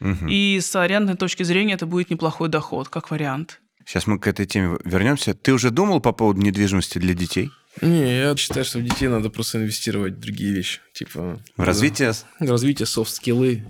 Мгм. 0.00 0.28
И 0.28 0.58
с 0.60 0.74
арендной 0.76 1.16
точки 1.16 1.42
зрения 1.42 1.74
это 1.74 1.86
будет 1.86 2.10
неплохой 2.10 2.48
доход, 2.48 2.88
как 2.88 3.10
вариант. 3.10 3.60
Сейчас 3.84 4.06
мы 4.06 4.18
к 4.18 4.26
этой 4.26 4.46
теме 4.46 4.78
вернемся. 4.84 5.34
Ты 5.34 5.52
уже 5.52 5.70
думал 5.70 6.00
по 6.00 6.12
поводу 6.12 6.40
недвижимости 6.40 6.98
для 6.98 7.14
детей? 7.14 7.50
Не, 7.80 8.18
я 8.20 8.36
считаю, 8.36 8.64
что 8.64 8.78
в 8.78 8.84
детей 8.84 9.08
надо 9.08 9.30
просто 9.30 9.58
инвестировать 9.58 10.14
в 10.14 10.20
другие 10.20 10.52
вещи. 10.52 10.80
Типа... 10.92 11.38
В 11.56 11.62
развитие? 11.62 12.12
да, 12.40 12.46
развитие, 12.46 12.86
софт-скиллы 12.86 13.64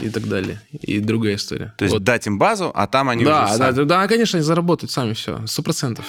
и 0.00 0.08
так 0.08 0.28
далее. 0.28 0.60
И 0.72 0.98
другая 1.00 1.36
история. 1.36 1.74
То 1.76 1.84
есть 1.84 1.92
Вот. 1.92 2.02
дать 2.04 2.26
им 2.26 2.38
базу, 2.38 2.70
а 2.74 2.86
там 2.86 3.08
они 3.10 3.24
да, 3.24 3.44
уже 3.44 3.58
да, 3.58 3.58
сами. 3.58 3.76
да, 3.76 3.84
да, 3.84 4.08
конечно, 4.08 4.38
они 4.38 4.44
заработают 4.44 4.90
сами 4.90 5.12
все, 5.12 5.46
сто 5.46 5.62
процентов. 5.62 6.04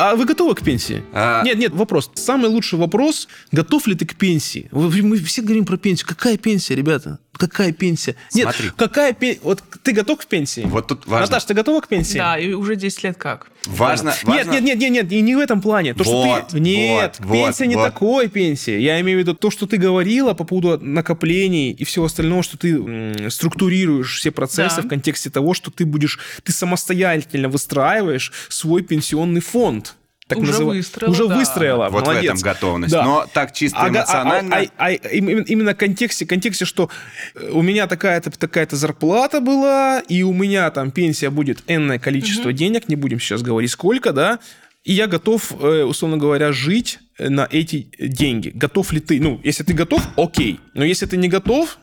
А 0.00 0.14
вы 0.14 0.26
готовы 0.26 0.54
к 0.54 0.62
пенсии? 0.62 1.02
А, 1.12 1.42
Нет, 1.42 1.58
нет, 1.58 1.72
вопрос. 1.74 2.12
Самый 2.14 2.48
лучший 2.48 2.78
вопрос, 2.78 3.26
готов 3.50 3.88
ли 3.88 3.96
ты 3.96 4.06
к 4.06 4.14
пенсии? 4.14 4.68
Мы 4.70 5.16
все 5.18 5.42
говорим 5.42 5.64
про 5.64 5.76
пенсию. 5.76 6.06
Какая 6.06 6.36
пенсия, 6.36 6.76
ребята? 6.76 7.18
Какая 7.32 7.72
пенсия? 7.72 8.14
Смотри. 8.28 8.64
Нет, 8.66 8.74
какая 8.76 9.12
пенсия? 9.12 9.40
Вот 9.42 9.62
ты 9.82 9.92
готов 9.92 10.20
к 10.20 10.26
пенсии? 10.26 10.62
Вот 10.66 10.86
тут 10.86 11.06
важно. 11.06 11.26
Наташ, 11.26 11.44
ты 11.44 11.54
готова 11.54 11.80
к 11.80 11.88
пенсии? 11.88 12.16
Да, 12.18 12.38
и 12.38 12.52
уже 12.52 12.76
10 12.76 13.02
лет 13.04 13.16
как. 13.16 13.48
Важно, 13.66 14.08
Нет, 14.10 14.24
важно- 14.24 14.50
нет, 14.52 14.62
нет, 14.62 14.78
нет, 14.78 14.90
нет, 14.90 15.12
и 15.12 15.20
не 15.20 15.34
в 15.36 15.38
этом 15.40 15.60
плане. 15.60 15.94
То, 15.94 16.02
что 16.04 16.12
Вот, 16.24 16.48
ты... 16.48 16.60
Нет, 16.60 17.16
вот, 17.18 17.26
вот, 17.28 17.34
пенсия 17.46 17.66
не 17.66 17.74
вот. 17.76 17.84
такой 17.84 18.28
пенсия. 18.28 18.80
Я 18.80 19.00
имею 19.00 19.18
в 19.18 19.20
виду 19.20 19.34
то, 19.34 19.50
что 19.50 19.66
ты 19.66 19.76
говорила 19.76 20.32
по 20.34 20.44
поводу 20.44 20.78
накоплений 20.84 21.70
и 21.72 21.84
всего 21.84 22.06
остального, 22.06 22.42
что 22.42 22.56
ты 22.56 22.74
м, 22.74 23.30
структурируешь 23.30 24.18
все 24.18 24.30
процессы 24.30 24.76
Да. 24.76 24.82
в 24.82 24.88
контексте 24.88 25.28
того, 25.30 25.54
что 25.54 25.70
ты 25.70 25.84
будешь... 25.86 26.18
Ты 26.44 26.52
самостоятельно 26.52 27.48
выстраиваешь 27.48 28.32
свой 28.48 28.82
пенсионный 28.82 29.40
фонд. 29.40 29.87
Так 30.28 30.38
Уже 30.38 30.52
называ- 30.52 30.66
выстроила, 30.74 31.10
Уже 31.12 31.26
да. 31.28 31.36
выстроила. 31.36 31.88
Вот 31.88 32.02
молодец. 32.04 32.22
в 32.22 32.34
этом 32.34 32.38
готовность. 32.42 32.92
Да. 32.92 33.02
Но 33.02 33.26
так 33.32 33.52
чисто 33.54 33.78
а- 33.80 33.88
эмоционально... 33.88 34.56
а- 34.56 34.66
а- 34.76 34.84
а 34.86 34.90
им- 34.92 35.40
именно 35.40 35.72
в 35.72 35.76
контексте, 35.76 36.26
контексте, 36.26 36.66
что 36.66 36.90
э, 37.34 37.50
у 37.50 37.62
меня 37.62 37.86
такая-то 37.86 38.30
такая-то 38.30 38.76
зарплата 38.76 39.40
была, 39.40 40.00
и 40.06 40.22
у 40.22 40.32
меня 40.34 40.70
там 40.70 40.90
пенсия 40.90 41.30
будет 41.30 41.62
энное 41.66 41.98
количество 41.98 42.52
денег, 42.52 42.88
не 42.90 42.96
будем 42.96 43.18
сейчас 43.20 43.40
говорить 43.42 43.70
сколько, 43.70 44.12
да, 44.12 44.38
и 44.84 44.92
я 44.92 45.06
готов, 45.06 45.50
э, 45.60 45.84
условно 45.84 46.18
говоря, 46.18 46.52
жить 46.52 46.98
э, 47.18 47.28
на 47.30 47.48
эти 47.50 47.88
деньги. 47.98 48.50
Готов 48.54 48.92
ли 48.92 49.00
ты? 49.00 49.18
Ну, 49.20 49.40
если 49.42 49.64
ты 49.64 49.72
готов, 49.72 50.02
окей. 50.16 50.60
Но 50.74 50.84
если 50.84 51.06
ты 51.06 51.16
не 51.16 51.28
готов 51.28 51.78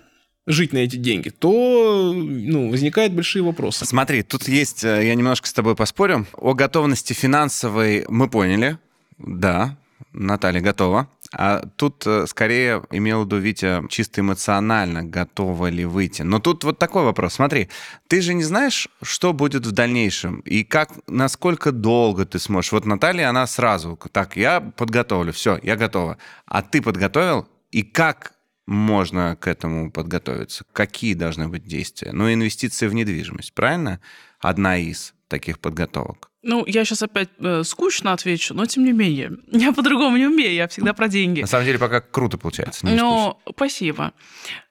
жить 0.47 0.73
на 0.73 0.79
эти 0.79 0.95
деньги, 0.95 1.29
то 1.29 2.13
ну, 2.13 2.69
возникают 2.69 3.13
большие 3.13 3.43
вопросы. 3.43 3.85
Смотри, 3.85 4.23
тут 4.23 4.47
есть, 4.47 4.83
э, 4.83 5.07
я 5.07 5.15
немножко 5.15 5.47
с 5.47 5.53
тобой 5.53 5.75
поспорю. 5.75 6.25
О 6.33 6.53
готовности 6.53 7.13
финансовой 7.13 8.05
мы 8.09 8.29
поняли. 8.29 8.77
Да, 9.17 9.77
Наталья 10.13 10.61
готова. 10.61 11.09
А 11.33 11.65
тут 11.75 12.05
э, 12.05 12.27
скорее 12.27 12.83
имел 12.91 13.23
в 13.23 13.25
виду 13.25 13.37
Витя 13.37 13.87
чисто 13.89 14.21
эмоционально, 14.21 15.03
готова 15.03 15.67
ли 15.69 15.83
выйти. 15.83 16.21
Но 16.21 16.39
тут 16.39 16.63
вот 16.63 16.79
такой 16.79 17.03
вопрос. 17.03 17.33
Смотри, 17.33 17.69
ты 18.07 18.21
же 18.21 18.33
не 18.33 18.43
знаешь, 18.43 18.87
что 19.01 19.33
будет 19.33 19.65
в 19.65 19.71
дальнейшем 19.71 20.39
и 20.41 20.63
как, 20.63 20.91
насколько 21.07 21.71
долго 21.71 22.25
ты 22.25 22.39
сможешь. 22.39 22.71
Вот 22.71 22.85
Наталья, 22.85 23.29
она 23.29 23.47
сразу, 23.47 23.99
так, 24.11 24.37
я 24.37 24.61
подготовлю, 24.61 25.33
все, 25.33 25.59
я 25.63 25.75
готова. 25.75 26.17
А 26.45 26.61
ты 26.61 26.81
подготовил? 26.81 27.47
И 27.71 27.81
как 27.81 28.34
можно 28.65 29.35
к 29.35 29.47
этому 29.47 29.91
подготовиться? 29.91 30.65
Какие 30.73 31.13
должны 31.13 31.47
быть 31.47 31.65
действия? 31.65 32.11
Ну, 32.11 32.31
инвестиции 32.31 32.87
в 32.87 32.93
недвижимость, 32.93 33.53
правильно? 33.53 33.99
Одна 34.39 34.77
из 34.77 35.13
таких 35.27 35.59
подготовок. 35.59 36.29
Ну, 36.43 36.63
я 36.67 36.85
сейчас 36.85 37.01
опять 37.01 37.29
э, 37.39 37.63
скучно 37.63 38.13
отвечу, 38.13 38.53
но 38.53 38.65
тем 38.65 38.85
не 38.85 38.91
менее. 38.91 39.31
Я 39.51 39.73
по-другому 39.73 40.17
не 40.17 40.27
умею, 40.27 40.53
я 40.53 40.67
всегда 40.67 40.93
про 40.93 41.07
деньги. 41.07 41.41
На 41.41 41.47
самом 41.47 41.65
деле, 41.65 41.79
пока 41.79 42.01
круто 42.01 42.37
получается. 42.37 42.85
Ну, 42.85 43.39
спасибо. 43.49 44.13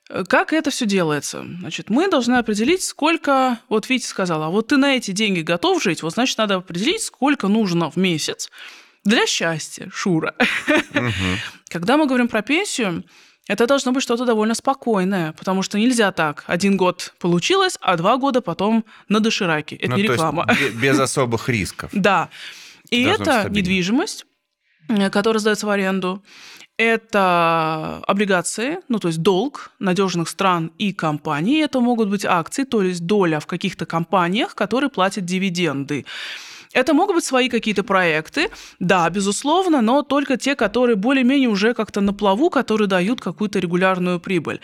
Э, 0.09 0.23
Как 0.25 0.53
это 0.53 0.71
все 0.71 0.87
делается? 0.87 1.45
Значит, 1.59 1.91
мы 1.91 2.09
должны 2.09 2.35
определить, 2.35 2.85
сколько... 2.85 3.59
Вот 3.69 3.89
Витя 3.89 4.07
сказала, 4.07 4.47
а 4.47 4.51
вот 4.51 4.69
ты 4.69 4.77
на 4.77 4.97
эти 4.97 5.11
деньги 5.11 5.41
готов 5.41 5.83
жить, 5.83 6.03
вот 6.05 6.13
значит, 6.13 6.39
надо 6.39 6.57
определить, 6.57 7.03
сколько 7.03 7.49
нужно 7.49 7.91
в 7.91 7.97
месяц 7.97 8.51
для 9.05 9.27
счастья, 9.27 9.91
Шура. 9.93 10.35
Мгм. 10.95 11.13
Когда 11.69 11.97
мы 11.97 12.07
говорим 12.07 12.29
про 12.29 12.43
пенсию, 12.43 13.05
это 13.49 13.67
должно 13.67 13.93
быть 13.93 14.03
что-то 14.03 14.25
довольно 14.25 14.55
спокойное, 14.55 15.33
потому 15.33 15.63
что 15.63 15.79
нельзя 15.79 16.13
так. 16.13 16.45
Один 16.47 16.77
год 16.77 17.13
получилось, 17.19 17.77
а 17.81 17.97
два 17.97 18.17
года 18.17 18.41
потом 18.41 18.85
на 19.09 19.21
дошираке. 19.21 19.77
Это 19.77 19.91
Ну, 19.91 19.97
не 19.97 20.03
есть 20.03 20.13
реклама. 20.15 20.47
бе- 20.47 20.71
без 20.71 20.99
особых 20.99 21.49
рисков. 21.49 21.91
Да. 21.95 22.29
И 22.91 23.03
это 23.03 23.49
недвижимость, 23.51 24.27
э, 24.89 25.11
которая 25.11 25.41
сдается 25.41 25.67
в 25.67 25.71
аренду. 25.71 26.23
Это 26.77 28.03
облигации, 28.09 28.79
ну 28.89 28.99
то 28.99 29.09
есть 29.09 29.23
долг 29.23 29.71
надежных 29.79 30.29
стран 30.29 30.73
и 30.77 30.93
компаний. 30.93 31.61
Это 31.61 31.81
могут 31.81 32.09
быть 32.09 32.25
акции, 32.25 32.65
то 32.65 32.83
есть 32.83 33.07
доля 33.07 33.39
в 33.39 33.47
каких-то 33.47 33.87
компаниях, 33.87 34.55
которые 34.57 34.91
платят 34.91 35.25
дивиденды. 35.25 36.05
Это 36.75 36.93
могут 36.93 37.15
быть 37.15 37.25
свои 37.25 37.49
какие-то 37.49 37.85
проекты, 37.85 38.51
да, 38.81 39.09
безусловно, 39.09 39.81
но 39.81 40.03
только 40.03 40.37
те, 40.37 40.57
которые 40.57 40.97
более-менее 40.97 41.49
уже 41.49 41.73
как-то 41.73 42.01
на 42.01 42.13
плаву, 42.13 42.51
которые 42.51 42.89
дают 42.89 43.21
какую-то 43.21 43.61
регулярную 43.61 44.21
прибыль. 44.21 44.61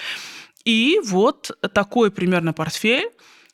И 0.64 1.00
вот 1.04 1.56
такой 1.72 2.10
примерно 2.10 2.52
портфель 2.52 3.08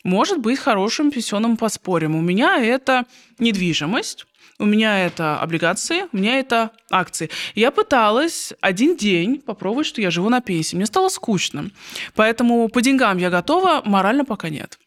может 0.04 0.38
быть 0.38 0.58
хорошим 0.58 1.10
пенсионным 1.10 1.56
подспорьем. 1.58 2.16
У 2.16 2.22
меня 2.22 2.56
это 2.56 3.04
недвижимость, 3.38 4.26
у 4.58 4.64
меня 4.64 5.04
это 5.04 5.38
облигации, 5.38 6.06
у 6.12 6.16
меня 6.16 6.38
это 6.38 6.70
акции. 6.90 7.28
Я 7.54 7.70
пыталась 7.70 8.54
один 8.62 8.96
день 8.96 9.38
попробовать, 9.38 9.86
что 9.86 10.00
я 10.00 10.10
живу 10.10 10.30
на 10.30 10.40
пенсии. 10.40 10.76
Мне 10.76 10.86
стало 10.86 11.10
скучно. 11.10 11.70
Поэтому 12.14 12.68
по 12.68 12.80
деньгам 12.80 13.18
я 13.18 13.28
готова, 13.28 13.82
морально 13.84 14.24
пока 14.24 14.48
нет. 14.48 14.78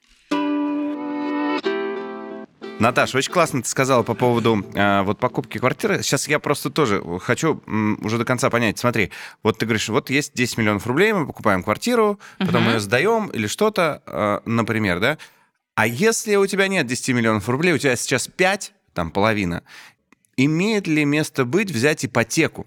Наташа, 2.79 3.17
очень 3.17 3.33
классно 3.33 3.61
ты 3.61 3.67
сказала 3.67 4.03
по 4.03 4.13
поводу 4.13 4.65
э, 4.73 5.01
вот 5.01 5.19
покупки 5.19 5.57
квартиры. 5.57 6.01
Сейчас 6.01 6.29
я 6.29 6.39
просто 6.39 6.69
тоже 6.69 7.03
хочу 7.19 7.61
м, 7.67 7.99
уже 8.01 8.17
до 8.17 8.23
конца 8.23 8.49
понять. 8.49 8.79
Смотри, 8.79 9.11
вот 9.43 9.57
ты 9.57 9.65
говоришь, 9.65 9.89
вот 9.89 10.09
есть 10.09 10.33
10 10.33 10.57
миллионов 10.57 10.87
рублей, 10.87 11.11
мы 11.11 11.27
покупаем 11.27 11.61
квартиру, 11.61 12.19
потом 12.37 12.63
мы 12.63 12.71
ее 12.73 12.79
сдаем 12.79 13.27
или 13.27 13.47
что-то, 13.47 14.01
э, 14.05 14.39
например, 14.45 15.01
да? 15.01 15.17
А 15.75 15.87
если 15.87 16.37
у 16.37 16.47
тебя 16.47 16.69
нет 16.69 16.87
10 16.87 17.09
миллионов 17.09 17.49
рублей, 17.49 17.73
у 17.73 17.77
тебя 17.77 17.97
сейчас 17.97 18.29
5, 18.29 18.73
там 18.93 19.11
половина, 19.11 19.63
имеет 20.37 20.87
ли 20.87 21.03
место 21.03 21.43
быть 21.43 21.71
взять 21.71 22.05
ипотеку 22.05 22.65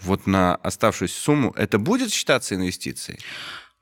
вот 0.00 0.26
на 0.26 0.56
оставшуюся 0.56 1.20
сумму? 1.20 1.52
Это 1.54 1.78
будет 1.78 2.10
считаться 2.10 2.54
инвестицией? 2.54 3.18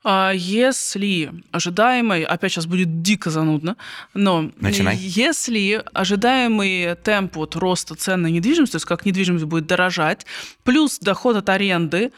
А 0.04 0.32
если 0.34 1.32
ожидаемый, 1.52 2.24
опять 2.24 2.52
сейчас 2.52 2.66
будет 2.66 3.02
дико 3.02 3.30
занудно, 3.30 3.76
но 4.14 4.50
Начинай. 4.56 4.96
если 4.96 5.82
ожидаемый 5.92 6.96
темп 6.96 7.36
вот 7.36 7.54
роста 7.54 7.94
цен 7.94 8.22
на 8.22 8.26
недвижимость, 8.26 8.72
то 8.72 8.76
есть 8.76 8.86
как 8.86 9.06
недвижимость 9.06 9.44
будет 9.44 9.66
дорожать, 9.66 10.26
плюс 10.64 10.98
доход 10.98 11.36
от 11.36 11.48
аренды 11.48 12.12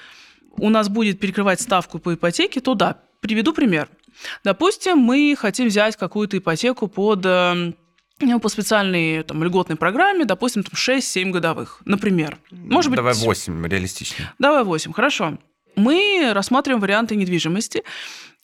у 0.56 0.70
нас 0.70 0.88
будет 0.88 1.20
перекрывать 1.20 1.60
ставку 1.60 1.98
по 1.98 2.14
ипотеке, 2.14 2.60
то 2.60 2.74
да, 2.74 3.00
приведу 3.20 3.52
пример. 3.52 3.88
Допустим, 4.44 4.98
мы 4.98 5.36
хотим 5.38 5.68
взять 5.68 5.96
какую-то 5.96 6.38
ипотеку 6.38 6.86
под 6.86 7.26
э, 7.26 7.72
ну, 8.20 8.40
по 8.40 8.48
специальной 8.48 9.24
там, 9.24 9.42
льготной 9.44 9.76
программе, 9.76 10.24
допустим, 10.24 10.62
там 10.62 10.72
6-7 10.74 11.30
годовых, 11.30 11.82
например. 11.84 12.38
Может 12.50 12.90
быть... 12.90 12.96
Давай 12.96 13.14
8, 13.14 13.66
реалистичнее. 13.66 14.32
Давай 14.38 14.64
8, 14.64 14.92
хорошо 14.92 15.38
мы 15.76 16.30
рассматриваем 16.32 16.80
варианты 16.80 17.16
недвижимости, 17.16 17.82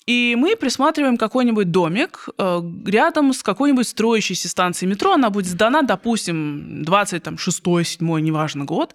и 0.07 0.35
мы 0.37 0.57
присматриваем 0.57 1.16
какой-нибудь 1.16 1.70
домик 1.70 2.28
э, 2.37 2.61
рядом 2.87 3.33
с 3.33 3.43
какой-нибудь 3.43 3.87
строящейся 3.87 4.49
станцией 4.49 4.91
метро. 4.91 5.12
Она 5.12 5.31
будет 5.31 5.47
сдана, 5.47 5.83
допустим, 5.83 6.83
26-й, 6.83 7.85
7 7.85 8.20
неважно, 8.20 8.64
год. 8.64 8.95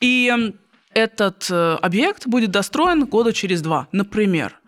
И 0.00 0.52
этот 0.94 1.48
э, 1.50 1.78
объект 1.82 2.26
будет 2.26 2.50
достроен 2.50 3.06
года 3.06 3.32
через 3.32 3.62
два, 3.62 3.88
например. 3.90 4.58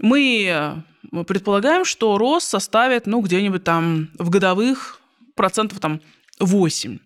Мы 0.00 0.46
э, 1.12 1.22
предполагаем, 1.24 1.84
что 1.84 2.18
рост 2.18 2.48
составит, 2.48 3.06
ну, 3.06 3.20
где-нибудь 3.20 3.64
там 3.64 4.08
в 4.18 4.28
годовых 4.28 5.00
процентов 5.34 5.80
там 5.80 6.00
8. 6.40 6.98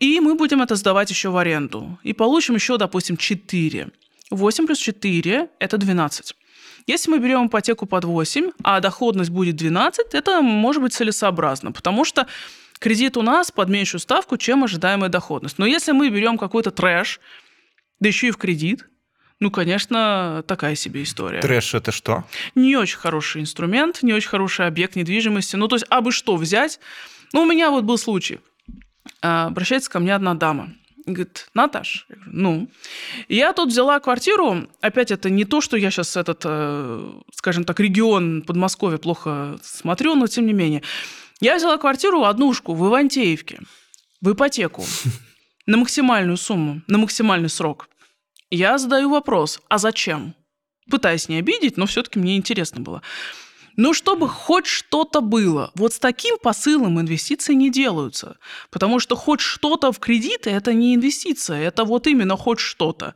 И 0.00 0.20
мы 0.20 0.34
будем 0.34 0.62
это 0.62 0.76
сдавать 0.76 1.10
еще 1.10 1.30
в 1.30 1.36
аренду. 1.36 1.98
И 2.02 2.12
получим 2.12 2.54
еще, 2.54 2.78
допустим, 2.78 3.16
4. 3.16 3.88
8 4.32 4.66
плюс 4.66 4.78
4– 4.78 5.48
это 5.58 5.78
12. 5.78 6.34
Если 6.86 7.10
мы 7.10 7.18
берем 7.18 7.46
ипотеку 7.46 7.86
под 7.86 8.04
8, 8.04 8.50
а 8.64 8.80
доходность 8.80 9.30
будет 9.30 9.56
12, 9.56 10.14
это 10.14 10.42
может 10.42 10.82
быть 10.82 10.92
целесообразно, 10.92 11.70
потому 11.72 12.04
что 12.04 12.26
кредит 12.78 13.16
у 13.16 13.22
нас 13.22 13.50
под 13.50 13.68
меньшую 13.68 14.00
ставку, 14.00 14.36
чем 14.36 14.64
ожидаемая 14.64 15.08
доходность. 15.08 15.58
Но 15.58 15.66
если 15.66 15.92
мы 15.92 16.08
берем 16.08 16.38
какой-то 16.38 16.70
трэш, 16.70 17.20
да 18.00 18.08
еще 18.08 18.28
и 18.28 18.30
в 18.30 18.36
кредит, 18.36 18.88
ну, 19.38 19.50
конечно, 19.50 20.44
такая 20.46 20.74
себе 20.76 21.02
история. 21.02 21.40
Трэш 21.40 21.74
это 21.74 21.92
что? 21.92 22.24
Не 22.54 22.76
очень 22.76 22.98
хороший 22.98 23.42
инструмент, 23.42 24.02
не 24.02 24.12
очень 24.12 24.28
хороший 24.28 24.66
объект 24.66 24.96
недвижимости. 24.96 25.56
Ну, 25.56 25.68
то 25.68 25.76
есть, 25.76 25.86
а 25.90 26.00
бы 26.00 26.12
что 26.12 26.36
взять? 26.36 26.80
Ну, 27.32 27.42
у 27.42 27.44
меня 27.44 27.70
вот 27.70 27.84
был 27.84 27.98
случай. 27.98 28.40
А, 29.20 29.46
обращается 29.46 29.90
ко 29.90 29.98
мне 29.98 30.14
одна 30.14 30.34
дама. 30.34 30.74
Говорит, 31.04 31.48
Наташ, 31.54 32.06
я 32.08 32.16
говорю, 32.16 32.32
ну. 32.32 32.68
Я 33.28 33.52
тут 33.52 33.70
взяла 33.70 33.98
квартиру, 33.98 34.68
опять 34.80 35.10
это 35.10 35.30
не 35.30 35.44
то, 35.44 35.60
что 35.60 35.76
я 35.76 35.90
сейчас 35.90 36.16
этот, 36.16 36.42
э, 36.44 37.12
скажем 37.34 37.64
так, 37.64 37.80
регион 37.80 38.42
Подмосковья 38.42 38.98
плохо 38.98 39.58
смотрю, 39.62 40.14
но 40.14 40.26
тем 40.28 40.46
не 40.46 40.52
менее. 40.52 40.82
Я 41.40 41.56
взяла 41.56 41.76
квартиру, 41.76 42.22
однушку 42.22 42.74
в 42.74 42.86
Ивантеевке, 42.86 43.60
в 44.20 44.32
ипотеку, 44.32 44.84
на 45.66 45.76
максимальную 45.76 46.36
сумму, 46.36 46.82
на 46.86 46.98
максимальный 46.98 47.48
срок. 47.48 47.88
Я 48.50 48.78
задаю 48.78 49.10
вопрос, 49.10 49.60
а 49.68 49.78
зачем? 49.78 50.34
Пытаясь 50.88 51.28
не 51.28 51.38
обидеть, 51.38 51.76
но 51.76 51.86
все-таки 51.86 52.18
мне 52.18 52.36
интересно 52.36 52.80
было. 52.80 53.02
Ну, 53.76 53.94
чтобы 53.94 54.28
хоть 54.28 54.66
что-то 54.66 55.20
было. 55.20 55.70
Вот 55.74 55.94
с 55.94 55.98
таким 55.98 56.38
посылом 56.38 57.00
инвестиции 57.00 57.54
не 57.54 57.70
делаются. 57.70 58.36
Потому 58.70 59.00
что 59.00 59.16
хоть 59.16 59.40
что-то 59.40 59.92
в 59.92 59.98
кредиты– 59.98 60.50
это 60.50 60.74
не 60.74 60.94
инвестиция, 60.94 61.60
это 61.60 61.84
вот 61.84 62.06
именно 62.06 62.36
хоть 62.36 62.60
что-то. 62.60 63.14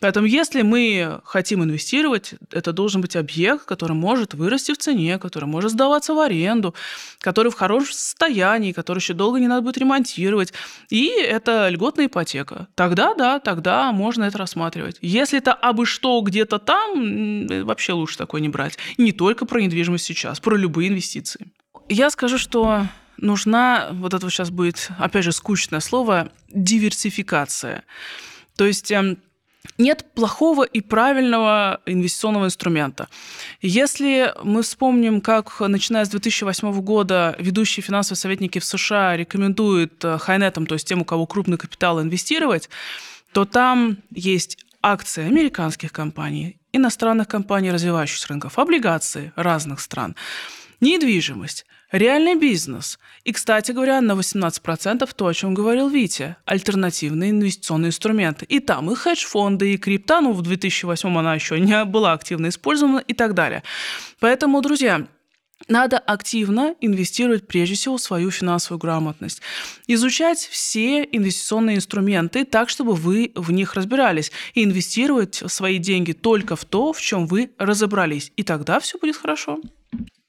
Поэтому 0.00 0.26
если 0.26 0.62
мы 0.62 1.20
хотим 1.24 1.64
инвестировать, 1.64 2.34
это 2.52 2.72
должен 2.72 3.00
быть 3.00 3.16
объект, 3.16 3.64
который 3.64 3.94
может 3.94 4.34
вырасти 4.34 4.72
в 4.72 4.78
цене, 4.78 5.18
который 5.18 5.46
может 5.46 5.72
сдаваться 5.72 6.14
в 6.14 6.20
аренду, 6.20 6.74
который 7.18 7.50
в 7.50 7.56
хорошем 7.56 7.94
состоянии, 7.94 8.72
который 8.72 8.98
еще 8.98 9.14
долго 9.14 9.40
не 9.40 9.48
надо 9.48 9.62
будет 9.62 9.78
ремонтировать. 9.78 10.52
И 10.88 11.08
это 11.08 11.68
льготная 11.68 12.06
ипотека. 12.06 12.68
Тогда, 12.76 13.14
да, 13.14 13.40
тогда 13.40 13.90
можно 13.90 14.24
это 14.24 14.38
рассматривать. 14.38 14.98
Если 15.00 15.38
это 15.38 15.52
абы 15.52 15.84
что 15.84 16.20
где-то 16.20 16.58
там, 16.58 17.46
вообще 17.64 17.92
лучше 17.92 18.16
такое 18.18 18.40
не 18.40 18.48
брать. 18.48 18.78
И 18.96 19.02
не 19.02 19.12
только 19.12 19.46
про 19.46 19.60
недвижимость 19.60 20.04
сейчас, 20.04 20.38
про 20.38 20.56
любые 20.56 20.90
инвестиции. 20.90 21.50
Я 21.88 22.10
скажу, 22.10 22.38
что 22.38 22.86
нужна, 23.16 23.88
вот 23.92 24.14
это 24.14 24.30
сейчас 24.30 24.50
будет, 24.50 24.90
опять 24.98 25.24
же, 25.24 25.32
скучное 25.32 25.80
слово, 25.80 26.30
диверсификация. 26.48 27.84
То 28.56 28.66
есть 28.66 28.90
эм, 28.90 29.18
нет 29.76 30.04
плохого 30.14 30.64
и 30.64 30.80
правильного 30.80 31.80
инвестиционного 31.86 32.46
инструмента. 32.46 33.08
Если 33.60 34.32
мы 34.42 34.62
вспомним, 34.62 35.20
как, 35.20 35.60
начиная 35.60 36.04
с 36.04 36.08
2008 36.08 36.80
года, 36.80 37.36
ведущие 37.38 37.82
финансовые 37.82 38.18
советники 38.18 38.58
в 38.58 38.64
США 38.64 39.16
рекомендуют 39.16 40.04
э, 40.04 40.18
хайнетам, 40.18 40.66
то 40.66 40.74
есть 40.74 40.88
тем, 40.88 41.02
у 41.02 41.04
кого 41.04 41.26
крупный 41.26 41.58
капитал, 41.58 42.00
инвестировать, 42.00 42.68
то 43.32 43.44
там 43.44 43.98
есть 44.10 44.64
акции 44.82 45.26
американских 45.26 45.92
компаний, 45.92 46.56
иностранных 46.72 47.28
компаний 47.28 47.70
развивающихся 47.70 48.28
рынков, 48.28 48.58
облигации 48.58 49.32
разных 49.36 49.80
стран, 49.80 50.16
недвижимость, 50.80 51.66
Реальный 51.90 52.34
бизнес. 52.34 52.98
И, 53.24 53.32
кстати 53.32 53.72
говоря, 53.72 54.02
на 54.02 54.12
18% 54.12 55.08
то, 55.16 55.26
о 55.26 55.32
чем 55.32 55.54
говорил 55.54 55.88
Витя. 55.88 56.36
Альтернативные 56.44 57.30
инвестиционные 57.30 57.88
инструменты. 57.88 58.44
И 58.44 58.60
там 58.60 58.90
и 58.90 58.94
хедж-фонды, 58.94 59.72
и 59.72 59.78
крипта, 59.78 60.20
ну, 60.20 60.32
в 60.32 60.42
2008 60.42 61.18
она 61.18 61.34
еще 61.34 61.58
не 61.58 61.84
была 61.86 62.12
активно 62.12 62.48
использована 62.48 62.98
и 62.98 63.14
так 63.14 63.32
далее. 63.32 63.62
Поэтому, 64.20 64.60
друзья, 64.60 65.06
надо 65.66 65.98
активно 65.98 66.74
инвестировать 66.82 67.48
прежде 67.48 67.74
всего 67.74 67.96
в 67.96 68.02
свою 68.02 68.30
финансовую 68.30 68.78
грамотность. 68.78 69.40
Изучать 69.86 70.38
все 70.38 71.02
инвестиционные 71.04 71.76
инструменты 71.76 72.44
так, 72.44 72.68
чтобы 72.68 72.94
вы 72.94 73.32
в 73.34 73.50
них 73.50 73.74
разбирались. 73.74 74.30
И 74.52 74.62
инвестировать 74.62 75.42
свои 75.46 75.78
деньги 75.78 76.12
только 76.12 76.54
в 76.54 76.66
то, 76.66 76.92
в 76.92 77.00
чем 77.00 77.26
вы 77.26 77.50
разобрались. 77.58 78.30
И 78.36 78.42
тогда 78.42 78.78
все 78.78 78.98
будет 78.98 79.16
хорошо. 79.16 79.58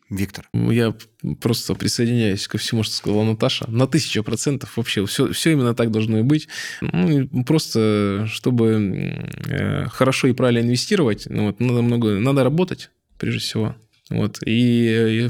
Виктор? 0.09 0.49
Я 0.53 0.95
просто 1.39 1.75
присоединяюсь 1.75 2.47
ко 2.47 2.57
всему, 2.57 2.83
что 2.83 2.95
сказала 2.95 3.23
Наташа. 3.23 3.69
На 3.69 3.87
тысячу 3.87 4.23
процентов 4.23 4.77
вообще 4.77 5.05
все, 5.05 5.31
все 5.31 5.51
именно 5.51 5.75
так 5.75 5.91
должно 5.91 6.19
и 6.19 6.23
быть. 6.23 6.47
Ну, 6.81 7.43
просто, 7.43 8.27
чтобы 8.27 9.25
э, 9.47 9.87
хорошо 9.89 10.27
и 10.27 10.33
правильно 10.33 10.65
инвестировать, 10.65 11.27
ну, 11.29 11.47
вот, 11.47 11.59
надо 11.59 11.81
много, 11.81 12.19
надо 12.19 12.43
работать, 12.43 12.89
прежде 13.17 13.39
всего. 13.39 13.75
Вот, 14.09 14.39
и, 14.43 15.27
и 15.27 15.29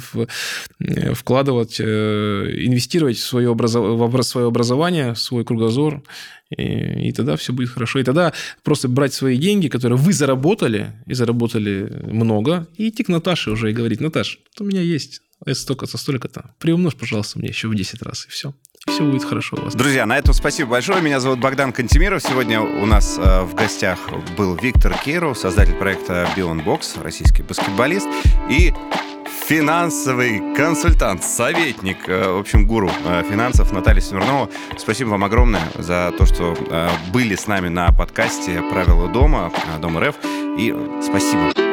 э, 0.79 1.13
вкладывать, 1.13 1.81
э, 1.81 1.83
инвестировать 1.83 3.17
в 3.17 3.23
свое, 3.23 3.49
образов, 3.49 3.83
в 3.83 4.23
свое 4.23 4.47
образование, 4.47 5.13
в 5.13 5.19
свой 5.19 5.43
кругозор, 5.43 6.01
и, 6.49 7.09
и 7.09 7.11
тогда 7.11 7.35
все 7.35 7.51
будет 7.51 7.69
хорошо. 7.69 7.99
И 7.99 8.03
тогда 8.03 8.31
просто 8.63 8.87
брать 8.87 9.13
свои 9.13 9.37
деньги, 9.37 9.67
которые 9.67 9.97
вы 9.97 10.13
заработали, 10.13 10.93
и 11.07 11.13
заработали 11.13 12.03
много, 12.09 12.67
и 12.77 12.87
идти 12.87 13.03
к 13.03 13.09
Наташе 13.09 13.51
уже 13.51 13.69
и 13.69 13.73
говорить, 13.73 13.99
Наташ, 13.99 14.39
у 14.59 14.63
меня 14.63 14.81
есть 14.81 15.21
столько-то, 15.51 15.97
столько-то. 15.97 16.55
Приумножь, 16.59 16.95
пожалуйста, 16.95 17.37
мне 17.39 17.49
еще 17.49 17.67
в 17.67 17.75
10 17.75 18.01
раз, 18.01 18.25
и 18.27 18.29
все 18.29 18.53
все 18.87 19.03
будет 19.03 19.23
хорошо 19.23 19.57
у 19.57 19.65
вас. 19.65 19.75
Друзья, 19.75 20.05
на 20.05 20.17
этом 20.17 20.33
спасибо 20.33 20.71
большое. 20.71 21.01
Меня 21.01 21.19
зовут 21.19 21.39
Богдан 21.39 21.71
Кантемиров. 21.71 22.21
Сегодня 22.21 22.61
у 22.61 22.85
нас 22.85 23.17
э, 23.17 23.41
в 23.43 23.53
гостях 23.55 23.99
был 24.37 24.55
Виктор 24.55 24.93
Киров, 24.93 25.37
создатель 25.37 25.75
проекта 25.75 26.27
Beyond 26.35 26.63
Box, 26.63 27.01
российский 27.01 27.43
баскетболист, 27.43 28.07
и 28.49 28.73
финансовый 29.47 30.55
консультант, 30.55 31.23
советник, 31.23 32.07
э, 32.07 32.31
в 32.33 32.39
общем, 32.39 32.65
гуру 32.65 32.91
э, 33.05 33.23
финансов 33.29 33.71
Наталья 33.71 34.01
Смирнова. 34.01 34.49
Спасибо 34.77 35.09
вам 35.09 35.23
огромное 35.23 35.63
за 35.77 36.13
то, 36.17 36.25
что 36.25 36.57
были 37.13 37.35
с 37.35 37.47
нами 37.47 37.69
на 37.69 37.91
подкасте 37.91 38.61
«Правила 38.69 39.07
дома», 39.07 39.51
Дом 39.81 39.97
РФ. 39.97 40.15
И 40.57 40.75
спасибо. 41.01 41.68